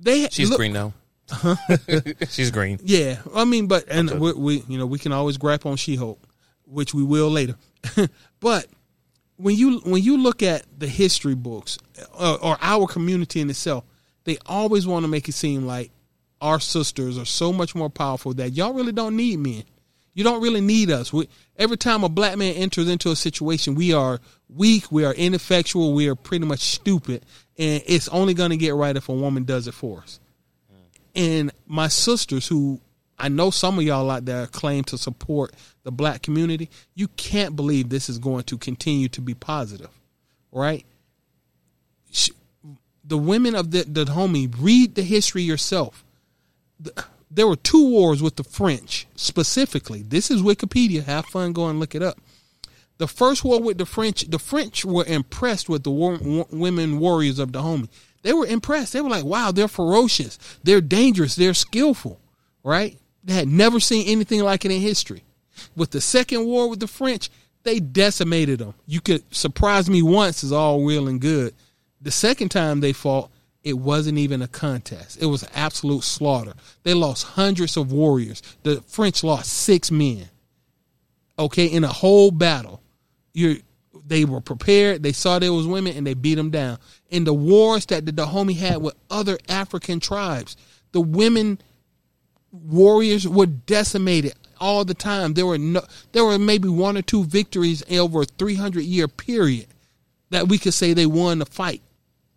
they 0.01 0.27
She's 0.29 0.49
look- 0.49 0.57
green 0.57 0.73
though. 0.73 0.93
She's 2.29 2.51
green. 2.51 2.79
Yeah, 2.83 3.19
I 3.33 3.45
mean, 3.45 3.67
but 3.67 3.85
and 3.89 4.19
we, 4.19 4.33
we 4.33 4.63
you 4.67 4.77
know 4.77 4.85
we 4.85 4.99
can 4.99 5.11
always 5.13 5.37
gripe 5.37 5.65
on 5.65 5.77
She 5.77 5.95
Hulk, 5.95 6.19
which 6.65 6.93
we 6.93 7.03
will 7.03 7.29
later. 7.29 7.55
but 8.41 8.67
when 9.37 9.55
you 9.55 9.79
when 9.79 10.03
you 10.03 10.17
look 10.17 10.43
at 10.43 10.65
the 10.77 10.87
history 10.87 11.35
books 11.35 11.77
uh, 12.19 12.37
or 12.41 12.57
our 12.61 12.85
community 12.87 13.39
in 13.39 13.49
itself, 13.49 13.85
they 14.25 14.37
always 14.45 14.85
want 14.85 15.03
to 15.03 15.07
make 15.07 15.29
it 15.29 15.33
seem 15.33 15.65
like 15.65 15.91
our 16.41 16.59
sisters 16.59 17.17
are 17.17 17.25
so 17.25 17.53
much 17.53 17.75
more 17.75 17.89
powerful 17.89 18.33
that 18.33 18.51
y'all 18.51 18.73
really 18.73 18.91
don't 18.91 19.15
need 19.15 19.37
men. 19.39 19.63
You 20.13 20.25
don't 20.25 20.41
really 20.41 20.59
need 20.59 20.91
us. 20.91 21.13
We, 21.13 21.29
every 21.55 21.77
time 21.77 22.03
a 22.03 22.09
black 22.09 22.37
man 22.37 22.53
enters 22.55 22.89
into 22.89 23.11
a 23.11 23.15
situation, 23.15 23.75
we 23.75 23.93
are 23.93 24.19
weak, 24.49 24.91
we 24.91 25.05
are 25.05 25.13
ineffectual, 25.13 25.93
we 25.93 26.09
are 26.09 26.15
pretty 26.15 26.45
much 26.45 26.59
stupid, 26.59 27.25
and 27.61 27.81
it's 27.85 28.09
only 28.09 28.33
going 28.33 28.49
to 28.49 28.57
get 28.57 28.75
right 28.75 28.97
if 28.97 29.07
a 29.07 29.13
woman 29.13 29.45
does 29.45 29.67
it 29.67 29.73
for 29.73 30.01
us 30.01 30.19
and 31.15 31.51
my 31.67 31.87
sisters 31.87 32.47
who 32.47 32.79
I 33.17 33.29
know 33.29 33.51
some 33.51 33.77
of 33.77 33.83
y'all 33.83 34.09
out 34.09 34.25
there 34.25 34.47
claim 34.47 34.83
to 34.85 34.97
support 34.97 35.53
the 35.83 35.91
black 35.91 36.23
community, 36.23 36.69
you 36.95 37.07
can't 37.09 37.55
believe 37.55 37.89
this 37.89 38.09
is 38.09 38.17
going 38.17 38.43
to 38.45 38.57
continue 38.57 39.09
to 39.09 39.21
be 39.21 39.35
positive, 39.35 39.91
right? 40.51 40.85
The 43.03 43.17
women 43.17 43.55
of 43.55 43.71
the, 43.71 43.83
Dahomey, 43.85 44.47
read 44.47 44.95
the 44.95 45.03
history 45.03 45.43
yourself. 45.43 46.03
There 47.29 47.47
were 47.47 47.55
two 47.55 47.89
wars 47.89 48.23
with 48.23 48.37
the 48.37 48.43
French 48.43 49.05
specifically. 49.15 50.01
This 50.01 50.31
is 50.31 50.41
Wikipedia. 50.41 51.03
Have 51.03 51.25
fun, 51.27 51.53
go 51.53 51.67
and 51.67 51.79
look 51.79 51.93
it 51.93 52.01
up. 52.01 52.19
The 53.01 53.07
first 53.07 53.43
war 53.43 53.59
with 53.59 53.79
the 53.79 53.87
French, 53.87 54.29
the 54.29 54.37
French 54.37 54.85
were 54.85 55.03
impressed 55.05 55.67
with 55.67 55.81
the 55.81 55.89
war, 55.89 56.17
wo- 56.17 56.47
women 56.51 56.99
warriors 56.99 57.39
of 57.39 57.51
Dahomey. 57.51 57.89
They 58.21 58.31
were 58.31 58.45
impressed. 58.45 58.93
They 58.93 59.01
were 59.01 59.09
like, 59.09 59.25
wow, 59.25 59.51
they're 59.51 59.67
ferocious. 59.67 60.37
They're 60.63 60.81
dangerous. 60.81 61.33
They're 61.33 61.55
skillful, 61.55 62.21
right? 62.63 62.95
They 63.23 63.33
had 63.33 63.47
never 63.47 63.79
seen 63.79 64.07
anything 64.07 64.41
like 64.41 64.65
it 64.65 64.71
in 64.71 64.81
history. 64.81 65.23
With 65.75 65.89
the 65.89 65.99
second 65.99 66.45
war 66.45 66.69
with 66.69 66.79
the 66.79 66.85
French, 66.85 67.31
they 67.63 67.79
decimated 67.79 68.59
them. 68.59 68.75
You 68.85 69.01
could 69.01 69.23
surprise 69.33 69.89
me 69.89 70.03
once 70.03 70.43
is 70.43 70.51
all 70.51 70.85
real 70.85 71.07
and 71.07 71.19
good. 71.19 71.55
The 72.01 72.11
second 72.11 72.49
time 72.49 72.81
they 72.81 72.93
fought, 72.93 73.31
it 73.63 73.79
wasn't 73.79 74.19
even 74.19 74.43
a 74.43 74.47
contest. 74.47 75.19
It 75.19 75.25
was 75.25 75.43
absolute 75.55 76.03
slaughter. 76.03 76.53
They 76.83 76.93
lost 76.93 77.25
hundreds 77.25 77.77
of 77.77 77.91
warriors. 77.91 78.43
The 78.61 78.81
French 78.81 79.23
lost 79.23 79.51
six 79.51 79.89
men 79.89 80.29
okay, 81.41 81.65
in 81.65 81.83
a 81.83 81.87
whole 81.87 82.31
battle. 82.31 82.80
You're 83.33 83.57
they 84.07 84.25
were 84.25 84.41
prepared, 84.41 85.03
they 85.03 85.11
saw 85.11 85.37
there 85.37 85.53
was 85.53 85.67
women 85.67 85.95
and 85.95 86.07
they 86.07 86.13
beat 86.13 86.35
them 86.35 86.49
down. 86.49 86.77
In 87.09 87.23
the 87.23 87.33
wars 87.33 87.85
that 87.87 88.05
the 88.05 88.11
Dahomey 88.11 88.53
had 88.53 88.77
with 88.81 88.95
other 89.09 89.37
African 89.49 89.99
tribes, 89.99 90.55
the 90.91 91.01
women 91.01 91.59
warriors 92.51 93.27
were 93.27 93.45
decimated 93.45 94.33
all 94.59 94.85
the 94.85 94.93
time. 94.93 95.33
There 95.33 95.45
were 95.45 95.57
no 95.57 95.81
there 96.11 96.25
were 96.25 96.39
maybe 96.39 96.69
one 96.69 96.97
or 96.97 97.01
two 97.01 97.23
victories 97.25 97.83
over 97.91 98.21
a 98.21 98.25
300 98.25 98.81
year 98.83 99.07
period 99.07 99.67
that 100.29 100.47
we 100.47 100.57
could 100.57 100.73
say 100.73 100.93
they 100.93 101.05
won 101.05 101.39
the 101.39 101.45
fight. 101.45 101.81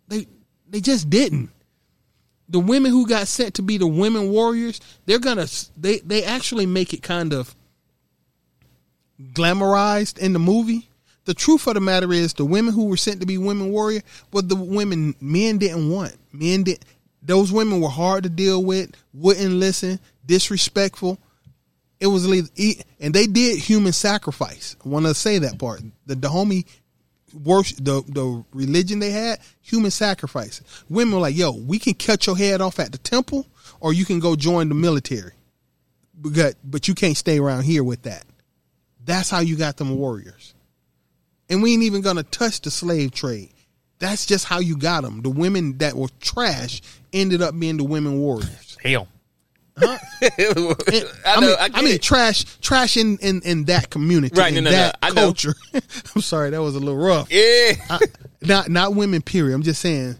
They 0.07 0.27
they 0.67 0.81
just 0.81 1.09
didn't. 1.09 1.49
The 2.47 2.59
women 2.59 2.91
who 2.91 3.07
got 3.07 3.27
sent 3.27 3.55
to 3.55 3.61
be 3.61 3.77
the 3.77 3.87
women 3.87 4.29
warriors, 4.29 4.79
they're 5.05 5.19
gonna 5.19 5.47
they 5.77 5.99
they 5.99 6.23
actually 6.23 6.65
make 6.65 6.93
it 6.93 7.01
kind 7.01 7.33
of 7.33 7.55
glamorized 9.21 10.17
in 10.17 10.33
the 10.33 10.39
movie. 10.39 10.89
The 11.25 11.33
truth 11.33 11.67
of 11.67 11.73
the 11.73 11.81
matter 11.81 12.13
is, 12.13 12.33
the 12.33 12.45
women 12.45 12.73
who 12.73 12.85
were 12.85 12.97
sent 12.97 13.19
to 13.21 13.25
be 13.25 13.37
women 13.37 13.71
warrior 13.71 14.01
were 14.31 14.43
the 14.43 14.55
women 14.55 15.15
men 15.19 15.57
didn't 15.57 15.89
want. 15.89 16.15
Men 16.31 16.63
did. 16.63 16.85
Those 17.21 17.51
women 17.51 17.81
were 17.81 17.89
hard 17.89 18.23
to 18.23 18.29
deal 18.29 18.63
with, 18.63 18.91
wouldn't 19.13 19.53
listen, 19.53 19.99
disrespectful. 20.25 21.17
It 21.99 22.07
was 22.07 22.25
and 22.27 23.13
they 23.13 23.25
did 23.25 23.57
human 23.57 23.93
sacrifice. 23.93 24.75
I 24.85 24.89
want 24.89 25.05
to 25.07 25.15
say 25.15 25.39
that 25.39 25.57
part. 25.57 25.81
The 26.05 26.15
Dahomey 26.15 26.65
worship, 27.43 27.77
the 27.77 28.03
the 28.07 28.43
religion 28.53 28.99
they 28.99 29.11
had, 29.11 29.39
human 29.61 29.91
sacrifice. 29.91 30.61
Women 30.89 31.15
were 31.15 31.21
like, 31.21 31.35
"Yo, 31.35 31.51
we 31.51 31.79
can 31.79 31.95
cut 31.95 32.27
your 32.27 32.37
head 32.37 32.61
off 32.61 32.79
at 32.79 32.91
the 32.91 32.97
temple, 32.99 33.47
or 33.79 33.93
you 33.93 34.05
can 34.05 34.19
go 34.19 34.35
join 34.35 34.69
the 34.69 34.75
military." 34.75 35.31
But 36.13 36.55
but 36.63 36.87
you 36.87 36.93
can't 36.93 37.17
stay 37.17 37.39
around 37.39 37.63
here 37.63 37.83
with 37.83 38.03
that. 38.03 38.25
That's 39.05 39.29
how 39.29 39.39
you 39.39 39.55
got 39.55 39.77
them 39.77 39.95
warriors. 39.97 40.53
And 41.49 41.61
we 41.61 41.73
ain't 41.73 41.83
even 41.83 42.01
gonna 42.01 42.23
touch 42.23 42.61
the 42.61 42.71
slave 42.71 43.11
trade. 43.11 43.51
That's 43.99 44.25
just 44.25 44.45
how 44.45 44.59
you 44.59 44.77
got 44.77 45.03
them. 45.03 45.21
The 45.21 45.29
women 45.29 45.77
that 45.77 45.95
were 45.95 46.09
trash 46.19 46.81
ended 47.13 47.41
up 47.41 47.57
being 47.57 47.77
the 47.77 47.83
women 47.83 48.19
warriors. 48.19 48.77
Hell. 48.83 49.07
I, 49.77 49.99
I, 50.25 50.53
know, 50.55 50.75
mean, 51.47 51.55
I, 51.59 51.69
I, 51.73 51.81
mean, 51.81 51.99
trash, 51.99 52.45
trash 52.61 52.95
in, 52.95 53.17
in, 53.17 53.41
in 53.41 53.65
that 53.65 53.89
community, 53.89 54.33
Right, 54.39 54.55
in 54.55 54.63
no, 54.63 54.69
no, 54.69 54.75
that 54.75 54.97
I 55.03 55.09
know. 55.09 55.15
culture. 55.15 55.53
I'm 56.15 56.21
sorry, 56.21 56.49
that 56.51 56.61
was 56.61 56.75
a 56.75 56.79
little 56.79 56.95
rough. 56.97 57.29
yeah. 57.29 57.73
I- 57.89 57.99
not 58.41 58.69
not 58.69 58.95
women. 58.95 59.21
Period. 59.21 59.55
I'm 59.55 59.63
just 59.63 59.81
saying 59.81 60.17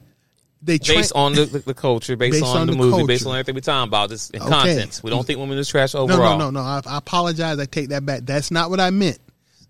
they 0.66 0.78
tra- 0.80 0.96
based 0.96 1.14
on 1.16 1.34
the, 1.34 1.46
the, 1.46 1.74
culture, 1.74 2.16
based, 2.18 2.34
Based 2.34 2.44
on, 2.46 2.62
on 2.62 2.68
the, 2.68 2.74
the 2.74 2.78
movie, 2.80 3.06
based 3.06 3.26
on 3.26 3.34
everything 3.34 3.56
we're 3.56 3.62
talking 3.62 3.88
about, 3.88 4.10
this 4.10 4.30
and 4.32 4.42
Okay. 4.42 4.52
contents. 4.52 5.04
We 5.04 5.12
don't 5.12 5.26
think 5.26 5.40
women 5.40 5.58
is 5.58 5.70
trash 5.70 5.94
no, 5.94 6.02
overall. 6.02 6.38
no, 6.38 6.50
no, 6.50 6.62
no. 6.62 6.62
I, 6.62 6.82
I 6.86 6.98
apologize. 6.98 7.60
I 7.60 7.66
take 7.66 7.90
that 7.90 8.06
back. 8.06 8.22
That's 8.24 8.52
not 8.52 8.70
what 8.70 8.80
I 8.80 8.90
meant. 8.90 9.20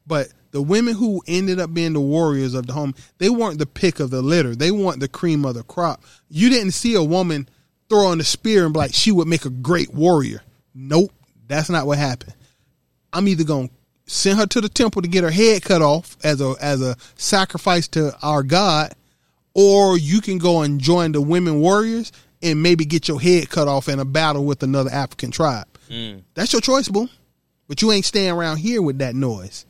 But 0.08 0.30
the 0.52 0.62
women 0.62 0.96
who 0.96 1.22
ended 1.28 1.60
up 1.60 1.74
being 1.74 1.94
the 1.94 2.00
warriors 2.00 2.54
of 2.54 2.68
the 2.68 2.74
home, 2.74 2.96
they 3.18 3.30
weren't 3.30 3.60
the 3.60 3.66
pick 3.66 4.00
of 4.00 4.10
the 4.10 4.22
litter. 4.22 4.56
They 4.56 4.72
weren't 4.72 5.02
the 5.02 5.08
cream 5.10 5.44
of 5.46 5.56
the 5.56 5.64
crop. 5.64 6.02
You 6.30 6.50
didn't 6.50 6.72
see 6.72 6.96
a 6.96 7.04
woman 7.04 7.50
throw 7.90 8.08
on 8.08 8.18
the 8.20 8.24
spear 8.24 8.64
and 8.66 8.74
be 8.74 8.80
like 8.80 8.94
she 8.94 9.12
would 9.12 9.28
make 9.28 9.46
a 9.46 9.50
great 9.50 9.94
warrior. 9.94 10.42
Nope, 10.74 11.12
that's 11.48 11.70
not 11.70 11.86
what 11.86 11.98
happened. 11.98 12.34
I'm 13.12 13.28
either 13.28 13.44
gonna 13.44 13.70
send 14.08 14.40
her 14.40 14.46
to 14.46 14.62
the 14.62 14.70
temple 14.70 15.02
to 15.02 15.08
get 15.08 15.24
her 15.24 15.32
head 15.32 15.62
cut 15.64 15.82
off 15.82 16.16
as 16.24 16.40
a 16.42 16.56
as 16.62 16.82
a 16.82 16.96
sacrifice 17.16 17.88
to 17.90 18.16
our 18.22 18.44
God, 18.44 18.94
or 19.56 19.98
you 19.98 20.22
can 20.22 20.38
go 20.38 20.62
and 20.62 20.80
join 20.80 21.14
the 21.14 21.22
women 21.22 21.60
warriors 21.60 22.12
and 22.44 22.62
maybe 22.62 22.86
get 22.86 23.08
your 23.08 23.20
head 23.20 23.50
cut 23.50 23.68
off 23.68 23.90
in 23.90 24.00
a 24.00 24.06
battle 24.06 24.46
with 24.46 24.62
another 24.62 24.92
African 24.92 25.32
tribe. 25.32 25.66
Mm. 25.90 26.22
That's 26.36 26.54
your 26.54 26.62
choice, 26.62 26.90
boo. 26.90 27.10
But 27.68 27.82
you 27.82 27.92
ain't 27.92 28.06
staying 28.06 28.32
around 28.32 28.58
here 28.58 28.82
with 28.82 29.00
that 29.00 29.16
noise. 29.16 29.66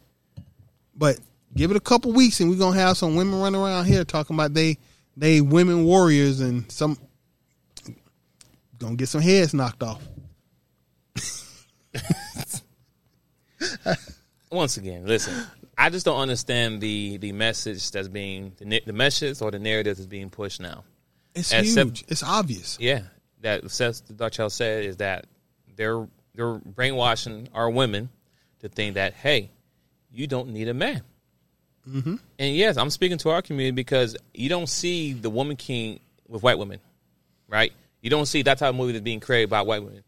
But 0.96 1.20
give 1.56 1.72
it 1.72 1.78
a 1.78 1.82
couple 1.82 2.12
weeks 2.12 2.42
and 2.42 2.50
we're 2.50 2.58
gonna 2.58 2.78
have 2.78 2.98
some 2.98 3.16
women 3.16 3.40
running 3.40 3.62
around 3.62 3.86
here 3.86 4.04
talking 4.04 4.36
about 4.36 4.54
they 4.54 4.78
they 5.16 5.40
women 5.40 5.86
warriors 5.86 6.42
and 6.42 6.70
some 6.72 6.98
gonna 8.78 8.96
get 8.96 9.08
some 9.08 9.22
heads 9.22 9.54
knocked 9.54 9.84
off. 9.84 10.02
Once 14.52 14.78
again, 14.78 15.06
listen. 15.06 15.34
I 15.86 15.92
just 15.92 16.04
don't 16.04 16.18
understand 16.20 16.82
the 16.82 17.18
the 17.18 17.32
message 17.32 17.92
that's 17.92 18.08
being 18.08 18.54
the, 18.58 18.82
the 18.84 18.92
message 18.92 19.40
or 19.40 19.52
the 19.52 19.60
narrative 19.60 19.98
that's 19.98 20.08
being 20.08 20.32
pushed 20.32 20.60
now. 20.60 20.84
It's 21.36 21.54
As 21.54 21.66
huge. 21.66 22.00
sim- 22.00 22.06
it's 22.08 22.24
obvious. 22.24 22.80
Yeah, 22.80 23.04
that 23.42 23.70
Seth 23.70 24.02
Darchell 24.18 24.50
said 24.50 24.86
is 24.86 24.98
that 24.98 25.28
they're 25.76 26.08
they're 26.34 26.56
brainwashing 26.56 27.50
our 27.54 27.70
women 27.70 28.10
to 28.62 28.68
think 28.68 28.96
that 28.96 29.14
hey, 29.14 29.52
you 30.12 30.26
don't 30.26 30.50
need 30.50 30.70
a 30.70 30.74
man. 30.74 31.04
Mm-hmm. 31.88 32.16
And 32.40 32.56
yes, 32.56 32.78
I'm 32.78 32.90
speaking 32.90 33.20
to 33.20 33.30
our 33.30 33.44
community 33.44 33.76
because 33.76 34.18
you 34.34 34.50
don't 34.50 34.68
see 34.68 35.14
the 35.14 35.30
woman 35.30 35.56
king 35.56 36.00
with 36.28 36.42
white 36.42 36.58
women, 36.58 36.80
right? 37.48 37.72
You 38.02 38.10
don't 38.10 38.26
see 38.26 38.42
that 38.42 38.58
type 38.58 38.70
of 38.70 38.76
movie 38.76 38.94
that's 38.94 39.04
being 39.04 39.20
created 39.20 39.52
by 39.52 39.62
white 39.62 39.84
women 39.84 40.02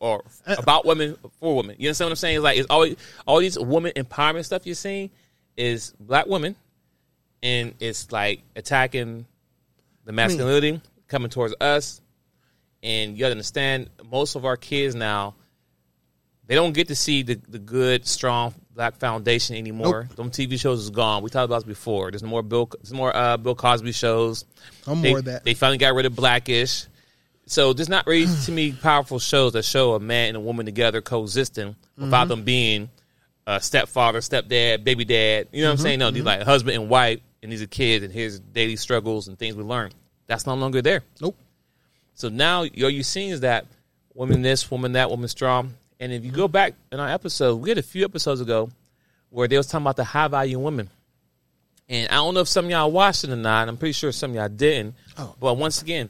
or, 0.00 0.24
about 0.46 0.84
women 0.86 1.16
for 1.40 1.56
women. 1.56 1.76
You 1.78 1.88
understand 1.88 2.06
what 2.06 2.12
I'm 2.12 2.16
saying? 2.16 2.36
It's 2.36 2.44
like 2.44 2.58
it's 2.58 2.66
always 2.70 2.96
all 3.26 3.38
these 3.38 3.58
woman 3.58 3.92
empowerment 3.96 4.44
stuff 4.44 4.66
you're 4.66 4.74
seeing 4.74 5.10
is 5.56 5.94
black 6.00 6.26
women, 6.26 6.56
and 7.42 7.74
it's 7.80 8.10
like 8.12 8.42
attacking 8.56 9.26
the 10.04 10.12
masculinity 10.12 10.80
coming 11.08 11.30
towards 11.30 11.54
us. 11.60 12.00
And 12.82 13.12
you 13.12 13.20
got 13.20 13.28
to 13.28 13.32
understand, 13.32 13.88
most 14.10 14.34
of 14.34 14.44
our 14.44 14.58
kids 14.58 14.94
now, 14.94 15.34
they 16.46 16.54
don't 16.54 16.74
get 16.74 16.88
to 16.88 16.94
see 16.94 17.22
the, 17.22 17.40
the 17.48 17.58
good, 17.58 18.06
strong 18.06 18.52
black 18.74 18.96
foundation 18.96 19.56
anymore. 19.56 20.08
Them 20.16 20.30
TV 20.30 20.60
shows 20.60 20.80
is 20.80 20.90
gone. 20.90 21.22
We 21.22 21.30
talked 21.30 21.46
about 21.46 21.60
this 21.60 21.64
before. 21.64 22.10
There's 22.10 22.22
no 22.22 22.28
more 22.28 22.42
Bill. 22.42 22.68
There's 22.82 22.92
more 22.92 23.14
uh, 23.16 23.38
Bill 23.38 23.54
Cosby 23.54 23.92
shows. 23.92 24.44
I'm 24.86 25.00
They, 25.00 25.10
more 25.10 25.20
of 25.20 25.24
that. 25.24 25.44
they 25.44 25.54
finally 25.54 25.78
got 25.78 25.94
rid 25.94 26.04
of 26.04 26.14
Blackish. 26.14 26.86
So 27.46 27.72
there's 27.72 27.88
not 27.90 28.06
really 28.06 28.26
to 28.44 28.52
me 28.52 28.72
powerful 28.72 29.18
shows 29.18 29.52
that 29.52 29.64
show 29.64 29.94
a 29.94 30.00
man 30.00 30.28
and 30.28 30.36
a 30.38 30.40
woman 30.40 30.64
together 30.66 31.00
coexisting 31.02 31.76
without 31.96 32.22
Mm-hmm. 32.22 32.28
them 32.30 32.42
being 32.44 32.90
a 33.46 33.60
stepfather, 33.60 34.20
stepdad, 34.20 34.82
baby 34.84 35.04
dad. 35.04 35.48
You 35.52 35.62
know 35.62 35.68
what 35.68 35.72
I'm 35.72 35.78
saying? 35.78 35.98
No, 35.98 36.06
Mm-hmm. 36.06 36.14
these 36.14 36.24
like 36.24 36.42
husband 36.42 36.76
and 36.76 36.88
wife, 36.88 37.20
and 37.42 37.52
these 37.52 37.60
are 37.60 37.66
kids, 37.66 38.02
and 38.04 38.12
here's 38.12 38.40
daily 38.40 38.76
struggles 38.76 39.28
and 39.28 39.38
things 39.38 39.54
we 39.54 39.62
learn. 39.62 39.92
That's 40.26 40.46
no 40.46 40.54
longer 40.54 40.80
there. 40.80 41.02
Nope. 41.20 41.36
So 42.14 42.30
now 42.30 42.60
all 42.60 42.66
you're 42.66 43.02
seeing 43.02 43.30
is 43.30 43.40
that 43.40 43.66
woman 44.14 44.40
this, 44.40 44.70
woman 44.70 44.92
that, 44.92 45.10
woman 45.10 45.28
strong. 45.28 45.74
And 46.00 46.12
if 46.12 46.24
you 46.24 46.30
go 46.30 46.48
back 46.48 46.72
in 46.90 46.98
our 47.00 47.08
episode, 47.10 47.56
we 47.56 47.68
had 47.68 47.76
a 47.78 47.82
few 47.82 48.04
episodes 48.04 48.40
ago 48.40 48.70
where 49.28 49.48
they 49.48 49.56
was 49.58 49.66
talking 49.66 49.84
about 49.84 49.96
the 49.96 50.04
high 50.04 50.28
value 50.28 50.58
women. 50.58 50.88
And 51.88 52.08
I 52.08 52.14
don't 52.14 52.32
know 52.34 52.40
if 52.40 52.48
some 52.48 52.64
of 52.64 52.70
y'all 52.70 52.90
watched 52.90 53.24
it 53.24 53.30
or 53.30 53.36
not. 53.36 53.68
I'm 53.68 53.76
pretty 53.76 53.92
sure 53.92 54.10
some 54.12 54.30
of 54.30 54.36
y'all 54.36 54.48
didn't. 54.48 54.94
Oh. 55.18 55.34
But 55.38 55.54
once 55.58 55.82
again, 55.82 56.08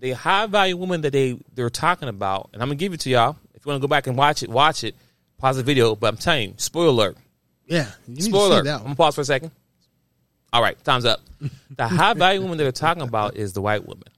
the 0.00 0.12
high 0.12 0.46
value 0.46 0.76
woman 0.76 1.00
that 1.02 1.12
they 1.12 1.38
they're 1.54 1.70
talking 1.70 2.08
about, 2.08 2.50
and 2.52 2.62
I'm 2.62 2.68
gonna 2.68 2.76
give 2.76 2.92
it 2.92 3.00
to 3.00 3.10
y'all. 3.10 3.36
If 3.54 3.64
you 3.64 3.70
want 3.70 3.80
to 3.80 3.86
go 3.86 3.90
back 3.90 4.06
and 4.06 4.16
watch 4.16 4.42
it, 4.42 4.50
watch 4.50 4.84
it. 4.84 4.94
Pause 5.38 5.58
the 5.58 5.62
video. 5.62 5.94
But 5.94 6.08
I'm 6.08 6.16
telling 6.16 6.50
you, 6.50 6.54
spoiler 6.58 6.88
alert. 6.88 7.16
Yeah. 7.66 7.90
You 8.06 8.14
need 8.14 8.24
Spoiler. 8.24 8.48
to 8.48 8.56
see 8.56 8.64
that 8.64 8.76
I'm 8.76 8.82
gonna 8.82 8.94
pause 8.96 9.14
for 9.14 9.20
a 9.20 9.24
second. 9.24 9.50
All 10.52 10.62
right, 10.62 10.82
time's 10.84 11.04
up. 11.04 11.20
The 11.76 11.86
high 11.86 12.14
value 12.14 12.40
woman 12.40 12.58
that 12.58 12.64
they're 12.64 12.72
talking 12.72 13.02
about 13.02 13.36
is 13.36 13.52
the 13.52 13.60
white 13.60 13.86
woman. 13.86 14.08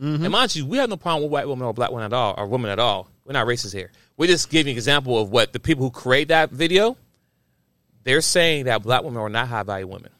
Mm-hmm. 0.00 0.24
And 0.24 0.32
mind 0.32 0.54
you, 0.54 0.64
we 0.64 0.78
have 0.78 0.88
no 0.88 0.96
problem 0.96 1.24
with 1.24 1.32
white 1.32 1.48
women 1.48 1.66
or 1.66 1.74
black 1.74 1.90
women 1.90 2.04
at 2.04 2.12
all, 2.12 2.34
or 2.36 2.46
women 2.46 2.70
at 2.70 2.78
all. 2.78 3.08
We're 3.24 3.32
not 3.32 3.46
racist 3.48 3.72
here. 3.72 3.90
We're 4.16 4.28
just 4.28 4.48
giving 4.50 4.70
an 4.70 4.76
example 4.76 5.20
of 5.20 5.30
what 5.30 5.52
the 5.52 5.58
people 5.58 5.84
who 5.84 5.90
create 5.90 6.28
that 6.28 6.50
video, 6.50 6.96
they're 8.04 8.20
saying 8.20 8.66
that 8.66 8.82
black 8.82 9.02
women 9.02 9.20
are 9.20 9.28
not 9.28 9.48
high 9.48 9.62
value 9.64 9.88
women. 9.88 10.10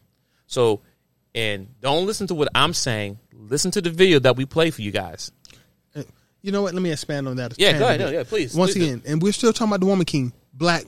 So, 0.46 0.80
and 1.34 1.68
don't 1.80 2.06
listen 2.06 2.26
to 2.28 2.34
what 2.34 2.48
I'm 2.54 2.74
saying. 2.74 3.18
Listen 3.32 3.70
to 3.72 3.80
the 3.80 3.90
video 3.90 4.18
that 4.20 4.36
we 4.36 4.46
play 4.46 4.70
for 4.70 4.82
you 4.82 4.90
guys. 4.90 5.32
You 6.42 6.52
know 6.52 6.62
what? 6.62 6.74
Let 6.74 6.82
me 6.82 6.90
expand 6.90 7.28
on 7.28 7.36
that. 7.36 7.58
Yeah, 7.58 7.78
go 7.78 7.86
ahead. 7.86 8.00
No, 8.00 8.08
yeah, 8.08 8.22
please. 8.22 8.54
Once 8.54 8.72
Please 8.72 8.80
do. 8.80 8.92
again, 8.92 9.02
and 9.06 9.22
we're 9.22 9.32
still 9.32 9.52
talking 9.52 9.68
about 9.70 9.80
the 9.80 9.86
woman 9.86 10.06
king, 10.06 10.32
black. 10.54 10.84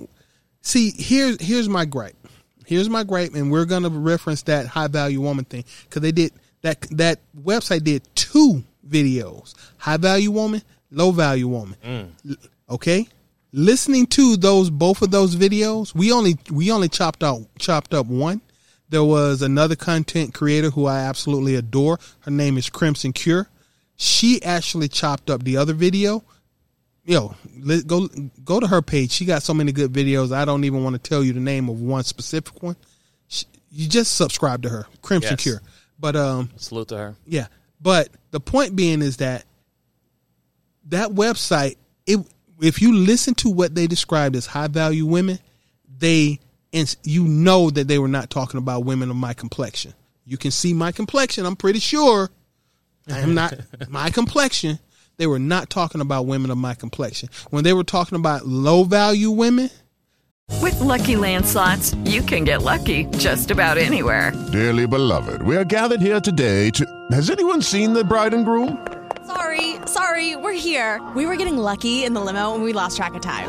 See, 0.62 0.92
here's 0.96 1.40
here's 1.40 1.68
my 1.68 1.84
gripe. 1.84 2.16
Here's 2.64 2.88
my 2.88 3.04
gripe, 3.04 3.34
and 3.34 3.50
we're 3.50 3.66
gonna 3.66 3.90
reference 3.90 4.42
that 4.42 4.66
high 4.66 4.86
value 4.86 5.20
woman 5.20 5.44
thing 5.44 5.64
because 5.84 6.00
they 6.00 6.12
did 6.12 6.32
that. 6.62 6.80
That 6.92 7.20
website 7.38 7.84
did 7.84 8.02
two 8.14 8.64
videos: 8.88 9.54
high 9.76 9.98
value 9.98 10.30
woman, 10.30 10.62
low 10.90 11.10
value 11.10 11.48
woman. 11.48 11.76
Mm. 11.84 12.36
Okay, 12.70 13.06
listening 13.52 14.06
to 14.06 14.36
those 14.38 14.70
both 14.70 15.02
of 15.02 15.10
those 15.10 15.36
videos, 15.36 15.94
we 15.94 16.12
only 16.12 16.38
we 16.50 16.70
only 16.70 16.88
chopped 16.88 17.22
out 17.22 17.42
chopped 17.58 17.92
up 17.92 18.06
one. 18.06 18.40
There 18.92 19.02
was 19.02 19.40
another 19.40 19.74
content 19.74 20.34
creator 20.34 20.68
who 20.68 20.84
I 20.84 20.98
absolutely 20.98 21.54
adore. 21.54 21.98
Her 22.20 22.30
name 22.30 22.58
is 22.58 22.68
Crimson 22.68 23.14
Cure. 23.14 23.48
She 23.96 24.42
actually 24.42 24.88
chopped 24.88 25.30
up 25.30 25.42
the 25.44 25.56
other 25.56 25.72
video. 25.72 26.22
Yo, 27.06 27.34
go 27.86 28.06
go 28.44 28.60
to 28.60 28.66
her 28.66 28.82
page. 28.82 29.10
She 29.10 29.24
got 29.24 29.42
so 29.42 29.54
many 29.54 29.72
good 29.72 29.94
videos. 29.94 30.30
I 30.30 30.44
don't 30.44 30.64
even 30.64 30.84
want 30.84 30.92
to 30.92 30.98
tell 31.08 31.24
you 31.24 31.32
the 31.32 31.40
name 31.40 31.70
of 31.70 31.80
one 31.80 32.04
specific 32.04 32.62
one. 32.62 32.76
She, 33.28 33.46
you 33.70 33.88
just 33.88 34.14
subscribe 34.14 34.60
to 34.64 34.68
her, 34.68 34.86
Crimson 35.00 35.32
Yes. 35.32 35.42
Cure. 35.42 35.62
But 35.98 36.14
um, 36.14 36.50
Salute 36.56 36.88
to 36.88 36.98
her. 36.98 37.16
yeah. 37.24 37.46
But 37.80 38.10
the 38.30 38.40
point 38.40 38.76
being 38.76 39.00
is 39.00 39.16
that 39.16 39.46
that 40.88 41.08
website, 41.08 41.76
it, 42.06 42.18
if 42.60 42.82
you 42.82 42.94
listen 42.94 43.32
to 43.36 43.48
what 43.48 43.74
they 43.74 43.86
described 43.86 44.36
as 44.36 44.44
high 44.44 44.68
value 44.68 45.06
women, 45.06 45.38
they 45.98 46.40
and 46.72 46.94
you 47.04 47.24
know 47.24 47.70
that 47.70 47.88
they 47.88 47.98
were 47.98 48.08
not 48.08 48.30
talking 48.30 48.58
about 48.58 48.84
women 48.84 49.10
of 49.10 49.16
my 49.16 49.34
complexion. 49.34 49.94
You 50.24 50.36
can 50.38 50.50
see 50.50 50.72
my 50.72 50.92
complexion. 50.92 51.44
I'm 51.46 51.56
pretty 51.56 51.80
sure 51.80 52.30
I 53.10 53.18
am 53.18 53.34
not 53.34 53.54
my 53.88 54.10
complexion. 54.10 54.78
They 55.18 55.26
were 55.26 55.38
not 55.38 55.68
talking 55.68 56.00
about 56.00 56.26
women 56.26 56.50
of 56.50 56.58
my 56.58 56.74
complexion. 56.74 57.28
When 57.50 57.64
they 57.64 57.72
were 57.72 57.84
talking 57.84 58.16
about 58.16 58.46
low 58.46 58.84
value 58.84 59.30
women, 59.30 59.70
With 60.60 60.78
Lucky 60.80 61.16
Land 61.16 61.46
slots, 61.46 61.94
you 62.04 62.22
can 62.22 62.44
get 62.44 62.62
lucky 62.62 63.04
just 63.18 63.50
about 63.50 63.78
anywhere. 63.78 64.32
Dearly 64.52 64.86
beloved, 64.86 65.42
we 65.42 65.56
are 65.56 65.64
gathered 65.64 66.00
here 66.00 66.20
today 66.20 66.70
to. 66.70 66.86
Has 67.10 67.30
anyone 67.30 67.62
seen 67.62 67.92
the 67.92 68.04
bride 68.04 68.34
and 68.34 68.44
groom? 68.44 68.86
Sorry, 69.26 69.76
sorry, 69.86 70.36
we're 70.36 70.52
here. 70.52 71.00
We 71.14 71.26
were 71.26 71.36
getting 71.36 71.56
lucky 71.56 72.04
in 72.04 72.12
the 72.14 72.20
limo 72.20 72.54
and 72.54 72.64
we 72.64 72.72
lost 72.72 72.96
track 72.96 73.14
of 73.14 73.22
time. 73.22 73.48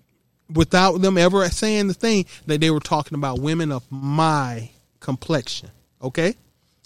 without 0.53 1.01
them 1.01 1.17
ever 1.17 1.47
saying 1.49 1.87
the 1.87 1.93
thing 1.93 2.25
that 2.45 2.61
they 2.61 2.69
were 2.69 2.79
talking 2.79 3.15
about 3.15 3.39
women 3.39 3.71
of 3.71 3.83
my 3.89 4.69
complexion. 4.99 5.69
Okay? 6.01 6.35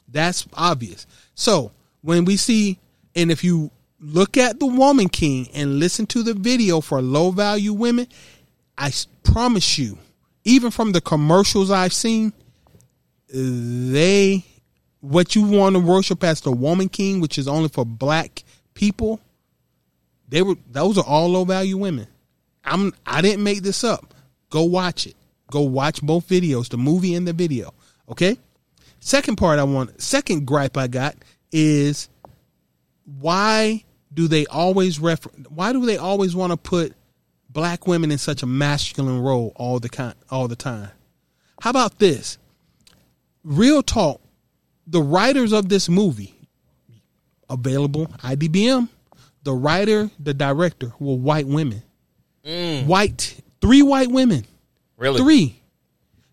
That's 0.07 0.47
obvious. 0.53 1.07
So 1.35 1.71
when 2.01 2.25
we 2.25 2.37
see, 2.37 2.79
and 3.15 3.31
if 3.31 3.43
you 3.43 3.71
look 3.99 4.37
at 4.37 4.59
the 4.59 4.65
Woman 4.65 5.09
King 5.09 5.49
and 5.53 5.79
listen 5.79 6.05
to 6.07 6.23
the 6.23 6.33
video 6.33 6.81
for 6.81 7.01
low 7.01 7.31
value 7.31 7.73
women, 7.73 8.07
I 8.77 8.91
promise 9.23 9.77
you, 9.77 9.97
even 10.43 10.71
from 10.71 10.91
the 10.91 11.01
commercials 11.01 11.71
I've 11.71 11.93
seen, 11.93 12.33
they 13.27 14.45
what 15.01 15.35
you 15.35 15.43
want 15.43 15.75
to 15.75 15.79
worship 15.79 16.23
as 16.23 16.41
the 16.41 16.51
Woman 16.51 16.89
King, 16.89 17.19
which 17.19 17.37
is 17.37 17.47
only 17.47 17.69
for 17.69 17.85
black 17.85 18.43
people, 18.73 19.19
they 20.27 20.41
were 20.41 20.55
those 20.71 20.97
are 20.97 21.05
all 21.05 21.29
low 21.29 21.45
value 21.45 21.77
women. 21.77 22.07
I'm 22.65 22.93
I 23.05 23.21
didn't 23.21 23.43
make 23.43 23.63
this 23.63 23.83
up. 23.83 24.13
Go 24.49 24.63
watch 24.63 25.07
it. 25.07 25.15
Go 25.51 25.61
watch 25.61 26.01
both 26.01 26.27
videos, 26.27 26.69
the 26.69 26.77
movie 26.77 27.15
and 27.15 27.27
the 27.27 27.33
video. 27.33 27.73
Okay? 28.09 28.37
Second 28.99 29.35
part 29.37 29.59
I 29.59 29.63
want 29.63 30.01
second 30.01 30.45
gripe 30.45 30.77
I 30.77 30.87
got 30.87 31.15
is 31.51 32.09
why 33.19 33.83
do 34.13 34.27
they 34.27 34.45
always 34.47 34.99
refer 34.99 35.29
why 35.49 35.73
do 35.73 35.85
they 35.85 35.97
always 35.97 36.35
want 36.35 36.51
to 36.51 36.57
put 36.57 36.93
black 37.49 37.87
women 37.87 38.11
in 38.11 38.17
such 38.17 38.43
a 38.43 38.47
masculine 38.47 39.21
role 39.21 39.53
all 39.55 39.79
the 39.79 39.89
kind 39.89 40.15
all 40.29 40.47
the 40.47 40.55
time? 40.55 40.89
How 41.61 41.69
about 41.69 41.99
this? 41.99 42.37
Real 43.43 43.83
talk, 43.83 44.21
the 44.87 45.01
writers 45.01 45.53
of 45.53 45.69
this 45.69 45.87
movie 45.87 46.35
available 47.49 48.07
IDBM, 48.23 48.89
the 49.43 49.53
writer, 49.53 50.09
the 50.19 50.33
director 50.33 50.93
were 50.99 51.15
white 51.15 51.47
women. 51.47 51.83
Mm. 52.45 52.85
White, 52.85 53.41
three 53.61 53.81
white 53.81 54.09
women. 54.09 54.45
Really? 54.97 55.19
Three. 55.19 55.61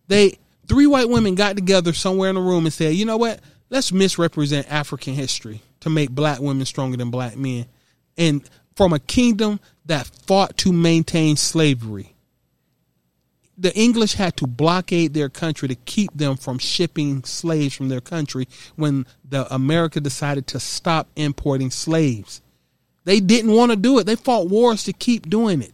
They 0.09 0.39
three 0.69 0.87
white 0.87 1.09
women 1.09 1.35
got 1.35 1.57
together 1.57 1.93
somewhere 1.93 2.31
in 2.31 2.37
a 2.37 2.41
room 2.41 2.65
and 2.67 2.73
said, 2.73 2.95
"You 2.95 3.05
know 3.05 3.17
what? 3.17 3.41
Let's 3.71 3.93
misrepresent 3.93 4.71
African 4.71 5.15
history 5.15 5.63
to 5.81 5.91
make 5.91 6.11
black 6.11 6.41
women 6.41 6.67
stronger 6.67 6.97
than 6.97 7.11
black 7.11 7.37
men." 7.37 7.67
And 8.19 8.43
from 8.77 8.93
a 8.93 8.99
kingdom 8.99 9.61
that 9.87 10.11
fought 10.27 10.57
to 10.59 10.73
maintain 10.73 11.37
slavery. 11.37 12.15
The 13.59 13.75
English 13.77 14.15
had 14.15 14.37
to 14.39 14.47
blockade 14.47 15.15
their 15.15 15.29
country 15.29 15.69
to 15.69 15.75
keep 15.75 16.11
them 16.17 16.37
from 16.37 16.59
shipping 16.59 17.23
slaves 17.25 17.75
from 17.75 17.89
their 17.89 18.01
country 18.01 18.49
when 18.77 19.07
the 19.29 19.53
America 19.55 20.01
decided 20.01 20.47
to 20.49 20.61
stop 20.61 21.09
importing 21.17 21.71
slaves. 21.71 22.41
They 23.05 23.21
didn't 23.21 23.53
want 23.53 23.71
to 23.71 23.77
do 23.77 23.99
it. 23.99 24.05
They 24.05 24.17
fought 24.17 24.49
wars 24.49 24.85
to 24.85 24.93
keep 24.93 25.29
doing 25.29 25.61
it. 25.61 25.73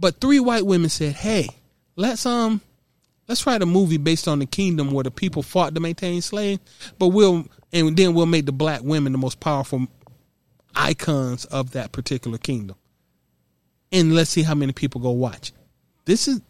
But 0.00 0.18
three 0.18 0.40
white 0.40 0.64
women 0.64 0.88
said, 0.88 1.12
"Hey, 1.12 1.50
let's 1.94 2.24
um 2.24 2.62
let's 3.28 3.46
write 3.46 3.62
a 3.62 3.66
movie 3.66 3.98
based 3.98 4.26
on 4.26 4.38
the 4.38 4.46
kingdom 4.46 4.90
where 4.90 5.04
the 5.04 5.10
people 5.10 5.42
fought 5.42 5.74
to 5.74 5.80
maintain 5.80 6.22
slaves, 6.22 6.60
but 6.98 7.08
we'll 7.08 7.46
and 7.72 7.96
then 7.96 8.14
we'll 8.14 8.26
make 8.26 8.46
the 8.46 8.52
black 8.52 8.80
women 8.82 9.12
the 9.12 9.18
most 9.18 9.38
powerful 9.40 9.86
icons 10.74 11.44
of 11.44 11.72
that 11.72 11.92
particular 11.92 12.38
kingdom. 12.38 12.76
And 13.92 14.14
let's 14.14 14.30
see 14.30 14.42
how 14.42 14.54
many 14.54 14.72
people 14.72 15.02
go 15.02 15.10
watch. 15.10 15.52
This 16.06 16.26
is 16.26 16.40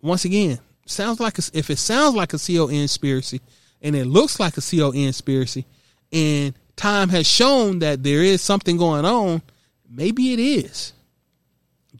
once 0.00 0.24
again 0.24 0.58
sounds 0.86 1.20
like 1.20 1.38
a, 1.38 1.42
if 1.52 1.70
it 1.70 1.76
sounds 1.78 2.14
like 2.14 2.32
a 2.32 2.38
CON 2.38 2.68
conspiracy 2.68 3.40
and 3.82 3.94
it 3.94 4.06
looks 4.06 4.40
like 4.40 4.56
a 4.56 4.60
CON 4.60 4.92
conspiracy 4.92 5.66
and 6.12 6.54
time 6.76 7.10
has 7.10 7.26
shown 7.26 7.80
that 7.80 8.02
there 8.02 8.22
is 8.22 8.40
something 8.40 8.76
going 8.76 9.04
on, 9.04 9.42
maybe 9.88 10.32
it 10.32 10.38
is. 10.38 10.92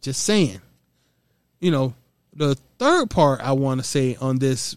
Just 0.01 0.23
saying. 0.23 0.61
You 1.65 1.71
know, 1.71 1.95
the 2.35 2.57
third 2.79 3.09
part 3.09 3.41
I 3.41 3.53
want 3.53 3.81
to 3.81 3.87
say 3.87 4.19
on 4.21 4.39
this 4.39 4.77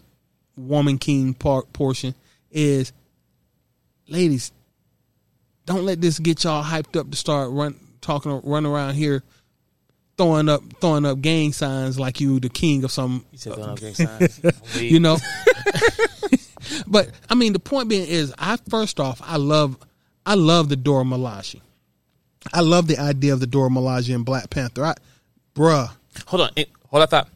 woman 0.56 0.96
king 0.96 1.34
part 1.34 1.70
portion 1.74 2.14
is 2.50 2.94
ladies 4.08 4.52
don't 5.66 5.84
let 5.84 6.00
this 6.00 6.18
get 6.18 6.44
y'all 6.44 6.64
hyped 6.64 6.98
up 6.98 7.10
to 7.10 7.16
start 7.18 7.50
run 7.50 7.78
talking 8.00 8.40
run 8.42 8.64
around 8.64 8.94
here 8.94 9.22
throwing 10.16 10.48
up 10.48 10.62
throwing 10.80 11.04
up 11.04 11.20
gang 11.20 11.52
signs 11.52 12.00
like 12.00 12.22
you 12.22 12.40
the 12.40 12.48
king 12.48 12.82
of 12.84 12.90
some 12.90 13.22
You 13.32 13.38
said 13.38 13.52
throwing 13.52 13.70
up 13.70 13.76
uh, 13.76 13.80
gang 13.80 13.94
signs. 13.94 14.40
You 14.80 14.98
know 14.98 15.18
but 16.86 17.10
i 17.28 17.34
mean 17.34 17.52
the 17.52 17.60
point 17.60 17.90
being 17.90 18.08
is 18.08 18.32
i 18.38 18.56
first 18.70 18.98
off 18.98 19.20
i 19.22 19.36
love 19.36 19.76
i 20.24 20.34
love 20.34 20.70
the 20.70 20.76
dora 20.76 21.04
Milaje. 21.04 21.60
i 22.54 22.62
love 22.62 22.86
the 22.88 22.98
idea 22.98 23.34
of 23.34 23.40
the 23.40 23.46
dora 23.46 23.68
Milaje 23.68 24.12
in 24.12 24.22
black 24.22 24.48
panther 24.48 24.86
I, 24.86 24.94
bruh 25.54 25.90
Hold 26.26 26.42
on. 26.42 26.50
Hold 26.88 27.02
on. 27.02 27.08
Thought. 27.08 27.28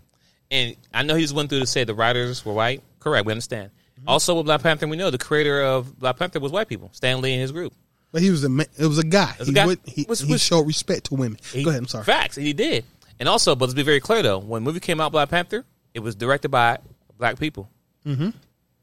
And 0.51 0.77
I 0.93 1.03
know 1.03 1.15
he 1.15 1.23
just 1.23 1.35
went 1.35 1.49
through 1.49 1.61
to 1.61 1.67
say 1.67 1.85
the 1.85 1.95
writers 1.95 2.45
were 2.45 2.53
white. 2.53 2.83
Correct. 3.01 3.25
We 3.27 3.33
understand. 3.33 3.71
Mm-hmm. 3.99 4.09
Also, 4.09 4.35
with 4.37 4.47
Black 4.47 4.63
Panther, 4.63 4.87
we 4.87 4.97
know 4.97 5.11
the 5.11 5.19
creator 5.19 5.63
of 5.63 5.99
Black 5.99 6.19
Panther 6.19 6.41
was 6.41 6.53
white 6.53 6.69
people. 6.69 6.91
Stan 6.93 7.21
Lee 7.21 7.33
and 7.33 7.41
his 7.41 7.53
group. 7.53 7.73
but 8.13 8.21
he 8.21 8.31
was 8.31 8.45
a 8.45 8.49
ma- 8.49 8.65
it 8.79 8.87
was 8.87 8.99
a 8.99 9.05
guy 9.05 9.35
was 9.39 9.49
a 9.49 9.51
he, 9.51 9.55
guy. 9.55 9.67
would- 9.67 9.81
he, 9.87 10.05
Was- 10.09 10.21
he 10.21 10.33
was- 10.33 10.43
showed 10.43 10.67
respect 10.67 11.05
to 11.07 11.15
women 11.15 11.39
He- 11.53 11.63
go 11.63 11.71
ahead 11.71 11.81
i'm 11.81 11.89
sorry 11.89 12.05
Facts. 12.05 12.37
He 12.37 12.53
did. 12.53 12.85
And 13.19 13.29
also, 13.29 13.55
but 13.55 13.67
let's 13.67 13.75
be 13.75 13.83
very 13.83 14.01
clear 14.01 14.23
though, 14.23 14.39
when 14.39 14.63
the 14.63 14.69
movie 14.69 14.81
came 14.81 15.01
out, 15.01 15.13
Black 15.13 15.31
Panther, 15.31 15.65
it 15.95 16.01
was 16.01 16.15
directed 16.15 16.51
by 16.51 16.79
black 17.19 17.39
people. 17.39 17.71
mm-hmm. 18.05 18.31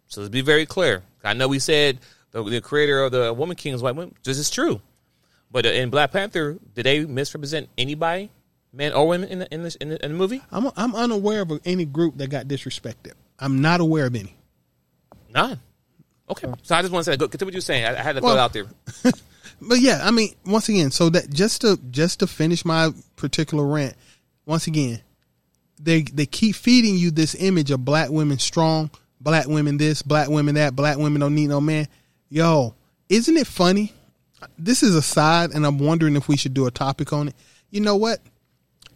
So 0.07 0.21
let's 0.21 0.31
be 0.31 0.41
very 0.41 0.65
clear. 0.65 1.03
I 1.23 1.33
know 1.33 1.47
we 1.47 1.59
said 1.59 1.99
the, 2.31 2.41
the 2.43 2.61
creator 2.61 3.03
of 3.03 3.11
the 3.11 3.31
Woman 3.33 3.55
King 3.55 3.73
is 3.75 3.81
white 3.83 3.95
women. 3.95 4.15
This 4.23 4.37
is 4.39 4.49
true. 4.49 4.81
But 5.51 5.65
in 5.65 5.89
Black 5.91 6.11
Panther, 6.11 6.57
did 6.75 6.85
they 6.85 7.05
misrepresent 7.05 7.69
anybody, 7.77 8.29
men 8.71 8.93
or 8.93 9.07
women, 9.07 9.29
in 9.29 9.39
the 9.39 9.53
in, 9.53 9.63
this, 9.63 9.75
in, 9.75 9.89
the, 9.89 10.03
in 10.05 10.11
the 10.11 10.17
movie? 10.17 10.41
I'm, 10.51 10.69
I'm 10.75 10.95
unaware 10.95 11.41
of 11.41 11.59
any 11.65 11.85
group 11.85 12.17
that 12.17 12.29
got 12.29 12.47
disrespected 12.47 13.13
i'm 13.39 13.61
not 13.61 13.79
aware 13.79 14.05
of 14.05 14.15
any 14.15 14.35
None. 15.33 15.59
Okay. 16.29 16.47
So 16.63 16.75
I 16.75 16.81
just 16.81 16.91
want 16.93 17.05
to 17.05 17.11
say, 17.11 17.17
go, 17.17 17.27
continue 17.27 17.47
what 17.47 17.53
you're 17.53 17.61
saying. 17.61 17.85
I, 17.85 17.99
I 17.99 18.01
had 18.01 18.15
to 18.15 18.21
Well- 18.21 18.33
throw 18.33 18.41
it 18.41 18.43
out 18.43 18.53
there. 19.03 19.13
but 19.61 19.79
yeah, 19.79 20.01
I 20.03 20.11
mean, 20.11 20.33
once 20.45 20.69
again, 20.69 20.91
so 20.91 21.09
that 21.09 21.29
just 21.31 21.61
to 21.61 21.79
just 21.89 22.19
to 22.19 22.27
finish 22.27 22.65
my 22.65 22.91
particular 23.15 23.65
rant, 23.65 23.95
once 24.45 24.67
again, 24.67 25.01
they 25.79 26.01
they 26.01 26.25
keep 26.25 26.55
feeding 26.55 26.95
you 26.95 27.11
this 27.11 27.35
image 27.35 27.71
of 27.71 27.83
black 27.85 28.09
women 28.09 28.39
strong, 28.39 28.89
black 29.19 29.47
women 29.47 29.77
this, 29.77 30.01
black 30.01 30.29
women 30.29 30.55
that, 30.55 30.75
black 30.75 30.97
women 30.97 31.19
don't 31.19 31.35
need 31.35 31.47
no 31.47 31.61
man. 31.61 31.87
Yo, 32.29 32.75
isn't 33.07 33.37
it 33.37 33.47
funny? 33.47 33.93
This 34.57 34.83
is 34.83 34.95
a 34.95 35.01
side, 35.01 35.51
and 35.51 35.65
I'm 35.65 35.79
wondering 35.79 36.15
if 36.15 36.27
we 36.27 36.37
should 36.37 36.53
do 36.53 36.65
a 36.67 36.71
topic 36.71 37.11
on 37.11 37.29
it. 37.29 37.35
You 37.71 37.81
know 37.81 37.97
what? 37.97 38.19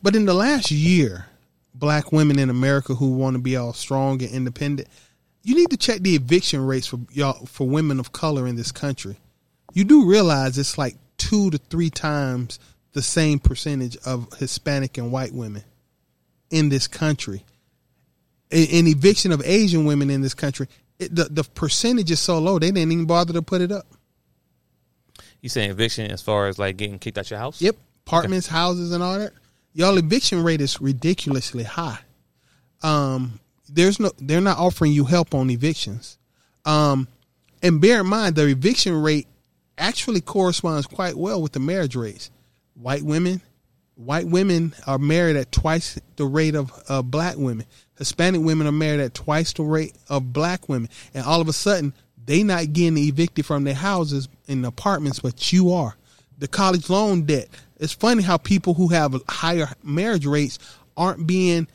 But 0.03 0.17
in 0.17 0.25
the 0.25 0.33
last 0.33 0.69
year, 0.69 1.27
black 1.73 2.11
women 2.11 2.37
in 2.37 2.49
America 2.49 2.93
who 2.93 3.13
want 3.13 3.35
to 3.35 3.41
be 3.41 3.55
all 3.55 3.71
strong 3.71 4.21
and 4.21 4.31
independent, 4.31 4.89
you 5.43 5.55
need 5.55 5.69
to 5.69 5.77
check 5.77 6.01
the 6.01 6.15
eviction 6.15 6.65
rates 6.65 6.85
for 6.85 6.99
y'all 7.11 7.45
for 7.45 7.67
women 7.67 8.01
of 8.01 8.11
color 8.11 8.45
in 8.45 8.57
this 8.57 8.71
country. 8.71 9.15
You 9.73 9.85
do 9.85 10.05
realize 10.05 10.57
it's 10.57 10.77
like 10.77 10.97
two 11.17 11.49
to 11.51 11.57
three 11.57 11.89
times 11.89 12.59
the 12.91 13.01
same 13.01 13.39
percentage 13.39 13.97
of 14.05 14.31
Hispanic 14.37 14.97
and 14.97 15.11
white 15.11 15.33
women 15.33 15.63
in 16.51 16.67
this 16.67 16.85
country. 16.85 17.43
In, 18.51 18.87
eviction 18.87 19.31
of 19.31 19.41
Asian 19.43 19.85
women 19.85 20.11
in 20.11 20.21
this 20.21 20.35
country, 20.35 20.67
it, 20.99 21.15
the 21.15 21.23
the 21.23 21.43
percentage 21.43 22.11
is 22.11 22.19
so 22.19 22.37
low 22.37 22.59
they 22.59 22.67
didn't 22.67 22.91
even 22.91 23.05
bother 23.05 23.33
to 23.33 23.41
put 23.41 23.61
it 23.61 23.71
up. 23.71 23.87
You 25.41 25.49
saying 25.49 25.71
eviction 25.71 26.11
as 26.11 26.21
far 26.21 26.47
as 26.47 26.59
like 26.59 26.77
getting 26.77 26.99
kicked 26.99 27.17
out 27.17 27.31
your 27.31 27.39
house? 27.39 27.61
Yep, 27.61 27.77
apartments, 28.05 28.47
houses, 28.47 28.91
and 28.91 29.01
all 29.01 29.17
that. 29.17 29.33
Y'all 29.73 29.97
eviction 29.97 30.43
rate 30.43 30.61
is 30.61 30.79
ridiculously 30.79 31.63
high. 31.63 31.99
Um, 32.83 33.39
there's 33.69 33.99
no, 33.99 34.11
they're 34.19 34.41
not 34.41 34.59
offering 34.59 34.91
you 34.91 35.05
help 35.05 35.33
on 35.33 35.49
evictions. 35.49 36.17
Um, 36.65 37.07
and 37.61 37.81
bear 37.81 38.01
in 38.01 38.07
mind 38.07 38.35
the 38.35 38.47
eviction 38.47 39.01
rate 39.01 39.27
actually 39.77 40.21
corresponds 40.21 40.85
quite 40.85 41.15
well 41.15 41.41
with 41.41 41.53
the 41.53 41.59
marriage 41.59 41.95
rates. 41.95 42.29
White 42.75 43.03
women, 43.03 43.41
white 43.95 44.27
women 44.27 44.73
are 44.85 44.99
married 44.99 45.35
at 45.35 45.51
twice 45.51 45.99
the 46.17 46.25
rate 46.25 46.55
of 46.55 46.71
uh, 46.87 47.01
black 47.01 47.37
women. 47.37 47.65
Hispanic 47.97 48.41
women 48.41 48.67
are 48.67 48.71
married 48.71 48.99
at 48.99 49.13
twice 49.13 49.53
the 49.53 49.63
rate 49.63 49.95
of 50.09 50.33
black 50.33 50.67
women, 50.69 50.89
and 51.13 51.25
all 51.25 51.41
of 51.41 51.47
a 51.47 51.53
sudden 51.53 51.93
they 52.25 52.43
not 52.43 52.73
getting 52.73 52.97
evicted 52.97 53.45
from 53.45 53.63
their 53.63 53.73
houses 53.73 54.27
and 54.47 54.65
apartments, 54.65 55.19
but 55.19 55.51
you 55.51 55.73
are. 55.73 55.95
The 56.37 56.47
college 56.47 56.89
loan 56.89 57.23
debt. 57.23 57.47
It's 57.83 57.91
funny 57.91 58.23
how 58.23 58.37
people 58.37 58.73
who 58.73 58.87
have 58.87 59.21
higher 59.27 59.67
marriage 59.83 60.25
rates 60.25 60.57
aren't 60.95 61.27
being 61.27 61.67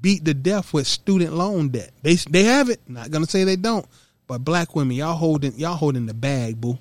beat 0.00 0.24
to 0.24 0.34
death 0.34 0.72
with 0.72 0.88
student 0.88 1.34
loan 1.34 1.68
debt. 1.68 1.92
They 2.02 2.16
they 2.16 2.42
have 2.44 2.68
it. 2.68 2.80
Not 2.88 3.12
gonna 3.12 3.26
say 3.26 3.44
they 3.44 3.54
don't, 3.54 3.86
but 4.26 4.44
black 4.44 4.74
women, 4.74 4.96
y'all 4.96 5.14
holding 5.14 5.52
y'all 5.54 5.76
holding 5.76 6.06
the 6.06 6.14
bag, 6.14 6.60
boo. 6.60 6.78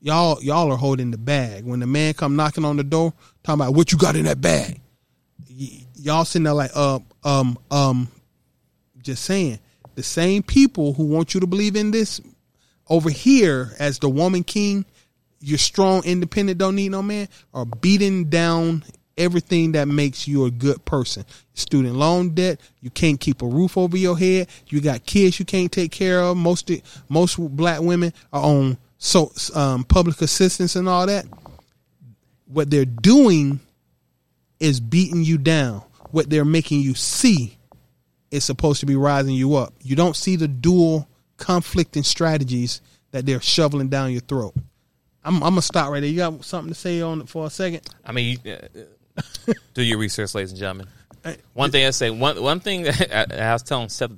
Y'all 0.00 0.40
y'all 0.40 0.70
are 0.70 0.76
holding 0.76 1.10
the 1.10 1.18
bag. 1.18 1.64
When 1.64 1.80
the 1.80 1.86
man 1.86 2.14
come 2.14 2.36
knocking 2.36 2.64
on 2.64 2.76
the 2.76 2.84
door, 2.84 3.12
talking 3.42 3.60
about 3.60 3.74
what 3.74 3.90
you 3.90 3.98
got 3.98 4.14
in 4.14 4.26
that 4.26 4.40
bag. 4.40 4.80
Y- 5.50 5.84
y'all 5.96 6.24
sitting 6.24 6.44
there 6.44 6.54
like, 6.54 6.70
uh, 6.76 7.00
um, 7.24 7.58
um, 7.72 8.08
just 9.02 9.24
saying. 9.24 9.58
The 9.96 10.04
same 10.04 10.44
people 10.44 10.92
who 10.94 11.06
want 11.06 11.34
you 11.34 11.40
to 11.40 11.46
believe 11.48 11.74
in 11.74 11.90
this 11.90 12.20
over 12.88 13.10
here 13.10 13.72
as 13.78 13.98
the 13.98 14.08
woman 14.08 14.44
king, 14.44 14.84
you're 15.42 15.58
strong, 15.58 16.04
independent, 16.04 16.58
don't 16.58 16.76
need 16.76 16.90
no 16.90 17.02
man, 17.02 17.28
are 17.52 17.66
beating 17.66 18.26
down 18.26 18.84
everything 19.18 19.72
that 19.72 19.88
makes 19.88 20.26
you 20.26 20.44
a 20.44 20.50
good 20.50 20.84
person. 20.84 21.24
Student 21.54 21.94
loan 21.94 22.30
debt, 22.30 22.60
you 22.80 22.90
can't 22.90 23.20
keep 23.20 23.42
a 23.42 23.46
roof 23.46 23.76
over 23.76 23.96
your 23.96 24.18
head, 24.18 24.48
you 24.68 24.80
got 24.80 25.04
kids 25.04 25.38
you 25.38 25.44
can't 25.44 25.70
take 25.70 25.92
care 25.92 26.20
of. 26.20 26.36
Most 26.36 26.70
most 27.08 27.38
black 27.38 27.80
women 27.80 28.12
are 28.32 28.42
on 28.42 28.78
so 28.98 29.32
um, 29.54 29.84
public 29.84 30.20
assistance 30.22 30.76
and 30.76 30.88
all 30.88 31.06
that. 31.06 31.26
What 32.46 32.70
they're 32.70 32.84
doing 32.84 33.60
is 34.60 34.78
beating 34.80 35.24
you 35.24 35.38
down. 35.38 35.82
What 36.10 36.30
they're 36.30 36.44
making 36.44 36.80
you 36.80 36.94
see 36.94 37.58
is 38.30 38.44
supposed 38.44 38.80
to 38.80 38.86
be 38.86 38.96
rising 38.96 39.34
you 39.34 39.56
up. 39.56 39.74
You 39.82 39.96
don't 39.96 40.16
see 40.16 40.36
the 40.36 40.48
dual 40.48 41.08
conflicting 41.36 42.02
strategies 42.02 42.80
that 43.10 43.26
they're 43.26 43.40
shoveling 43.40 43.88
down 43.88 44.12
your 44.12 44.20
throat. 44.20 44.54
I'm, 45.24 45.36
I'm 45.36 45.50
gonna 45.50 45.62
stop 45.62 45.90
right 45.90 46.00
there. 46.00 46.10
You 46.10 46.16
got 46.16 46.44
something 46.44 46.72
to 46.72 46.78
say 46.78 47.00
on 47.00 47.20
it 47.20 47.28
for 47.28 47.46
a 47.46 47.50
second? 47.50 47.82
I 48.04 48.12
mean, 48.12 48.38
uh, 48.46 49.22
do 49.74 49.82
your 49.82 49.98
research, 49.98 50.34
ladies 50.34 50.50
and 50.50 50.58
gentlemen. 50.58 50.88
One 51.52 51.70
thing 51.70 51.86
I 51.86 51.90
say, 51.90 52.10
one 52.10 52.42
one 52.42 52.60
thing 52.60 52.82
that 52.82 53.30
I, 53.32 53.50
I 53.50 53.52
was 53.52 53.62
telling 53.62 53.88
Seth, 53.88 54.10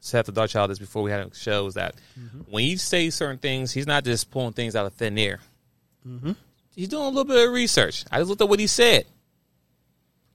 Seth 0.00 0.26
the 0.26 0.32
Dark 0.32 0.50
Child 0.50 0.70
this 0.70 0.78
before 0.78 1.02
we 1.02 1.10
had 1.10 1.20
a 1.20 1.34
show 1.34 1.66
is 1.66 1.74
that 1.74 1.94
when 2.48 2.64
you 2.64 2.78
say 2.78 3.10
certain 3.10 3.38
things, 3.38 3.72
he's 3.72 3.86
not 3.86 4.04
just 4.04 4.30
pulling 4.30 4.52
things 4.52 4.74
out 4.74 4.86
of 4.86 4.94
thin 4.94 5.18
air. 5.18 5.40
Mm-hmm. 6.06 6.32
He's 6.74 6.88
doing 6.88 7.04
a 7.04 7.08
little 7.08 7.24
bit 7.24 7.46
of 7.46 7.52
research. 7.52 8.04
I 8.10 8.18
just 8.18 8.28
looked 8.28 8.42
at 8.42 8.48
what 8.48 8.60
he 8.60 8.66
said. 8.66 9.06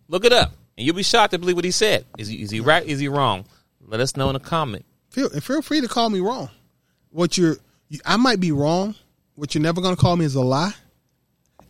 Look 0.07 0.25
it 0.25 0.33
up, 0.33 0.51
and 0.77 0.85
you'll 0.85 0.95
be 0.95 1.03
shocked 1.03 1.31
to 1.31 1.39
believe 1.39 1.55
what 1.55 1.65
he 1.65 1.71
said. 1.71 2.05
Is 2.17 2.27
he, 2.27 2.41
is 2.41 2.51
he 2.51 2.59
right? 2.59 2.85
Is 2.85 2.99
he 2.99 3.07
wrong? 3.07 3.45
Let 3.79 3.99
us 3.99 4.15
know 4.15 4.29
in 4.29 4.35
a 4.35 4.39
comment. 4.39 4.85
Feel 5.09 5.29
feel 5.29 5.61
free 5.61 5.81
to 5.81 5.87
call 5.87 6.09
me 6.09 6.19
wrong. 6.19 6.49
What 7.09 7.37
you're, 7.37 7.57
you, 7.89 7.99
I 8.05 8.17
might 8.17 8.39
be 8.39 8.51
wrong. 8.51 8.95
What 9.41 9.55
you're 9.55 9.63
never 9.63 9.81
gonna 9.81 9.95
call 9.95 10.17
me 10.17 10.25
is 10.25 10.35
a 10.35 10.41
lie. 10.41 10.71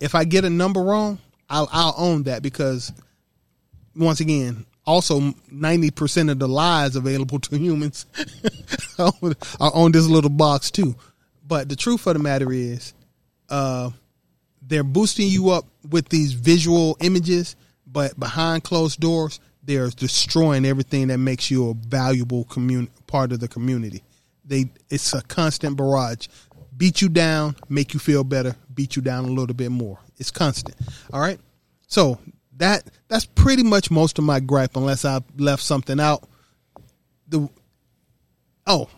If 0.02 0.14
I 0.14 0.26
get 0.26 0.44
a 0.44 0.50
number 0.50 0.82
wrong, 0.82 1.20
I'll 1.50 1.70
I'll 1.72 1.94
own 1.98 2.24
that 2.24 2.44
because 2.44 2.92
once 3.96 4.20
again, 4.20 4.66
also 4.86 5.34
ninety 5.50 5.90
percent 5.90 6.30
of 6.30 6.38
the 6.38 6.50
lies 6.50 6.98
available 6.98 7.40
to 7.40 7.58
humans 7.58 8.08
are 9.00 9.14
on 9.58 9.94
this 9.94 10.06
little 10.06 10.30
box 10.30 10.70
too. 10.70 10.98
But 11.48 11.70
the 11.70 11.78
truth 11.78 12.06
of 12.08 12.16
the 12.16 12.20
matter 12.20 12.52
is, 12.52 12.94
uh, 13.50 13.92
they're 14.62 14.84
boosting 14.84 15.30
you 15.30 15.52
up 15.52 15.64
with 15.90 16.10
these 16.10 16.34
visual 16.34 16.98
images, 17.00 17.56
but 17.88 18.20
behind 18.20 18.66
closed 18.66 19.00
doors, 19.00 19.40
they're 19.64 19.92
destroying 19.92 20.66
everything 20.66 21.08
that 21.08 21.20
makes 21.20 21.50
you 21.50 21.70
a 21.70 21.74
valuable 21.74 22.44
commun- 22.44 22.90
part 23.08 23.32
of 23.32 23.40
the 23.40 23.48
community. 23.48 24.04
They 24.44 24.66
it's 24.90 25.14
a 25.14 25.22
constant 25.22 25.78
barrage. 25.78 26.28
Beat 26.82 27.00
you 27.00 27.10
down, 27.10 27.56
make 27.70 27.94
you 27.94 28.00
feel 28.00 28.24
better, 28.24 28.56
beat 28.74 28.96
you 28.96 29.04
down 29.04 29.26
a 29.26 29.28
little 29.28 29.54
bit 29.54 29.70
more. 29.70 30.00
It's 30.18 30.32
constant. 30.32 30.76
All 31.14 31.22
right? 31.22 31.40
So 31.86 32.18
that 32.58 32.82
that's 33.08 33.26
pretty 33.26 33.62
much 33.62 33.92
most 33.92 34.18
of 34.18 34.24
my 34.24 34.40
gripe 34.40 34.76
unless 34.76 35.06
I 35.06 35.20
left 35.38 35.62
something 35.62 36.00
out. 36.00 36.24
The 37.28 37.48
Oh. 38.66 38.90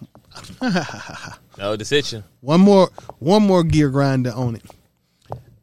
No 1.57 1.75
decision. 1.75 2.23
One 2.39 2.61
more 2.61 2.89
one 3.19 3.43
more 3.43 3.65
gear 3.65 3.89
grinder 3.89 4.31
on 4.33 4.55
it. 4.55 4.63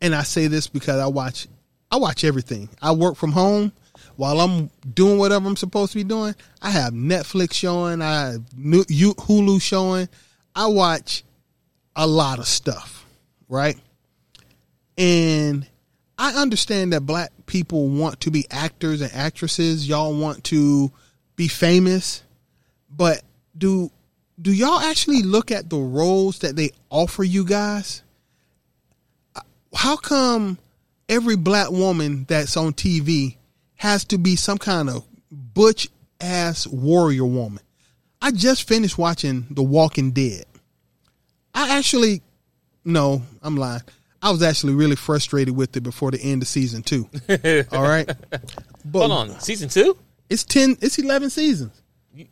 And 0.02 0.14
I 0.14 0.22
say 0.22 0.46
this 0.46 0.66
because 0.66 1.00
I 1.00 1.06
watch 1.06 1.48
I 1.90 1.96
watch 1.96 2.22
everything. 2.22 2.68
I 2.82 2.92
work 2.92 3.16
from 3.16 3.32
home 3.32 3.72
while 4.16 4.42
I'm 4.42 4.68
doing 4.92 5.16
whatever 5.16 5.48
I'm 5.48 5.56
supposed 5.56 5.92
to 5.92 5.98
be 5.98 6.04
doing. 6.04 6.34
I 6.60 6.68
have 6.70 6.92
Netflix 6.92 7.54
showing, 7.54 8.02
I 8.02 8.32
have 8.32 8.40
Hulu 8.58 9.62
showing. 9.62 10.06
I 10.54 10.66
watch 10.66 11.24
a 11.96 12.06
lot 12.06 12.38
of 12.38 12.46
stuff, 12.46 13.04
right? 13.48 13.76
And 14.96 15.66
I 16.18 16.34
understand 16.34 16.92
that 16.92 17.02
black 17.02 17.32
people 17.46 17.88
want 17.88 18.20
to 18.20 18.30
be 18.30 18.46
actors 18.50 19.00
and 19.00 19.12
actresses. 19.12 19.88
Y'all 19.88 20.14
want 20.14 20.44
to 20.44 20.92
be 21.36 21.48
famous, 21.48 22.22
but 22.90 23.22
do 23.56 23.90
do 24.40 24.52
y'all 24.52 24.80
actually 24.80 25.22
look 25.22 25.50
at 25.50 25.68
the 25.68 25.78
roles 25.78 26.40
that 26.40 26.56
they 26.56 26.70
offer 26.88 27.24
you 27.24 27.44
guys? 27.44 28.02
How 29.74 29.96
come 29.96 30.58
every 31.08 31.36
black 31.36 31.70
woman 31.70 32.24
that's 32.28 32.56
on 32.56 32.72
TV 32.72 33.36
has 33.76 34.04
to 34.06 34.18
be 34.18 34.36
some 34.36 34.58
kind 34.58 34.88
of 34.88 35.06
butch 35.30 35.88
ass 36.20 36.66
warrior 36.66 37.26
woman? 37.26 37.62
I 38.22 38.30
just 38.30 38.68
finished 38.68 38.98
watching 38.98 39.46
The 39.50 39.62
Walking 39.62 40.10
Dead. 40.10 40.44
I 41.54 41.76
actually, 41.78 42.22
no, 42.84 43.22
I'm 43.42 43.56
lying. 43.56 43.82
I 44.22 44.30
was 44.30 44.42
actually 44.42 44.74
really 44.74 44.96
frustrated 44.96 45.56
with 45.56 45.76
it 45.76 45.80
before 45.82 46.10
the 46.10 46.20
end 46.20 46.42
of 46.42 46.48
season 46.48 46.82
two. 46.82 47.08
All 47.72 47.82
right, 47.82 48.06
but 48.84 48.98
hold 49.08 49.12
on, 49.12 49.40
season 49.40 49.68
two? 49.68 49.96
It's 50.28 50.44
ten. 50.44 50.76
It's 50.80 50.98
eleven 50.98 51.30
seasons. 51.30 51.82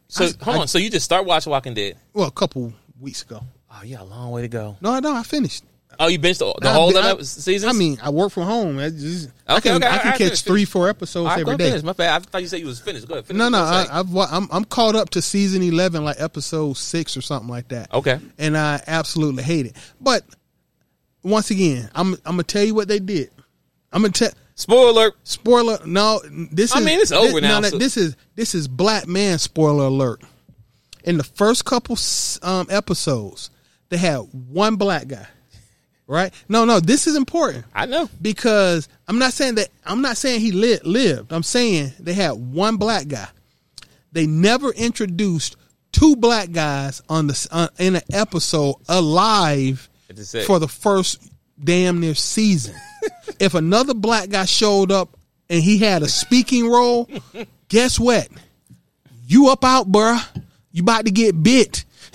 So 0.09 0.25
I- 0.27 0.45
hold 0.45 0.57
I- 0.57 0.61
on. 0.61 0.69
So 0.69 0.79
you 0.79 0.91
just 0.91 1.05
start 1.05 1.25
watching 1.25 1.51
Walking 1.51 1.75
Dead? 1.75 1.97
Well, 2.13 2.29
a 2.29 2.31
couple 2.33 2.73
weeks 3.01 3.23
ago. 3.23 3.43
Oh, 3.71 3.83
yeah, 3.85 4.03
a 4.03 4.05
long 4.05 4.31
way 4.33 4.43
to 4.43 4.49
go. 4.49 4.77
No, 4.81 4.91
I 4.91 5.01
don't. 5.01 5.17
I 5.17 5.23
finished. 5.23 5.63
Oh, 6.01 6.07
you 6.07 6.19
binged 6.19 6.39
the, 6.39 6.55
the 6.61 6.73
whole 6.73 6.97
I- 6.97 7.21
seasons? 7.23 7.65
I 7.65 7.77
mean, 7.77 7.99
I 8.03 8.11
work 8.11 8.31
from 8.31 8.45
home. 8.45 8.79
I, 8.79 8.89
just, 8.91 9.31
I 9.49 9.59
can, 9.61 9.77
okay, 9.83 9.87
I 9.89 9.99
can 9.99 10.13
I- 10.13 10.17
catch 10.17 10.43
three, 10.43 10.65
four 10.65 10.89
episodes 10.89 11.29
All 11.29 11.37
right, 11.37 11.45
go 11.45 11.53
every 11.53 11.65
day. 11.65 11.71
Finish. 11.71 11.83
My 11.83 11.93
bad. 11.93 12.23
I 12.23 12.25
thought 12.25 12.41
you 12.43 12.47
said 12.49 12.61
you 12.61 12.67
was 12.67 12.79
finished. 12.81 13.09
Go 13.09 13.15
ahead. 13.15 13.27
Finish 13.27 13.39
No, 13.39 13.49
no, 13.49 13.59
I, 13.59 13.87
I've, 13.91 14.15
I'm, 14.17 14.49
I'm 14.53 14.65
caught 14.65 14.95
up 14.95 15.11
to 15.11 15.23
season 15.23 15.63
eleven, 15.63 16.05
like 16.05 16.17
episode 16.21 16.77
six 16.77 17.17
or 17.17 17.21
something 17.21 17.49
like 17.49 17.69
that. 17.69 17.93
Okay. 17.93 18.21
and 18.39 18.57
I 18.57 18.81
absolutely 18.87 19.43
hate 19.43 19.67
it. 19.67 19.77
But 20.01 20.23
once 21.25 21.51
again, 21.51 21.91
I'm 21.95 22.15
I'm 22.25 22.33
gonna 22.35 22.43
tell 22.45 22.63
you 22.65 22.75
what 22.75 22.87
they 22.89 23.01
did. 23.01 23.31
I'm 23.93 24.03
gonna 24.03 24.13
tell. 24.13 24.31
Spoiler. 24.55 25.13
Spoiler. 25.25 25.79
No, 25.85 26.21
this 26.53 26.75
I 26.75 26.79
is. 26.81 26.85
mean, 26.85 27.01
it's 27.01 27.11
this- 27.11 27.19
over 27.31 27.41
now, 27.41 27.61
no, 27.61 27.69
so- 27.71 27.79
this 27.79 27.97
is 27.97 28.17
this 28.37 28.55
is 28.55 28.69
black 28.69 29.07
man 29.09 29.39
spoiler 29.39 29.87
alert. 29.87 30.23
In 31.05 31.17
the 31.17 31.25
first 31.25 31.65
couple 31.65 31.97
um, 32.43 32.67
episodes, 32.71 33.51
they 33.89 33.97
had 33.97 34.19
one 34.19 34.77
black 34.77 35.09
guy. 35.09 35.27
Right? 36.09 36.33
No, 36.49 36.65
no. 36.65 36.81
This 36.81 37.07
is 37.07 37.17
important. 37.17 37.67
I 37.75 37.85
know 37.87 38.09
because 38.23 38.89
I'm 39.07 39.19
not 39.19 39.35
saying 39.35 39.57
that. 39.57 39.69
I'm 39.85 40.01
not 40.01 40.17
saying 40.17 40.41
he 40.41 40.53
li- 40.53 40.81
lived. 40.83 41.33
I'm 41.35 41.43
saying 41.43 41.93
they 42.01 42.15
had 42.15 42.33
one 42.33 42.77
black 42.79 43.07
guy. 43.09 43.29
They 44.13 44.27
never 44.27 44.71
introduced 44.73 45.57
two 45.93 46.17
black 46.17 46.51
guys 46.51 47.03
on 47.11 47.27
the 47.27 47.49
uh, 47.51 47.69
in 47.79 47.95
an 47.97 48.03
episode 48.11 48.77
alive 48.89 49.89
It's 50.09 50.19
just 50.21 50.35
it. 50.35 50.47
for 50.47 50.59
the 50.59 50.67
first 50.67 51.31
damn 51.63 52.01
near 52.01 52.15
season. 52.15 52.75
if 53.39 53.55
another 53.55 53.93
black 53.93 54.31
guy 54.31 54.47
showed 54.47 54.91
up 54.91 55.15
and 55.51 55.63
he 55.63 55.77
had 55.77 56.03
a 56.03 56.09
speaking 56.09 56.71
role, 56.71 57.07
guess 57.69 58.01
what? 58.01 58.29
You 59.27 59.51
up 59.51 59.63
out, 59.63 59.93
bruh. 59.93 60.25
You 60.73 60.83
about 60.85 61.05
to 61.05 61.11
get 61.11 61.43
bit. 61.43 61.85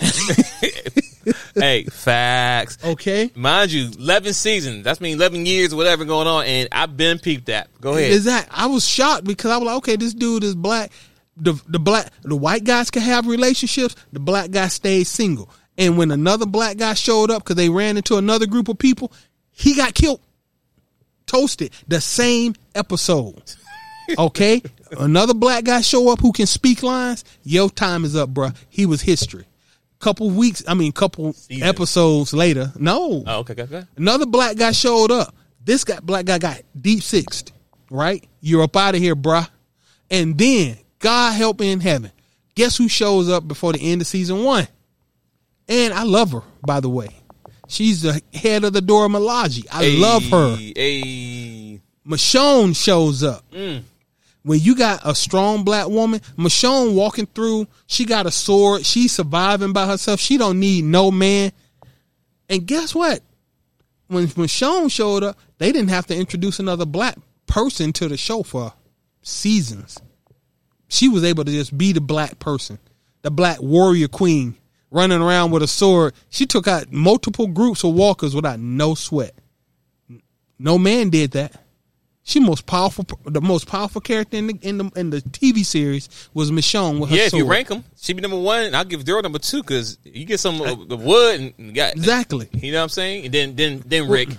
hey, 1.54 1.84
facts. 1.84 2.78
Okay. 2.82 3.30
Mind 3.34 3.72
you, 3.72 3.90
eleven 3.98 4.32
seasons. 4.32 4.84
That's 4.84 5.00
mean 5.00 5.16
eleven 5.16 5.46
years 5.46 5.72
or 5.72 5.76
whatever 5.76 6.04
going 6.04 6.26
on, 6.26 6.44
and 6.44 6.68
I've 6.72 6.96
been 6.96 7.18
peeped 7.18 7.48
at. 7.48 7.68
Go 7.80 7.92
ahead. 7.92 8.12
Exactly. 8.12 8.54
I 8.56 8.66
was 8.66 8.86
shocked 8.86 9.24
because 9.24 9.50
I 9.50 9.56
was 9.56 9.66
like, 9.66 9.76
okay, 9.76 9.96
this 9.96 10.14
dude 10.14 10.44
is 10.44 10.54
black. 10.54 10.92
The 11.36 11.60
the 11.66 11.78
black 11.78 12.10
the 12.22 12.36
white 12.36 12.64
guys 12.64 12.90
can 12.90 13.02
have 13.02 13.26
relationships. 13.26 13.96
The 14.12 14.20
black 14.20 14.50
guy 14.50 14.68
stayed 14.68 15.04
single. 15.04 15.50
And 15.76 15.98
when 15.98 16.10
another 16.10 16.46
black 16.46 16.76
guy 16.76 16.94
showed 16.94 17.30
up 17.30 17.42
because 17.42 17.56
they 17.56 17.68
ran 17.68 17.96
into 17.96 18.16
another 18.16 18.46
group 18.46 18.68
of 18.68 18.78
people, 18.78 19.12
he 19.50 19.74
got 19.74 19.94
killed. 19.94 20.20
Toasted. 21.26 21.72
The 21.88 22.00
same 22.00 22.54
episode. 22.74 23.42
Okay? 24.18 24.60
another 24.98 25.32
black 25.32 25.64
guy 25.64 25.80
show 25.80 26.12
up 26.12 26.20
who 26.20 26.32
can 26.32 26.46
speak 26.46 26.82
lines. 26.82 27.24
Your 27.42 27.70
time 27.70 28.04
is 28.04 28.14
up, 28.14 28.30
bruh. 28.30 28.54
He 28.68 28.86
was 28.86 29.00
history. 29.00 29.46
Couple 30.04 30.28
weeks, 30.28 30.62
I 30.68 30.74
mean, 30.74 30.92
couple 30.92 31.34
episodes 31.50 32.34
later. 32.34 32.70
No. 32.78 33.24
Oh, 33.26 33.38
okay, 33.38 33.54
okay, 33.54 33.62
okay. 33.62 33.86
Another 33.96 34.26
black 34.26 34.54
guy 34.54 34.72
showed 34.72 35.10
up. 35.10 35.34
This 35.64 35.82
guy, 35.82 35.98
black 36.02 36.26
guy 36.26 36.36
got 36.36 36.60
deep 36.78 37.02
sixed, 37.02 37.54
right? 37.90 38.22
You're 38.42 38.64
up 38.64 38.76
out 38.76 38.94
of 38.94 39.00
here, 39.00 39.16
bruh. 39.16 39.48
And 40.10 40.36
then, 40.36 40.76
God 40.98 41.32
help 41.32 41.58
me 41.58 41.72
in 41.72 41.80
heaven. 41.80 42.12
Guess 42.54 42.76
who 42.76 42.86
shows 42.86 43.30
up 43.30 43.48
before 43.48 43.72
the 43.72 43.80
end 43.80 44.02
of 44.02 44.06
season 44.06 44.44
one? 44.44 44.68
And 45.70 45.94
I 45.94 46.02
love 46.02 46.32
her, 46.32 46.42
by 46.66 46.80
the 46.80 46.90
way. 46.90 47.08
She's 47.66 48.02
the 48.02 48.20
head 48.34 48.64
of 48.64 48.74
the 48.74 48.82
Dora 48.82 49.08
Milaje. 49.08 49.66
I 49.72 49.88
love 49.88 50.22
her. 50.24 50.54
Hey, 50.56 51.80
Michonne 52.06 52.76
shows 52.76 53.22
up. 53.22 53.50
Mm. 53.52 53.84
When 54.44 54.60
you 54.60 54.76
got 54.76 55.00
a 55.04 55.14
strong 55.14 55.64
black 55.64 55.88
woman, 55.88 56.20
Michonne 56.36 56.94
walking 56.94 57.26
through, 57.26 57.66
she 57.86 58.04
got 58.04 58.26
a 58.26 58.30
sword, 58.30 58.84
she's 58.84 59.12
surviving 59.12 59.72
by 59.72 59.86
herself. 59.86 60.20
She 60.20 60.36
don't 60.36 60.60
need 60.60 60.84
no 60.84 61.10
man. 61.10 61.50
And 62.50 62.66
guess 62.66 62.94
what? 62.94 63.22
When 64.08 64.26
Michonne 64.26 64.90
showed 64.90 65.24
up, 65.24 65.38
they 65.56 65.72
didn't 65.72 65.88
have 65.88 66.06
to 66.08 66.16
introduce 66.16 66.58
another 66.58 66.84
black 66.84 67.16
person 67.46 67.92
to 67.94 68.06
the 68.06 68.18
show 68.18 68.42
for 68.42 68.74
seasons. 69.22 69.98
She 70.88 71.08
was 71.08 71.24
able 71.24 71.44
to 71.44 71.50
just 71.50 71.76
be 71.76 71.92
the 71.92 72.02
black 72.02 72.38
person, 72.38 72.78
the 73.22 73.30
black 73.30 73.62
warrior 73.62 74.08
queen 74.08 74.56
running 74.90 75.22
around 75.22 75.52
with 75.52 75.62
a 75.62 75.66
sword. 75.66 76.12
She 76.28 76.44
took 76.44 76.68
out 76.68 76.92
multiple 76.92 77.46
groups 77.46 77.82
of 77.82 77.94
walkers 77.94 78.34
without 78.34 78.60
no 78.60 78.94
sweat. 78.94 79.34
No 80.58 80.76
man 80.76 81.08
did 81.08 81.30
that. 81.30 81.63
She 82.26 82.40
most 82.40 82.64
powerful, 82.64 83.04
the 83.26 83.42
most 83.42 83.66
powerful 83.66 84.00
character 84.00 84.38
in 84.38 84.46
the 84.46 84.58
in 84.62 84.78
the 84.78 84.90
in 84.96 85.10
the 85.10 85.18
TV 85.20 85.64
series 85.64 86.08
was 86.32 86.50
Michonne 86.50 86.98
with 86.98 87.10
her 87.10 87.16
Yeah, 87.16 87.24
if 87.24 87.30
sword. 87.30 87.44
you 87.44 87.50
rank 87.50 87.68
them, 87.68 87.84
she 88.00 88.14
be 88.14 88.22
number 88.22 88.38
one. 88.38 88.62
and 88.64 88.74
I'll 88.74 88.84
give 88.86 89.04
Daryl 89.04 89.22
number 89.22 89.38
two 89.38 89.62
because 89.62 89.98
you 90.04 90.24
get 90.24 90.40
some 90.40 90.60
of 90.62 90.88
the 90.88 90.96
wood 90.96 91.52
and 91.58 91.74
got 91.74 91.92
Exactly. 91.92 92.48
You 92.54 92.72
know 92.72 92.78
what 92.78 92.84
I'm 92.84 92.88
saying? 92.88 93.26
And 93.26 93.34
then 93.34 93.56
then 93.56 93.82
then 93.86 94.08
Rick. 94.08 94.30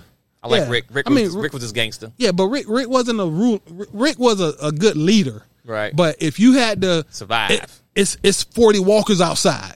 I 0.41 0.47
like 0.47 0.61
Yeah. 0.61 0.69
Rick. 0.69 0.86
Rick 0.91 1.07
I 1.07 1.13
was, 1.13 1.33
mean, 1.33 1.41
Rick 1.43 1.53
was 1.53 1.61
this 1.61 1.71
gangster. 1.71 2.11
Yeah, 2.17 2.31
but 2.31 2.47
Rick 2.47 2.65
Rick 2.67 2.89
wasn't 2.89 3.19
a 3.19 3.25
rule. 3.25 3.61
Rick 3.93 4.17
was 4.17 4.41
a, 4.41 4.53
a 4.63 4.71
good 4.71 4.95
leader. 4.97 5.43
Right. 5.63 5.95
But 5.95 6.15
if 6.19 6.39
you 6.39 6.53
had 6.53 6.81
to 6.81 7.05
Survive. 7.11 7.51
it- 7.51 7.69
it's 7.95 8.17
it's 8.23 8.43
forty 8.43 8.79
walkers 8.79 9.21
outside. 9.21 9.75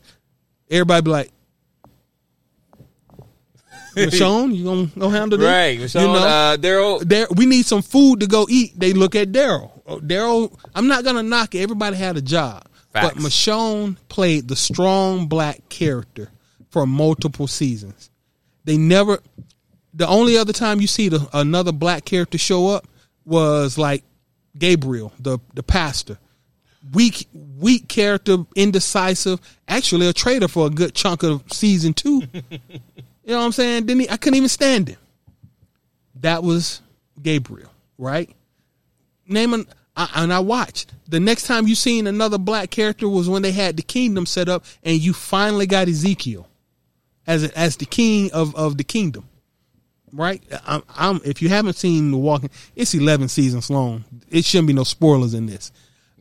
Everybody 0.71 1.01
be 1.03 1.11
like, 1.11 1.31
Michonne, 3.95 4.55
you 4.55 4.63
gonna 4.63 4.89
go 4.97 5.09
handle 5.09 5.37
this? 5.37 5.47
Right, 5.47 5.79
Michonne, 5.79 6.15
uh, 6.15 6.57
Daryl. 6.57 7.01
There, 7.01 7.27
we 7.35 7.45
need 7.45 7.65
some 7.65 7.81
food 7.81 8.21
to 8.21 8.27
go 8.27 8.45
eat. 8.49 8.79
They 8.79 8.93
look 8.93 9.15
at 9.15 9.31
Daryl. 9.31 9.71
Oh, 9.85 9.99
Daryl, 9.99 10.57
I'm 10.75 10.87
not 10.87 11.03
gonna 11.03 11.23
knock 11.23 11.55
it. 11.55 11.61
Everybody 11.61 11.97
had 11.97 12.17
a 12.17 12.21
job, 12.21 12.65
but 12.93 13.13
Facts. 13.13 13.23
Michonne 13.23 13.97
played 14.07 14.47
the 14.47 14.55
strong 14.55 15.27
black 15.27 15.67
character 15.69 16.29
for 16.69 16.85
multiple 16.85 17.47
seasons. 17.47 18.09
They 18.65 18.77
never. 18.77 19.19
The 19.93 20.07
only 20.07 20.37
other 20.37 20.53
time 20.53 20.79
you 20.79 20.87
see 20.87 21.09
the, 21.09 21.27
another 21.33 21.71
black 21.71 22.05
character 22.05 22.37
show 22.37 22.67
up 22.67 22.87
was 23.25 23.77
like 23.77 24.03
Gabriel, 24.57 25.13
the 25.19 25.39
the 25.53 25.63
pastor. 25.63 26.17
Weak, 26.93 27.27
weak 27.33 27.87
character, 27.89 28.37
indecisive. 28.55 29.39
Actually, 29.67 30.07
a 30.07 30.13
traitor 30.13 30.47
for 30.47 30.67
a 30.67 30.69
good 30.69 30.95
chunk 30.95 31.23
of 31.23 31.43
season 31.51 31.93
two. 31.93 32.23
You 33.29 33.35
know 33.35 33.41
what 33.41 33.45
I'm 33.45 33.51
saying? 33.51 33.85
Didn't 33.85 34.01
he, 34.01 34.09
I 34.09 34.17
couldn't 34.17 34.37
even 34.37 34.49
stand 34.49 34.87
him. 34.89 34.97
That 36.15 36.41
was 36.41 36.81
Gabriel, 37.21 37.69
right? 37.99 38.27
Name 39.27 39.53
an, 39.53 39.67
I, 39.95 40.09
and 40.15 40.33
I 40.33 40.39
watched. 40.39 40.91
The 41.07 41.19
next 41.19 41.45
time 41.45 41.67
you 41.67 41.75
seen 41.75 42.07
another 42.07 42.39
black 42.39 42.71
character 42.71 43.07
was 43.07 43.29
when 43.29 43.43
they 43.43 43.51
had 43.51 43.77
the 43.77 43.83
kingdom 43.83 44.25
set 44.25 44.49
up, 44.49 44.65
and 44.81 44.99
you 44.99 45.13
finally 45.13 45.67
got 45.67 45.87
Ezekiel 45.87 46.47
as 47.27 47.43
as 47.51 47.77
the 47.77 47.85
king 47.85 48.31
of 48.31 48.55
of 48.55 48.79
the 48.79 48.83
kingdom, 48.83 49.29
right? 50.11 50.41
I'm, 50.65 50.81
I'm 50.97 51.21
if 51.23 51.39
you 51.39 51.49
haven't 51.49 51.75
seen 51.75 52.09
The 52.09 52.17
Walking, 52.17 52.49
it's 52.75 52.95
11 52.95 53.27
seasons 53.27 53.69
long. 53.69 54.05
It 54.31 54.43
shouldn't 54.43 54.69
be 54.69 54.73
no 54.73 54.83
spoilers 54.83 55.35
in 55.35 55.45
this, 55.45 55.71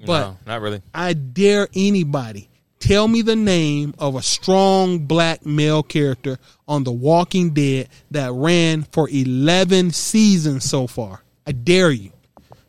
but 0.04 0.20
no, 0.20 0.36
not 0.46 0.60
really. 0.60 0.82
I 0.94 1.14
dare 1.14 1.68
anybody 1.74 2.47
tell 2.78 3.08
me 3.08 3.22
the 3.22 3.36
name 3.36 3.94
of 3.98 4.14
a 4.14 4.22
strong 4.22 5.00
black 5.00 5.44
male 5.44 5.82
character 5.82 6.38
on 6.66 6.84
The 6.84 6.92
Walking 6.92 7.50
Dead 7.50 7.88
that 8.10 8.32
ran 8.32 8.82
for 8.84 9.08
11 9.08 9.92
seasons 9.92 10.64
so 10.64 10.86
far. 10.86 11.22
I 11.46 11.52
dare 11.52 11.90
you. 11.90 12.12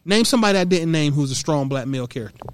Name 0.05 0.25
somebody 0.25 0.57
I 0.57 0.63
didn't 0.63 0.91
name 0.91 1.13
who's 1.13 1.31
a 1.31 1.35
strong 1.35 1.67
black 1.69 1.87
male 1.87 2.07
character. 2.07 2.47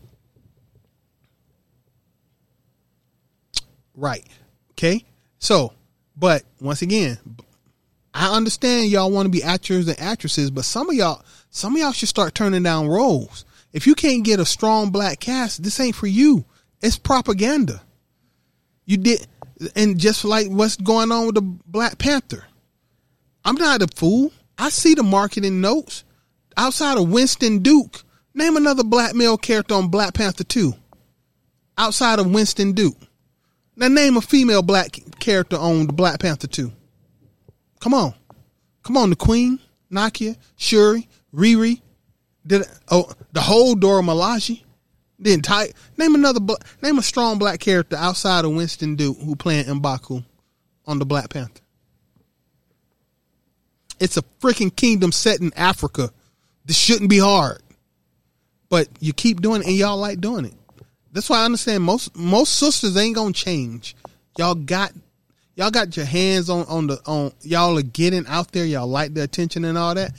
Right. 3.96 4.26
Okay. 4.72 5.06
So, 5.40 5.74
but 6.18 6.44
once 6.60 6.82
again, 6.82 7.18
I 8.14 8.36
understand 8.36 8.90
y'all 8.90 9.12
want 9.12 9.26
to 9.26 9.30
be 9.30 9.44
actors 9.44 9.88
and 9.88 10.00
actresses, 10.00 10.52
but 10.52 10.66
some 10.66 10.90
of 10.90 10.96
y'all, 10.96 11.24
some 11.50 11.76
of 11.76 11.82
y'all 11.82 11.92
should 11.92 12.10
start 12.10 12.36
turning 12.36 12.64
down 12.64 12.88
roles. 12.88 13.46
If 13.74 13.88
you 13.88 13.96
can't 13.96 14.24
get 14.24 14.40
a 14.40 14.46
strong 14.46 14.90
black 14.90 15.20
cast, 15.20 15.64
this 15.64 15.80
ain't 15.80 15.96
for 15.96 16.08
you. 16.08 16.46
It's 16.86 17.00
propaganda. 17.00 17.82
You 18.86 18.98
did, 18.98 19.26
and 19.76 19.98
just 19.98 20.24
like 20.24 20.50
what's 20.50 20.76
going 20.76 21.12
on 21.12 21.26
with 21.26 21.34
the 21.34 21.42
Black 21.42 21.98
Panther, 21.98 22.46
I'm 23.44 23.56
not 23.56 23.82
a 23.82 23.88
fool. 23.88 24.32
I 24.60 24.70
see 24.70 24.94
the 24.94 25.02
marketing 25.02 25.62
notes. 25.62 26.04
Outside 26.56 27.00
of 27.00 27.10
Winston 27.10 27.64
Duke, 27.64 28.04
name 28.36 28.56
another 28.56 28.84
black 28.84 29.16
male 29.16 29.36
character 29.36 29.74
on 29.74 29.88
Black 29.88 30.14
Panther 30.14 30.44
2. 30.44 30.74
Outside 31.76 32.20
of 32.20 32.32
Winston 32.32 32.74
Duke. 32.74 32.98
Now 33.76 33.88
name 33.88 34.16
a 34.16 34.22
female 34.22 34.62
black 34.62 35.00
character 35.20 35.58
on 35.58 35.88
Black 35.88 36.20
Panther 36.20 36.48
2. 36.48 36.72
Come 37.80 37.96
on. 37.96 38.14
Come 38.84 38.96
on, 38.96 39.10
the 39.10 39.16
Queen, 39.16 39.60
Nakia, 39.92 40.38
Shuri, 40.56 41.10
Riri. 41.34 41.82
Did 42.46 42.62
oh 42.92 43.12
the 43.32 43.42
whole 43.42 43.74
Dora 43.74 44.04
Milaje? 44.04 44.62
The 45.20 45.34
entire 45.34 45.68
name 45.98 46.16
another 46.16 46.40
name 46.82 46.98
a 46.98 47.02
strong 47.02 47.40
black 47.40 47.60
character 47.60 47.96
outside 47.96 48.46
of 48.46 48.54
Winston 48.54 48.96
Duke 48.96 49.18
who 49.20 49.36
playing 49.36 49.66
Mbaku 49.66 50.24
on 50.86 51.00
the 51.00 51.06
Black 51.06 51.30
Panther. 51.30 51.62
It's 54.00 54.18
a 54.18 54.24
freaking 54.42 54.76
kingdom 54.76 55.12
set 55.12 55.40
in 55.40 55.54
Africa. 55.56 56.12
This 56.66 56.78
shouldn't 56.78 57.10
be 57.10 57.20
hard. 57.20 57.62
But 58.70 58.90
you 59.00 59.14
keep 59.14 59.42
doing 59.42 59.62
it 59.62 59.68
and 59.68 59.76
y'all 59.76 59.98
like 59.98 60.20
doing 60.20 60.46
it. 60.46 60.54
That's 61.12 61.30
why 61.30 61.40
I 61.40 61.46
understand 61.46 61.84
most 61.84 62.16
most 62.16 62.58
sisters 62.58 62.98
ain't 62.98 63.16
gonna 63.16 63.32
change. 63.32 63.96
Y'all 64.38 64.56
got 64.56 64.92
y'all 65.56 65.72
got 65.72 65.96
your 65.96 66.06
hands 66.06 66.50
on 66.50 66.66
on 66.66 66.88
the 66.88 67.00
on 67.06 67.32
y'all 67.42 67.78
are 67.78 67.84
getting 67.84 68.28
out 68.28 68.52
there, 68.52 68.66
y'all 68.66 68.88
like 68.88 69.14
the 69.14 69.24
attention 69.24 69.64
and 69.64 69.78
all 69.78 69.96
that. 69.96 70.12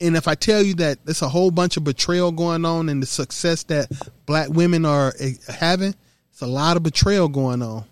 And 0.00 0.16
if 0.16 0.26
I 0.28 0.34
tell 0.34 0.62
you 0.62 0.74
that 0.74 1.04
there's 1.04 1.22
a 1.22 1.28
whole 1.28 1.50
bunch 1.50 1.76
of 1.76 1.84
betrayal 1.84 2.32
going 2.32 2.64
on 2.64 2.88
and 2.88 3.02
the 3.02 3.06
success 3.06 3.62
that 3.64 3.90
black 4.26 4.48
women 4.48 4.84
are 4.84 5.14
eh, 5.20 5.34
having, 5.48 5.94
it's 6.30 6.42
a 6.42 6.46
lot 6.46 6.76
of 6.76 6.82
betrayal 6.82 7.28
going 7.28 7.62
on. 7.62 7.84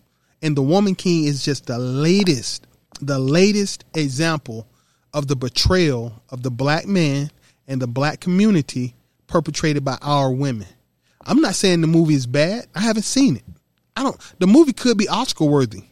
And 0.42 0.56
the 0.56 0.62
Woman 0.62 0.96
King 0.96 1.24
is 1.24 1.44
just 1.44 1.66
the 1.66 1.78
latest, 1.78 2.66
the 3.00 3.18
latest 3.18 3.84
example 3.94 4.66
of 5.14 5.28
the 5.28 5.36
betrayal 5.36 6.12
of 6.30 6.42
the 6.42 6.50
black 6.50 6.86
man 6.86 7.30
and 7.68 7.80
the 7.80 7.86
black 7.86 8.20
community 8.20 8.94
perpetrated 9.28 9.84
by 9.84 9.96
our 10.02 10.30
women. 10.30 10.66
I'm 11.24 11.40
not 11.40 11.54
saying 11.54 11.80
the 11.80 11.86
movie 11.86 12.14
is 12.14 12.26
bad. 12.26 12.66
I 12.74 12.80
haven't 12.80 13.04
seen 13.04 13.36
it. 13.36 13.44
I 13.96 14.02
don't 14.02 14.18
the 14.38 14.46
movie 14.46 14.72
could 14.72 14.98
be 14.98 15.08
Oscar 15.08 15.44
worthy. 15.44 15.84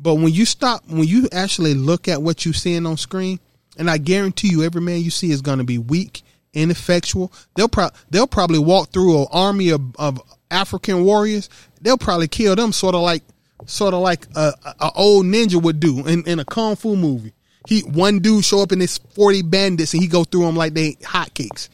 But 0.00 0.16
when 0.16 0.32
you 0.32 0.44
stop 0.44 0.86
when 0.88 1.04
you 1.04 1.28
actually 1.32 1.74
look 1.74 2.08
at 2.08 2.22
what 2.22 2.44
you're 2.44 2.54
seeing 2.54 2.86
on 2.86 2.96
screen, 2.96 3.38
and 3.76 3.90
I 3.90 3.98
guarantee 3.98 4.48
you 4.48 4.62
every 4.62 4.80
man 4.80 5.00
you 5.00 5.10
see 5.10 5.30
is 5.30 5.42
gonna 5.42 5.64
be 5.64 5.78
weak, 5.78 6.22
ineffectual. 6.52 7.32
They'll 7.54 7.68
pro- 7.68 7.90
they'll 8.10 8.26
probably 8.26 8.58
walk 8.58 8.90
through 8.90 9.20
an 9.20 9.26
army 9.30 9.70
of, 9.70 9.82
of 9.96 10.20
African 10.50 11.04
warriors. 11.04 11.48
They'll 11.80 11.98
probably 11.98 12.28
kill 12.28 12.56
them 12.56 12.72
sort 12.72 12.94
of 12.94 13.02
like 13.02 13.22
sort 13.66 13.94
of 13.94 14.00
like 14.00 14.26
a, 14.34 14.52
a, 14.80 14.90
old 14.94 15.26
ninja 15.26 15.60
would 15.60 15.80
do 15.80 16.06
in, 16.06 16.26
in 16.26 16.38
a 16.38 16.44
kung 16.44 16.76
fu 16.76 16.96
movie. 16.96 17.32
He 17.68 17.80
one 17.80 18.20
dude 18.20 18.44
show 18.44 18.62
up 18.62 18.72
in 18.72 18.80
his 18.80 18.98
forty 18.98 19.42
bandits 19.42 19.92
and 19.92 20.02
he 20.02 20.08
go 20.08 20.24
through 20.24 20.42
them 20.42 20.56
like 20.56 20.74
they 20.74 20.92
hotcakes. 20.94 21.68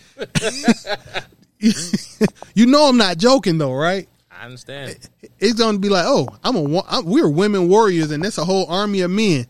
you 2.54 2.66
know 2.66 2.88
I'm 2.88 2.96
not 2.96 3.18
joking 3.18 3.58
though, 3.58 3.74
right? 3.74 4.08
I 4.30 4.46
understand. 4.46 4.98
It's 5.38 5.54
going 5.54 5.76
to 5.76 5.80
be 5.80 5.88
like, 5.88 6.04
oh, 6.06 6.28
I'm 6.42 6.56
a 6.56 6.82
I'm, 6.88 7.04
we're 7.04 7.28
women 7.28 7.68
warriors 7.68 8.10
and 8.10 8.24
that's 8.24 8.38
a 8.38 8.44
whole 8.44 8.66
army 8.68 9.02
of 9.02 9.10
men. 9.10 9.46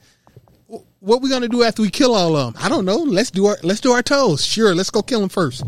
Wh- 1.03 1.07
What 1.07 1.23
we 1.23 1.29
gonna 1.29 1.49
do 1.49 1.63
after 1.63 1.83
we 1.83 1.91
kill 1.91 2.15
all 2.15 2.37
of 2.37 2.55
them? 2.55 2.63
I 2.65 2.69
don't 2.69 2.85
know. 2.85 2.97
Let's 2.97 3.31
do 3.31 3.47
our 3.47 3.57
let's 3.63 3.81
do 3.81 3.93
our 3.93 4.03
toes. 4.03 4.45
Sure, 4.45 4.75
let's 4.75 4.91
go 4.91 5.03
kill 5.03 5.21
them 5.21 5.29
first. 5.29 5.65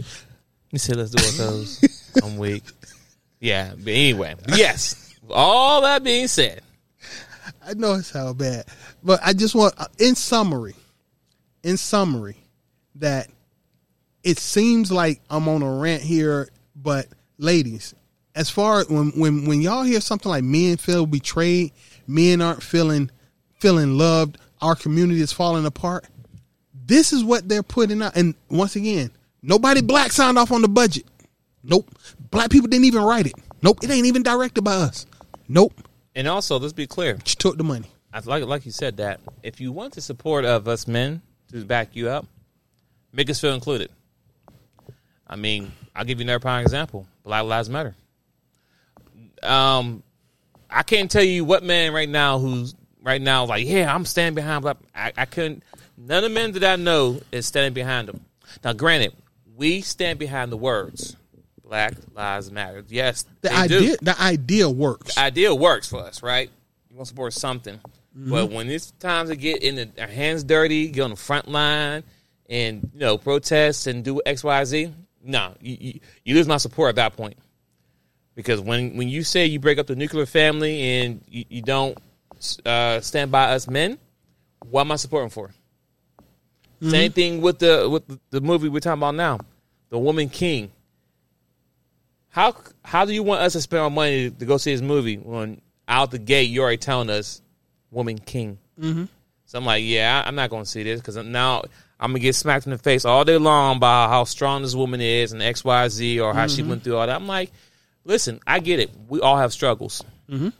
You 0.71 0.79
said 0.79 0.97
let's 0.97 1.11
do 1.11 1.25
our 1.25 1.49
toes. 1.51 2.13
I'm 2.23 2.37
weak. 2.39 2.63
Yeah, 3.41 3.73
but 3.77 3.89
anyway, 3.93 4.35
yes. 4.55 5.15
All 5.31 5.83
that 5.83 6.03
being 6.05 6.29
said, 6.29 6.61
I 7.67 7.75
know 7.75 7.95
it's 7.95 8.11
how 8.11 8.33
bad, 8.33 8.65
but 9.03 9.21
I 9.25 9.33
just 9.33 9.55
want, 9.55 9.75
uh, 9.79 9.87
in 9.99 10.15
summary, 10.15 10.75
in 11.63 11.77
summary, 11.79 12.37
that 12.97 13.29
it 14.23 14.39
seems 14.39 14.93
like 14.93 15.21
I'm 15.31 15.49
on 15.49 15.63
a 15.63 15.71
rant 15.79 16.03
here, 16.03 16.49
but 16.77 17.07
ladies, 17.39 17.95
as 18.35 18.49
far 18.51 18.81
as 18.81 18.89
when 18.89 19.11
when 19.19 19.47
when 19.47 19.61
y'all 19.63 19.83
hear 19.83 20.01
something 20.01 20.31
like 20.31 20.45
men 20.45 20.77
feel 20.77 21.07
betrayed, 21.07 21.73
men 22.07 22.41
aren't 22.43 22.63
feeling 22.63 23.11
feeling 23.61 23.97
loved, 23.99 24.39
our 24.65 24.75
community 24.75 25.21
is 25.21 25.33
falling 25.33 25.67
apart. 25.67 26.07
This 26.87 27.13
is 27.13 27.23
what 27.23 27.49
they're 27.49 27.63
putting 27.63 28.03
out, 28.03 28.17
and 28.17 28.35
once 28.51 28.77
again, 28.77 29.11
nobody 29.43 29.83
black 29.83 30.11
signed 30.11 30.39
off 30.39 30.51
on 30.51 30.63
the 30.63 30.69
budget. 30.69 31.05
Nope, 31.63 31.91
black 32.31 32.51
people 32.51 32.69
didn't 32.69 32.87
even 32.87 33.03
write 33.03 33.27
it. 33.27 33.35
Nope, 33.63 33.79
it 33.83 33.91
ain't 33.91 34.07
even 34.07 34.23
directed 34.23 34.63
by 34.63 34.75
us. 34.75 35.07
Nope, 35.49 35.73
and 36.15 36.27
also 36.27 36.59
let's 36.59 36.73
be 36.73 36.87
clear. 36.87 37.19
She 37.25 37.37
took 37.37 37.57
the 37.57 37.65
money. 37.65 37.91
I 38.13 38.21
like 38.21 38.45
like 38.45 38.65
you 38.65 38.73
said 38.73 38.99
that 38.99 39.21
if 39.43 39.61
you 39.61 39.73
want 39.73 39.95
the 39.95 40.01
support 40.01 40.45
of 40.45 40.67
us 40.69 40.87
men 40.87 41.21
to 41.53 41.65
back 41.65 41.95
you 41.95 42.09
up, 42.09 42.27
make 43.13 43.29
us 43.31 43.41
feel 43.41 43.55
included. 43.55 43.91
I 45.27 45.37
mean, 45.37 45.73
I'll 45.95 46.05
give 46.05 46.21
you 46.21 46.25
another 46.25 46.41
prime 46.41 46.63
example. 46.63 47.07
Black 47.25 47.45
Lives 47.45 47.69
Matter. 47.71 47.95
Um, 49.43 50.03
I 50.71 50.83
can't 50.83 51.11
tell 51.11 51.23
you 51.23 51.45
what 51.45 51.63
man 51.63 51.93
right 51.93 52.09
now 52.09 52.39
who's 52.39 52.75
right 53.05 53.23
now 53.23 53.45
like, 53.45 53.67
yeah, 53.67 53.95
I'm 53.95 54.05
standing 54.05 54.35
behind 54.35 54.63
Black. 54.63 54.79
I, 54.95 55.13
I 55.17 55.25
couldn't. 55.27 55.63
None 55.97 56.25
of 56.25 56.31
the 56.31 56.35
men 56.35 56.51
that 56.53 56.65
I 56.65 56.75
know 56.77 57.21
is 57.31 57.47
standing 57.47 57.73
behind 57.75 58.09
them. 58.09 58.25
Now, 58.65 58.73
granted, 58.73 59.13
we 59.57 59.81
stand 59.83 60.19
behind 60.19 60.51
the 60.51 60.57
words 60.57 61.17
Black 61.63 61.95
Lives 62.15 62.51
Matter. 62.51 62.83
Yes, 62.89 63.25
The 63.43 63.49
they 63.51 63.55
idea, 63.55 63.81
do. 63.81 63.97
the 64.03 64.21
idea 64.21 64.69
works. 64.69 65.15
The 65.15 65.21
idea 65.21 65.55
works 65.55 65.89
for 65.89 66.01
us, 66.01 66.23
right? 66.23 66.51
You 66.91 66.97
want 66.97 67.07
to 67.07 67.09
support 67.11 67.33
something, 67.33 67.79
Mm-hmm. 68.17 68.31
but 68.31 68.51
when 68.53 68.71
it's 68.71 68.93
time 68.93 69.27
to 69.27 69.35
get 69.35 69.65
in 69.65 69.75
the, 69.75 69.89
our 70.01 70.07
hands 70.07 70.45
dirty, 70.45 70.87
get 70.89 71.03
on 71.03 71.11
the 71.11 71.17
front 71.17 71.49
line, 71.49 72.05
and 72.49 72.89
you 72.95 73.01
know 73.01 73.19
protest 73.19 73.89
and 73.89 74.05
do 74.05 74.21
X, 74.25 74.45
Y, 74.45 74.65
Z, 74.67 74.95
no, 75.25 75.55
you, 75.61 75.77
you, 75.81 76.01
you 76.25 76.35
lose 76.37 76.47
my 76.47 76.59
support 76.59 76.91
at 76.91 76.95
that 76.97 77.17
point. 77.17 77.37
Because 78.37 78.61
when 78.61 78.97
when 78.97 79.09
you 79.09 79.25
say 79.25 79.47
you 79.47 79.59
break 79.59 79.79
up 79.79 79.89
the 79.89 79.97
nuclear 79.97 80.27
family 80.27 80.81
and 81.01 81.23
you, 81.29 81.45
you 81.49 81.63
don't 81.63 81.99
uh, 82.65 83.01
stand 83.01 83.31
by 83.31 83.53
us 83.55 83.69
men, 83.69 83.99
what 84.71 84.83
am 84.83 84.93
I 84.93 84.97
supporting 84.97 85.31
for? 85.31 85.51
Same 86.83 87.13
thing 87.13 87.41
with 87.41 87.59
the 87.61 87.89
with 87.89 88.03
the- 88.31 88.41
movie 88.43 88.69
we're 88.69 88.81
talking 88.81 89.01
about 89.01 89.15
now, 89.15 89.39
The 89.89 89.99
Woman 89.99 90.29
King. 90.29 90.71
How 92.29 92.55
how 92.85 93.05
do 93.05 93.13
you 93.15 93.23
want 93.23 93.41
us 93.43 93.53
to 93.55 93.61
spend 93.61 93.83
our 93.83 93.91
money 93.91 94.31
to 94.31 94.45
go 94.45 94.57
see 94.59 94.73
this 94.73 94.83
movie 94.83 95.17
when 95.17 95.61
out 95.89 96.11
the 96.11 96.19
gate 96.19 96.51
you're 96.51 96.65
already 96.65 96.79
telling 96.79 97.11
us 97.11 97.41
Woman 97.91 98.19
King? 98.19 98.59
Mhm. 98.81 99.09
So 99.47 99.59
I'm 99.59 99.65
like, 99.65 99.85
yeah, 99.85 100.23
I- 100.25 100.29
I'm 100.29 100.35
not 100.35 100.51
going 100.51 100.65
to 100.65 100.69
see 100.71 100.83
this 100.83 101.01
because 101.01 101.17
now 101.17 101.63
I'm 102.01 102.11
gonna 102.11 102.19
get 102.19 102.35
smacked 102.35 102.67
in 102.67 102.73
the 102.73 102.79
face 102.79 103.05
all 103.05 103.25
day 103.25 103.39
long 103.39 103.79
by 103.79 104.09
how 104.09 104.25
strong 104.25 104.63
this 104.63 104.75
woman 104.75 105.01
is 105.01 105.33
and 105.33 105.41
X 105.43 105.65
Y 105.65 105.89
Z 105.89 106.21
or 106.21 106.35
how 106.35 106.49
she 106.49 106.63
Mhm. 106.63 106.69
went 106.69 106.85
through 106.85 106.97
all 106.97 107.07
that. 107.07 107.15
I'm 107.17 107.29
like, 107.29 107.53
listen, 108.05 108.41
I 108.47 108.59
get 108.59 108.81
it. 108.81 108.91
We 109.09 109.21
all 109.21 109.37
have 109.37 109.53
struggles. 109.53 110.03
Mhm. 110.29 110.53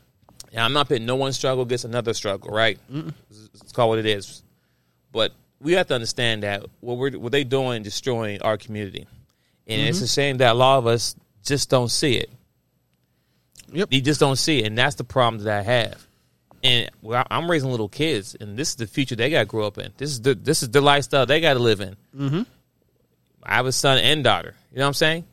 And 0.55 0.63
I'm 0.63 0.73
not 0.73 0.87
pitting 0.89 1.05
no 1.05 1.17
one 1.17 1.33
struggle 1.33 1.63
against 1.63 1.83
another 1.85 2.13
struggle, 2.13 2.49
right? 2.49 2.79
Mm-mm. 2.91 3.13
It's 3.29 3.71
called 3.73 3.89
what 3.89 3.99
it 3.99 4.05
is. 4.05 4.41
But 5.11 5.33
we 5.59 5.73
have 5.73 5.87
to 5.87 5.95
understand 5.95 6.43
that 6.43 6.65
what 6.79 6.97
we're 6.97 7.11
what 7.19 7.31
they 7.33 7.43
doing 7.43 7.83
destroying 7.83 8.41
our 8.41 8.57
community, 8.57 9.05
and 9.67 9.81
it's 9.81 9.99
Mhm. 9.99 10.03
a 10.03 10.07
shame 10.07 10.37
that 10.37 10.51
a 10.51 10.53
lot 10.53 10.77
of 10.77 10.87
us 10.87 11.15
just 11.43 11.69
don't 11.69 11.89
see 11.89 12.15
it. 12.15 12.29
Yep, 13.71 13.89
you 13.91 14.01
just 14.01 14.19
don't 14.19 14.35
see 14.37 14.59
it, 14.59 14.67
and 14.67 14.77
that's 14.77 14.95
the 14.95 15.03
problem 15.03 15.43
that 15.43 15.59
I 15.59 15.61
have. 15.63 16.07
And 16.63 16.89
well, 17.01 17.25
I'm 17.29 17.49
raising 17.51 17.69
little 17.71 17.89
kids, 17.89 18.35
and 18.39 18.57
this 18.57 18.69
is 18.69 18.75
the 18.75 18.87
future 18.87 19.15
they 19.15 19.29
got 19.29 19.39
to 19.39 19.45
grow 19.45 19.65
up 19.67 19.77
in. 19.77 19.91
This 19.97 20.09
is 20.11 20.21
the 20.21 20.35
this 20.35 20.63
is 20.63 20.69
the 20.69 20.81
lifestyle 20.81 21.25
they 21.25 21.41
got 21.41 21.53
to 21.53 21.59
live 21.59 21.81
in. 21.81 21.95
Mm-hmm. 22.17 22.41
I 23.43 23.55
have 23.55 23.65
a 23.65 23.71
son 23.71 23.97
and 23.99 24.23
daughter. 24.23 24.55
You 24.71 24.77
know 24.79 24.83
what 24.85 24.87
I'm 24.87 24.93
saying? 24.95 25.23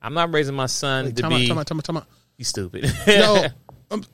I'm 0.00 0.14
not 0.14 0.32
raising 0.32 0.54
my 0.54 0.66
son 0.66 1.06
Wait, 1.06 1.16
to 1.16 1.22
time 1.22 1.30
be. 1.30 1.44
out, 1.44 1.48
time 1.48 1.58
out, 1.58 1.66
time 1.66 1.78
out, 1.78 1.84
time 1.84 1.96
out. 1.98 2.06
You 2.36 2.44
stupid. 2.44 2.92
No, 3.06 3.46
um, 3.90 4.04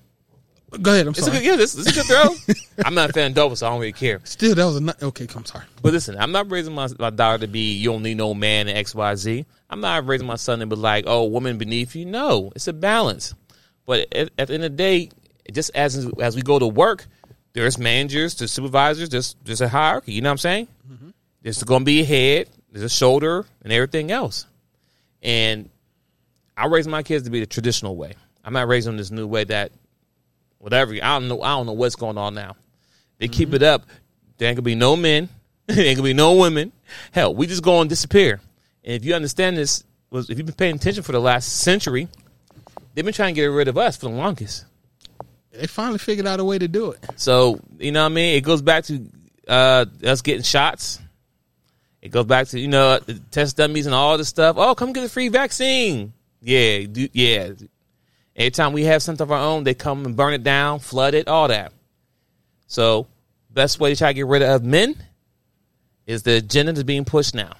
go 0.82 0.92
ahead. 0.92 1.06
I'm 1.06 1.10
It's 1.10 1.20
a 1.20 1.24
sorry. 1.24 1.38
good, 1.38 1.44
yeah, 1.44 1.56
this, 1.56 1.72
this 1.72 1.86
is 1.86 1.92
a 2.10 2.14
good 2.14 2.44
throw. 2.46 2.54
I'm 2.84 2.94
not 2.94 3.10
a 3.10 3.12
fan 3.12 3.28
of 3.30 3.34
Dover, 3.34 3.56
so 3.56 3.66
I 3.66 3.70
don't 3.70 3.80
really 3.80 3.92
care. 3.92 4.20
Still, 4.24 4.54
that 4.54 4.64
was 4.64 4.76
a 4.76 4.80
not, 4.80 5.02
okay. 5.02 5.26
I'm 5.34 5.44
sorry. 5.44 5.64
But 5.82 5.92
listen, 5.92 6.16
I'm 6.18 6.32
not 6.32 6.50
raising 6.50 6.74
my, 6.74 6.88
my 6.98 7.10
daughter 7.10 7.38
to 7.38 7.48
be 7.48 7.74
you 7.74 7.90
don't 7.90 8.02
need 8.02 8.16
no 8.16 8.34
man 8.34 8.68
and 8.68 8.76
X 8.78 8.94
Y 8.94 9.14
Z. 9.16 9.46
I'm 9.68 9.80
not 9.80 10.06
raising 10.06 10.26
my 10.26 10.36
son 10.36 10.60
to 10.60 10.66
be 10.66 10.76
like, 10.76 11.04
oh, 11.06 11.24
woman 11.24 11.58
beneath 11.58 11.94
you. 11.94 12.04
No, 12.04 12.52
it's 12.54 12.68
a 12.68 12.72
balance. 12.72 13.34
But 13.86 14.14
at, 14.14 14.30
at 14.38 14.48
the 14.48 14.54
end 14.54 14.64
of 14.64 14.72
the 14.72 14.76
day, 14.76 15.10
just 15.52 15.70
as 15.74 16.08
as 16.20 16.36
we 16.36 16.42
go 16.42 16.58
to 16.58 16.66
work, 16.66 17.06
there's 17.52 17.78
managers, 17.78 18.36
there's 18.36 18.52
supervisors, 18.52 19.08
there's 19.08 19.36
there's 19.44 19.60
a 19.60 19.68
hierarchy. 19.68 20.12
You 20.12 20.22
know 20.22 20.28
what 20.28 20.32
I'm 20.34 20.38
saying? 20.38 20.68
Mm-hmm. 20.90 21.08
There's 21.42 21.62
going 21.64 21.80
to 21.82 21.84
be 21.84 22.00
a 22.00 22.04
head, 22.04 22.48
there's 22.70 22.84
a 22.84 22.88
shoulder, 22.88 23.44
and 23.62 23.72
everything 23.72 24.10
else. 24.10 24.46
And 25.22 25.70
I 26.56 26.66
raise 26.66 26.86
my 26.86 27.02
kids 27.02 27.24
to 27.24 27.30
be 27.30 27.40
the 27.40 27.46
traditional 27.46 27.96
way. 27.96 28.14
I'm 28.44 28.52
not 28.52 28.68
raising 28.68 28.90
them 28.92 28.96
this 28.98 29.10
new 29.10 29.26
way 29.26 29.44
that 29.44 29.72
whatever. 30.60 30.94
I 30.94 31.18
don't 31.18 31.28
know. 31.28 31.42
I 31.42 31.50
don't 31.56 31.66
know 31.66 31.72
what's 31.72 31.96
going 31.96 32.18
on 32.18 32.34
now. 32.34 32.56
They 33.18 33.28
keep 33.28 33.52
it 33.52 33.62
up. 33.62 33.84
There 34.38 34.48
ain't 34.48 34.56
gonna 34.56 34.62
be 34.62 34.74
no 34.74 34.96
men. 34.96 35.28
there 35.66 35.84
ain't 35.84 35.96
gonna 35.96 36.08
be 36.08 36.14
no 36.14 36.34
women. 36.34 36.72
Hell, 37.12 37.34
we 37.34 37.46
just 37.46 37.62
going 37.62 37.88
to 37.88 37.88
disappear. 37.88 38.40
And 38.84 38.94
if 38.94 39.04
you 39.04 39.14
understand 39.14 39.56
this, 39.56 39.84
was 40.10 40.30
if 40.30 40.38
you've 40.38 40.46
been 40.46 40.54
paying 40.54 40.76
attention 40.76 41.02
for 41.02 41.12
the 41.12 41.20
last 41.20 41.60
century, 41.62 42.08
they've 42.94 43.04
been 43.04 43.14
trying 43.14 43.34
to 43.34 43.40
get 43.40 43.46
rid 43.46 43.68
of 43.68 43.78
us 43.78 43.96
for 43.96 44.06
the 44.06 44.14
longest. 44.14 44.64
They 45.52 45.66
finally 45.66 45.98
figured 45.98 46.26
out 46.26 46.40
a 46.40 46.44
way 46.44 46.58
to 46.58 46.68
do 46.68 46.92
it. 46.92 47.04
So 47.16 47.60
you 47.78 47.92
know 47.92 48.02
what 48.02 48.12
I 48.12 48.14
mean. 48.14 48.36
It 48.36 48.42
goes 48.42 48.62
back 48.62 48.84
to 48.84 49.04
uh, 49.48 49.86
us 50.04 50.22
getting 50.22 50.42
shots. 50.42 51.00
It 52.02 52.10
goes 52.10 52.24
back 52.24 52.48
to 52.48 52.58
you 52.58 52.68
know 52.68 52.98
the 52.98 53.14
test 53.30 53.56
dummies 53.56 53.86
and 53.86 53.94
all 53.94 54.16
this 54.16 54.28
stuff. 54.28 54.56
Oh, 54.58 54.74
come 54.74 54.92
get 54.92 55.04
a 55.04 55.08
free 55.08 55.28
vaccine. 55.28 56.12
Yeah, 56.40 56.86
do, 56.86 57.08
yeah. 57.12 57.52
Every 58.40 58.50
time 58.52 58.72
we 58.72 58.84
have 58.84 59.02
something 59.02 59.22
of 59.22 59.30
our 59.30 59.38
own, 59.38 59.64
they 59.64 59.74
come 59.74 60.06
and 60.06 60.16
burn 60.16 60.32
it 60.32 60.42
down, 60.42 60.78
flood 60.78 61.12
it, 61.12 61.28
all 61.28 61.48
that. 61.48 61.72
So, 62.68 63.06
best 63.50 63.78
way 63.78 63.90
to 63.92 63.96
try 63.98 64.08
to 64.08 64.14
get 64.14 64.26
rid 64.26 64.40
of 64.40 64.64
men 64.64 64.96
is 66.06 66.22
the 66.22 66.36
agenda 66.36 66.72
that's 66.72 66.84
being 66.84 67.04
pushed 67.04 67.34
now. 67.34 67.52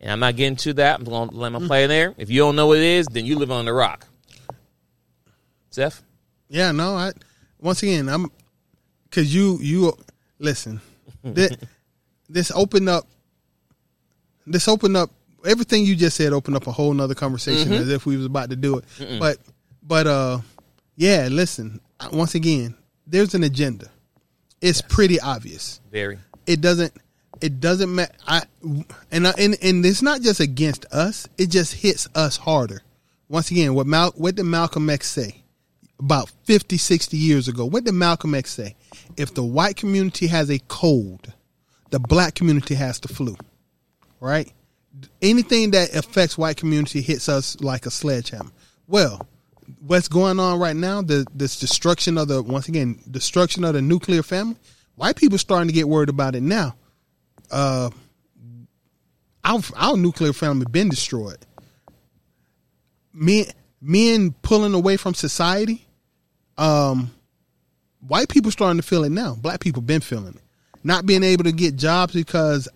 And 0.00 0.10
I'm 0.10 0.18
not 0.18 0.34
getting 0.34 0.56
to 0.56 0.72
that. 0.74 0.98
I'm 0.98 1.04
going 1.04 1.28
to 1.28 1.36
let 1.36 1.52
my 1.52 1.60
play 1.60 1.84
in 1.84 1.90
there. 1.90 2.12
If 2.18 2.28
you 2.28 2.40
don't 2.40 2.56
know 2.56 2.66
what 2.66 2.78
it 2.78 2.82
is, 2.82 3.06
then 3.06 3.24
you 3.24 3.38
live 3.38 3.52
on 3.52 3.66
the 3.66 3.72
rock. 3.72 4.04
Seth? 5.70 6.02
Yeah, 6.48 6.72
no. 6.72 6.96
I 6.96 7.12
once 7.60 7.80
again, 7.84 8.08
I'm 8.08 8.32
because 9.04 9.32
you 9.32 9.58
you 9.60 9.96
listen. 10.40 10.80
this, 11.22 11.52
this 12.28 12.50
opened 12.52 12.88
up. 12.88 13.06
This 14.44 14.66
opened 14.66 14.96
up 14.96 15.10
everything 15.46 15.84
you 15.86 15.94
just 15.94 16.16
said. 16.16 16.32
Opened 16.32 16.56
up 16.56 16.66
a 16.66 16.72
whole 16.72 16.92
nother 16.92 17.14
conversation 17.14 17.70
Mhm. 17.70 17.78
as 17.80 17.88
if 17.90 18.06
we 18.06 18.16
was 18.16 18.26
about 18.26 18.50
to 18.50 18.56
do 18.56 18.78
it. 18.78 18.84
Mm-mm. 18.98 19.20
But 19.20 19.38
but 19.84 20.06
uh, 20.06 20.38
yeah. 20.96 21.28
Listen, 21.30 21.80
uh, 22.00 22.08
once 22.12 22.34
again, 22.34 22.74
there's 23.06 23.34
an 23.34 23.44
agenda. 23.44 23.90
It's 24.60 24.80
pretty 24.80 25.20
obvious. 25.20 25.80
Very. 25.90 26.18
It 26.46 26.60
doesn't. 26.60 26.92
It 27.40 27.60
doesn't 27.60 27.94
matter. 27.94 28.14
I 28.26 28.42
and 29.10 29.26
I, 29.28 29.32
and 29.38 29.56
and 29.62 29.84
it's 29.84 30.02
not 30.02 30.22
just 30.22 30.40
against 30.40 30.86
us. 30.86 31.28
It 31.36 31.50
just 31.50 31.74
hits 31.74 32.08
us 32.14 32.36
harder. 32.36 32.82
Once 33.28 33.50
again, 33.50 33.74
what 33.74 33.86
Mal, 33.86 34.12
what 34.16 34.34
did 34.34 34.44
Malcolm 34.44 34.88
X 34.90 35.10
say 35.10 35.42
about 35.98 36.30
50, 36.44 36.76
60 36.76 37.16
years 37.16 37.48
ago? 37.48 37.64
What 37.64 37.84
did 37.84 37.92
Malcolm 37.92 38.34
X 38.34 38.50
say? 38.52 38.76
If 39.16 39.34
the 39.34 39.42
white 39.42 39.76
community 39.76 40.26
has 40.26 40.50
a 40.50 40.58
cold, 40.68 41.32
the 41.90 41.98
black 41.98 42.34
community 42.34 42.74
has 42.74 43.00
the 43.00 43.08
flu. 43.08 43.36
Right? 44.20 44.52
Anything 45.22 45.72
that 45.72 45.94
affects 45.94 46.38
white 46.38 46.56
community 46.56 47.00
hits 47.00 47.28
us 47.28 47.60
like 47.60 47.86
a 47.86 47.90
sledgehammer. 47.90 48.50
Well, 48.86 49.26
what's 49.80 50.08
going 50.08 50.38
on 50.40 50.58
right 50.58 50.76
now? 50.76 51.02
The 51.02 51.26
this 51.34 51.58
destruction 51.58 52.18
of 52.18 52.28
the 52.28 52.42
once 52.42 52.68
again 52.68 53.00
destruction 53.10 53.64
of 53.64 53.74
the 53.74 53.82
nuclear 53.82 54.22
family. 54.22 54.56
White 54.96 55.16
people 55.16 55.38
starting 55.38 55.68
to 55.68 55.74
get 55.74 55.88
worried 55.88 56.08
about 56.08 56.34
it 56.34 56.42
now. 56.42 56.76
Uh, 57.50 57.90
our 59.44 59.60
our 59.76 59.96
nuclear 59.96 60.32
family 60.32 60.66
been 60.70 60.88
destroyed. 60.88 61.38
Men 63.12 63.46
men 63.80 64.34
pulling 64.42 64.74
away 64.74 64.96
from 64.96 65.14
society. 65.14 65.86
Um, 66.56 67.10
white 68.06 68.28
people 68.28 68.50
starting 68.50 68.80
to 68.80 68.86
feel 68.86 69.04
it 69.04 69.10
now. 69.10 69.34
Black 69.34 69.60
people 69.60 69.82
been 69.82 70.00
feeling 70.00 70.34
it. 70.34 70.42
Not 70.82 71.06
being 71.06 71.22
able 71.22 71.44
to 71.44 71.52
get 71.52 71.76
jobs 71.76 72.14
because 72.14 72.68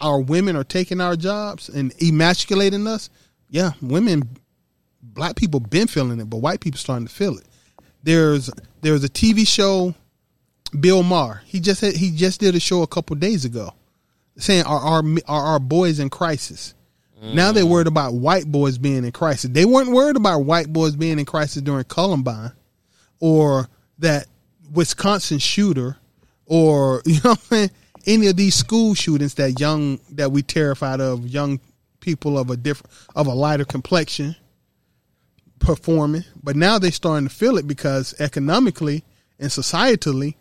our 0.00 0.20
women 0.20 0.56
are 0.56 0.64
taking 0.64 1.00
our 1.00 1.16
jobs 1.16 1.68
and 1.68 1.92
emasculating 2.02 2.86
us. 2.86 3.10
Yeah, 3.50 3.72
women, 3.80 4.36
black 5.02 5.36
people 5.36 5.60
been 5.60 5.86
feeling 5.86 6.20
it, 6.20 6.28
but 6.30 6.38
white 6.38 6.60
people 6.60 6.78
starting 6.78 7.06
to 7.06 7.12
feel 7.12 7.36
it. 7.36 7.44
There's 8.02 8.50
there's 8.80 9.04
a 9.04 9.08
TV 9.08 9.46
show, 9.46 9.94
Bill 10.78 11.02
Maher. 11.02 11.42
He 11.44 11.60
just 11.60 11.80
had, 11.80 11.94
he 11.94 12.10
just 12.10 12.40
did 12.40 12.54
a 12.54 12.60
show 12.60 12.82
a 12.82 12.86
couple 12.86 13.16
days 13.16 13.44
ago, 13.44 13.74
saying 14.36 14.64
are 14.64 14.78
our 14.78 15.02
are 15.26 15.42
our 15.42 15.58
boys 15.58 15.98
in 15.98 16.10
crisis. 16.10 16.74
Now 17.20 17.50
they're 17.50 17.66
worried 17.66 17.88
about 17.88 18.14
white 18.14 18.46
boys 18.46 18.78
being 18.78 19.04
in 19.04 19.10
crisis. 19.10 19.50
They 19.50 19.64
weren't 19.64 19.90
worried 19.90 20.14
about 20.14 20.44
white 20.44 20.72
boys 20.72 20.94
being 20.94 21.18
in 21.18 21.24
crisis 21.24 21.62
during 21.62 21.84
Columbine, 21.84 22.52
or 23.18 23.68
that 23.98 24.26
Wisconsin 24.72 25.38
shooter, 25.38 25.96
or 26.46 27.02
you 27.06 27.18
know 27.24 27.36
any 28.06 28.28
of 28.28 28.36
these 28.36 28.54
school 28.54 28.94
shootings 28.94 29.34
that 29.34 29.58
young 29.58 29.98
that 30.10 30.30
we 30.30 30.42
terrified 30.42 31.00
of 31.00 31.26
young 31.26 31.58
people 32.00 32.38
of 32.38 32.50
a 32.50 32.56
different 32.56 32.92
of 33.16 33.26
a 33.26 33.34
lighter 33.34 33.64
complexion 33.64 34.36
performing 35.58 36.24
but 36.42 36.56
now 36.56 36.78
they're 36.78 36.90
starting 36.90 37.28
to 37.28 37.34
feel 37.34 37.58
it 37.58 37.66
because 37.66 38.14
economically 38.18 39.04
and 39.38 39.50
societally 39.50 40.34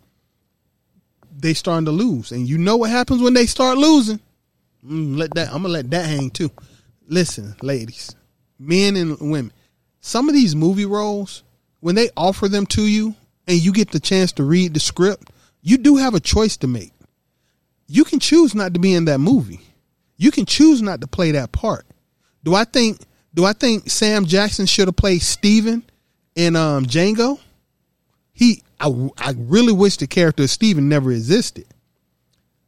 they 1.31 1.53
starting 1.53 1.85
to 1.85 1.91
lose 1.91 2.31
and 2.31 2.47
you 2.47 2.57
know 2.57 2.77
what 2.77 2.89
happens 2.89 3.21
when 3.21 3.33
they 3.33 3.45
start 3.45 3.77
losing 3.77 4.19
Mm, 4.85 5.17
let 5.17 5.33
that 5.33 5.47
i'm 5.47 5.63
gonna 5.63 5.69
let 5.69 5.89
that 5.89 6.05
hang 6.05 6.29
too 6.29 6.51
listen 7.07 7.55
ladies 7.63 8.15
men 8.59 8.95
and 8.95 9.17
women 9.19 9.51
some 10.01 10.29
of 10.29 10.35
these 10.35 10.55
movie 10.55 10.85
roles 10.85 11.43
when 11.79 11.95
they 11.95 12.09
offer 12.15 12.47
them 12.47 12.67
to 12.67 12.83
you 12.83 13.15
and 13.47 13.57
you 13.57 13.73
get 13.73 13.91
the 13.91 13.99
chance 13.99 14.31
to 14.33 14.43
read 14.43 14.75
the 14.75 14.79
script 14.79 15.31
you 15.63 15.79
do 15.79 15.95
have 15.95 16.13
a 16.13 16.19
choice 16.19 16.57
to 16.57 16.67
make 16.67 16.93
you 17.87 18.03
can 18.03 18.19
choose 18.19 18.53
not 18.53 18.73
to 18.73 18.79
be 18.79 18.93
in 18.93 19.05
that 19.05 19.19
movie. 19.19 19.61
You 20.17 20.31
can 20.31 20.45
choose 20.45 20.81
not 20.81 21.01
to 21.01 21.07
play 21.07 21.31
that 21.31 21.51
part. 21.51 21.85
Do 22.43 22.53
I 22.53 22.65
think 22.65 22.99
do 23.37 23.45
I 23.45 23.53
think 23.53 23.87
Sam 23.87 24.25
Jackson 24.25 24.65
should 24.65 24.87
have 24.87 24.95
played 24.95 25.21
Steven 25.21 25.83
in 26.33 26.55
um, 26.55 26.87
Django? 26.87 27.39
He 28.33 28.63
I, 28.79 28.87
I 29.15 29.35
really 29.37 29.73
wish 29.73 29.97
the 29.97 30.07
character 30.07 30.43
of 30.43 30.49
Steven 30.49 30.89
never 30.89 31.11
existed. 31.11 31.67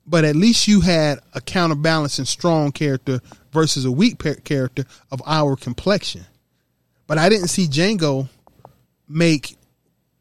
But 0.06 0.26
at 0.26 0.36
least 0.36 0.68
you 0.68 0.82
had 0.82 1.20
a 1.34 1.42
counterbalancing 1.42 2.26
strong 2.26 2.72
character 2.72 3.20
versus 3.52 3.86
a 3.86 3.92
weak 3.92 4.20
par- 4.20 4.36
character 4.36 4.86
of 5.12 5.24
our 5.26 5.56
complexion. 5.56 6.26
But 7.08 7.18
I 7.18 7.30
didn't 7.30 7.48
see 7.48 7.66
Django 7.66 8.30
make 9.08 9.58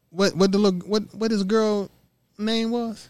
what 0.09 0.35
what 0.35 0.51
the 0.51 0.57
look 0.57 0.83
what 0.83 1.13
what 1.13 1.29
his 1.29 1.43
girl 1.43 1.91
name 2.39 2.71
was 2.71 3.07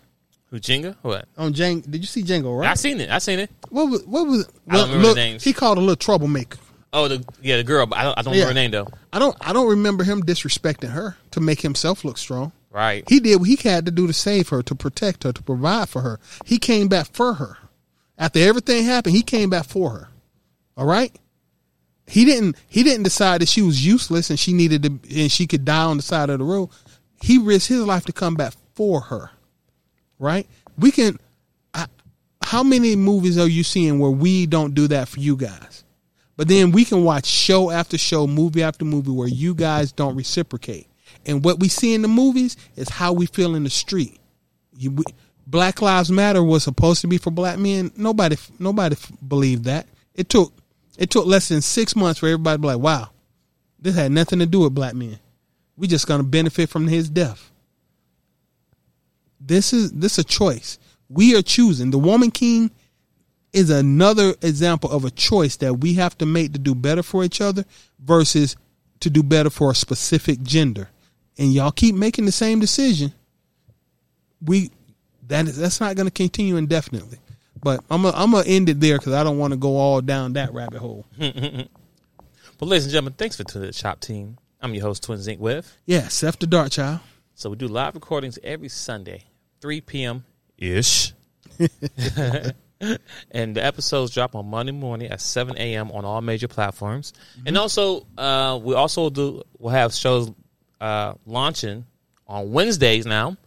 Who 0.50 0.60
Jenga? 0.60 0.98
What? 1.04 1.26
on 1.38 1.54
Django. 1.54 1.90
Did 1.90 2.02
you 2.02 2.08
see 2.08 2.22
Django? 2.22 2.60
Right? 2.60 2.70
I 2.70 2.74
seen 2.74 3.00
it. 3.00 3.10
I 3.10 3.20
seen 3.20 3.40
it. 3.40 3.50
What 3.70 3.90
was 3.90 4.06
what 4.06 4.28
was? 4.28 4.46
I 4.68 4.76
don't 4.76 4.88
remember 4.90 5.08
look, 5.08 5.16
names. 5.16 5.42
He 5.46 5.54
called 5.54 5.78
a 5.78 5.82
little 5.82 5.96
troublemaker. 5.96 6.58
Oh, 6.92 7.08
the 7.08 7.24
yeah, 7.42 7.58
the 7.58 7.64
girl. 7.64 7.88
I 7.94 8.04
don't, 8.04 8.18
I 8.18 8.22
don't 8.24 8.34
Yeah. 8.34 8.42
remember 8.46 8.48
her 8.50 8.54
name 8.54 8.72
though. 8.72 8.88
I 9.14 9.20
don't 9.20 9.36
I 9.42 9.54
don't 9.54 9.70
remember 9.70 10.04
him 10.04 10.24
disrespecting 10.24 10.90
her 10.92 11.18
to 11.32 11.40
make 11.40 11.62
himself 11.62 12.04
look 12.04 12.18
strong. 12.18 12.52
Right. 12.72 13.04
He 13.10 13.20
did 13.20 13.38
what 13.40 13.50
he 13.50 13.56
had 13.58 13.86
to 13.86 13.92
do 13.92 14.06
to 14.08 14.14
save 14.14 14.50
her, 14.50 14.62
to 14.64 14.76
protect 14.76 15.24
her, 15.24 15.32
to 15.34 15.44
provide 15.44 15.90
for 15.90 16.02
her. 16.02 16.20
He 16.46 16.58
came 16.60 16.88
back 16.88 17.08
for 17.14 17.34
her. 17.36 17.58
After 18.18 18.40
everything 18.40 18.84
happened, 18.86 19.16
he 19.16 19.22
came 19.24 19.50
back 19.50 19.66
for 19.66 19.90
her. 19.92 20.10
All 20.78 20.86
right? 20.86 21.16
He 22.08 22.26
didn't 22.26 22.56
he 22.68 22.84
didn't 22.84 23.04
decide 23.04 23.42
that 23.42 23.50
she 23.50 23.62
was 23.62 23.86
useless 23.86 24.30
and 24.32 24.40
she 24.40 24.54
needed 24.54 24.84
to 24.84 25.00
and 25.20 25.32
she 25.32 25.46
could 25.48 25.66
die 25.66 25.84
on 25.84 25.98
the 25.98 26.04
side 26.04 26.30
of 26.32 26.40
the 26.40 26.46
road. 26.46 26.70
He 27.22 27.38
risked 27.38 27.70
his 27.70 27.84
life 27.86 28.06
to 28.06 28.14
come 28.14 28.34
back 28.36 28.54
for 28.74 29.02
her. 29.02 29.30
Right? 30.18 30.48
We 30.78 30.92
can 30.92 31.20
I, 31.74 31.86
how 32.44 32.64
many 32.64 32.96
movies 32.96 33.38
are 33.38 33.48
you 33.48 33.64
seeing 33.64 34.00
where 34.00 34.10
we 34.12 34.48
don't 34.48 34.74
do 34.74 34.88
that 34.88 35.08
for 35.08 35.20
you 35.20 35.36
guys? 35.38 35.84
But 36.40 36.48
then 36.48 36.72
we 36.72 36.86
can 36.86 37.04
watch 37.04 37.26
show 37.26 37.70
after 37.70 37.98
show, 37.98 38.26
movie 38.26 38.64
after 38.64 38.86
movie 38.86 39.12
where 39.12 39.28
you 39.28 39.54
guys 39.54 39.92
don't 39.92 40.16
reciprocate. 40.16 40.88
And 41.26 41.44
what 41.44 41.60
we 41.60 41.68
see 41.68 41.94
in 41.94 42.02
the 42.02 42.08
movies 42.08 42.56
is 42.78 42.88
how 42.88 43.12
we 43.12 43.26
feel 43.26 43.56
in 43.56 43.66
the 43.66 43.70
street. 43.70 44.22
You, 44.78 44.92
we, 44.92 45.04
Black 45.46 45.82
Lives 45.82 46.10
Matter 46.10 46.42
was 46.42 46.64
supposed 46.64 47.02
to 47.02 47.08
be 47.08 47.18
for 47.18 47.30
black 47.30 47.60
men. 47.60 47.92
Nobody, 47.98 48.38
nobody 48.58 48.96
believed 49.28 49.66
that. 49.66 49.86
It 50.16 50.30
took, 50.30 50.54
it 50.98 51.10
took 51.10 51.26
less 51.26 51.50
than 51.50 51.60
six 51.60 51.94
months 51.94 52.22
for 52.22 52.28
everybody 52.28 52.56
to 52.56 52.62
be 52.62 52.68
like, 52.68 52.80
"Wow, 52.80 53.10
this 53.78 53.96
had 53.96 54.14
nothing 54.14 54.40
to 54.40 54.46
do 54.46 54.62
with 54.62 54.74
black 54.74 54.96
men. 54.96 55.20
We 55.76 55.88
just 55.88 56.08
gonna 56.08 56.24
benefit 56.24 56.70
from 56.70 56.88
his 56.88 57.10
death." 57.10 57.52
This 59.42 59.74
is 59.74 59.92
this 59.92 60.18
a 60.18 60.24
choice. 60.24 60.80
We 61.10 61.36
are 61.36 61.42
choosing. 61.42 61.92
The 61.92 62.00
Woman 62.00 62.32
King 62.32 62.72
is 63.54 63.70
another 63.70 64.36
example 64.42 64.92
of 64.92 65.06
a 65.06 65.12
choice 65.12 65.58
that 65.58 65.76
we 65.76 65.94
have 65.96 66.18
to 66.20 66.26
make 66.26 66.54
to 66.54 66.60
do 66.60 66.76
better 66.76 67.04
for 67.04 67.24
each 67.24 67.42
other 67.42 67.66
versus 68.00 68.56
to 69.00 69.10
do 69.10 69.24
better 69.24 69.50
for 69.50 69.72
a 69.72 69.76
specific 69.76 70.42
gender. 70.42 70.90
And 71.38 71.54
y'all 71.54 71.72
keep 71.72 71.96
making 71.96 72.26
the 72.26 72.32
same 72.32 72.60
decision. 72.60 73.14
We 74.42 74.72
that 75.28 75.48
is 75.48 75.58
that's 75.58 75.80
not 75.80 75.96
going 75.96 76.08
to 76.08 76.14
continue 76.14 76.58
indefinitely. 76.58 77.20
But 77.62 77.84
I'm 77.90 78.04
gonna 78.04 78.18
I'm 78.18 78.32
gonna 78.32 78.48
end 78.48 78.70
it 78.70 78.80
there 78.80 78.98
because 78.98 79.14
I 79.14 79.24
don't 79.24 79.38
want 79.38 79.52
to 79.52 79.58
go 79.58 79.78
all 79.78 80.02
down 80.02 80.34
that 80.34 80.54
rabbit 80.54 80.80
hole. 80.80 81.06
But 82.60 82.66
ladies 82.66 82.84
and 82.84 82.92
gentlemen, 82.92 83.14
thanks 83.14 83.38
for 83.38 83.46
tuning 83.46 83.68
to 83.68 83.72
the 83.72 83.74
Chop 83.74 84.02
Team. 84.02 84.38
I'm 84.60 84.74
your 84.74 84.84
host, 84.84 85.04
Twins 85.04 85.26
Inc. 85.30 85.40
with. 85.40 85.78
Yeah, 85.86 86.10
Seth 86.10 86.40
the 86.40 86.46
Dark 86.46 86.72
Child. 86.72 87.00
So 87.34 87.50
we 87.50 87.56
do 87.56 87.70
live 87.70 87.96
recordings 87.96 88.38
every 88.44 88.68
Sunday, 88.68 89.24
3 89.62 89.80
p.m. 89.80 90.26
ish. 90.58 91.14
and 93.32 93.56
the 93.56 93.64
episodes 93.64 94.14
drop 94.14 94.36
on 94.36 94.50
Monday 94.50 94.72
morning 94.72 95.10
at 95.12 95.22
7 95.22 95.58
a.m. 95.58 95.92
on 95.92 96.06
all 96.06 96.22
major 96.22 96.48
platforms. 96.48 97.14
And 97.46 97.58
also, 97.58 98.06
uh, 98.18 98.60
we 98.62 98.74
also 98.74 99.10
do 99.10 99.44
we'll 99.58 99.74
have 99.74 99.94
shows 99.94 100.32
uh, 100.80 101.14
launching 101.26 101.86
on 102.28 102.52
Wednesdays 102.52 103.06
now. 103.06 103.38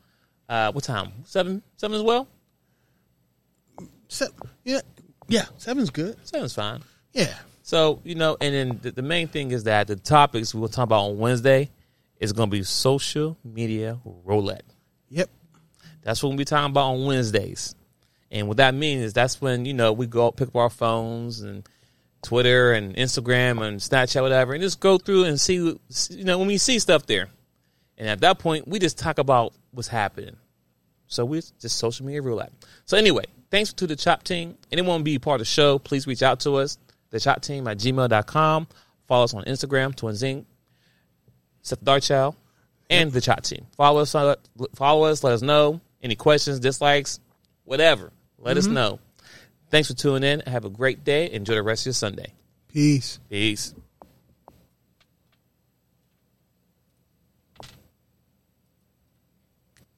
Uh, 0.48 0.72
what 0.72 0.84
time? 0.84 1.12
Seven, 1.24 1.62
seven 1.76 1.96
as 1.96 2.02
well. 2.02 2.28
Se- 4.08 4.26
yeah, 4.64 4.80
yeah, 5.28 5.46
seven's 5.56 5.90
good. 5.90 6.16
Seven's 6.26 6.54
fine. 6.54 6.82
Yeah. 7.12 7.32
So 7.62 8.00
you 8.04 8.14
know, 8.14 8.36
and 8.40 8.54
then 8.54 8.80
the, 8.82 8.90
the 8.90 9.02
main 9.02 9.28
thing 9.28 9.52
is 9.52 9.64
that 9.64 9.86
the 9.86 9.96
topics 9.96 10.54
we'll 10.54 10.68
talk 10.68 10.84
about 10.84 11.04
on 11.04 11.18
Wednesday 11.18 11.70
is 12.20 12.32
going 12.32 12.50
to 12.50 12.56
be 12.56 12.62
social 12.64 13.38
media 13.42 13.98
roulette. 14.04 14.64
Yep. 15.08 15.30
That's 16.02 16.22
what 16.22 16.30
we'll 16.30 16.38
be 16.38 16.44
talking 16.44 16.70
about 16.70 16.92
on 16.92 17.06
Wednesdays. 17.06 17.74
And 18.32 18.48
what 18.48 18.56
that 18.56 18.74
means 18.74 19.04
is 19.04 19.12
that's 19.12 19.42
when, 19.42 19.66
you 19.66 19.74
know, 19.74 19.92
we 19.92 20.06
go 20.06 20.30
pick 20.30 20.48
up 20.48 20.56
our 20.56 20.70
phones 20.70 21.42
and 21.42 21.68
Twitter 22.22 22.72
and 22.72 22.96
Instagram 22.96 23.62
and 23.62 23.78
Snapchat, 23.78 24.22
whatever, 24.22 24.54
and 24.54 24.62
just 24.62 24.80
go 24.80 24.96
through 24.96 25.24
and 25.24 25.38
see, 25.38 25.56
you 25.56 26.24
know, 26.24 26.38
when 26.38 26.46
we 26.48 26.56
see 26.56 26.78
stuff 26.78 27.04
there. 27.04 27.28
And 27.98 28.08
at 28.08 28.20
that 28.20 28.38
point, 28.38 28.66
we 28.66 28.78
just 28.78 28.98
talk 28.98 29.18
about 29.18 29.52
what's 29.72 29.88
happening. 29.88 30.36
So 31.08 31.26
we 31.26 31.42
just 31.60 31.76
social 31.76 32.06
media 32.06 32.22
real 32.22 32.36
life. 32.36 32.52
So 32.86 32.96
anyway, 32.96 33.24
thanks 33.50 33.74
to 33.74 33.86
the 33.86 33.96
Chop 33.96 34.22
Team. 34.22 34.56
Anyone 34.72 35.02
be 35.02 35.18
part 35.18 35.36
of 35.36 35.40
the 35.40 35.44
show, 35.44 35.78
please 35.78 36.06
reach 36.06 36.22
out 36.22 36.40
to 36.40 36.56
us, 36.56 36.78
the 37.10 37.20
Chop 37.20 37.42
Team 37.42 37.68
at 37.68 37.76
gmail.com. 37.76 38.66
Follow 39.08 39.24
us 39.24 39.34
on 39.34 39.44
Instagram, 39.44 39.94
Twins 39.94 40.22
Inc., 40.22 40.46
Seth 41.60 41.84
Darchow, 41.84 42.34
and 42.88 43.12
the 43.12 43.20
Chop 43.20 43.42
Team. 43.42 43.66
Follow 43.76 44.00
us, 44.00 44.14
uh, 44.14 44.36
follow 44.74 45.04
us, 45.04 45.22
let 45.22 45.34
us 45.34 45.42
know. 45.42 45.82
Any 46.02 46.16
questions, 46.16 46.60
dislikes, 46.60 47.20
whatever. 47.64 48.10
Let 48.42 48.56
us 48.58 48.66
Mhm. 48.66 48.72
know. 48.72 48.98
Thanks 49.70 49.88
for 49.88 49.94
tuning 49.94 50.22
in. 50.24 50.40
Have 50.40 50.64
a 50.64 50.70
great 50.70 51.04
day. 51.04 51.30
Enjoy 51.30 51.54
the 51.54 51.62
rest 51.62 51.82
of 51.82 51.86
your 51.86 51.92
Sunday. 51.94 52.34
Peace. 52.68 53.18
Peace. 53.30 53.74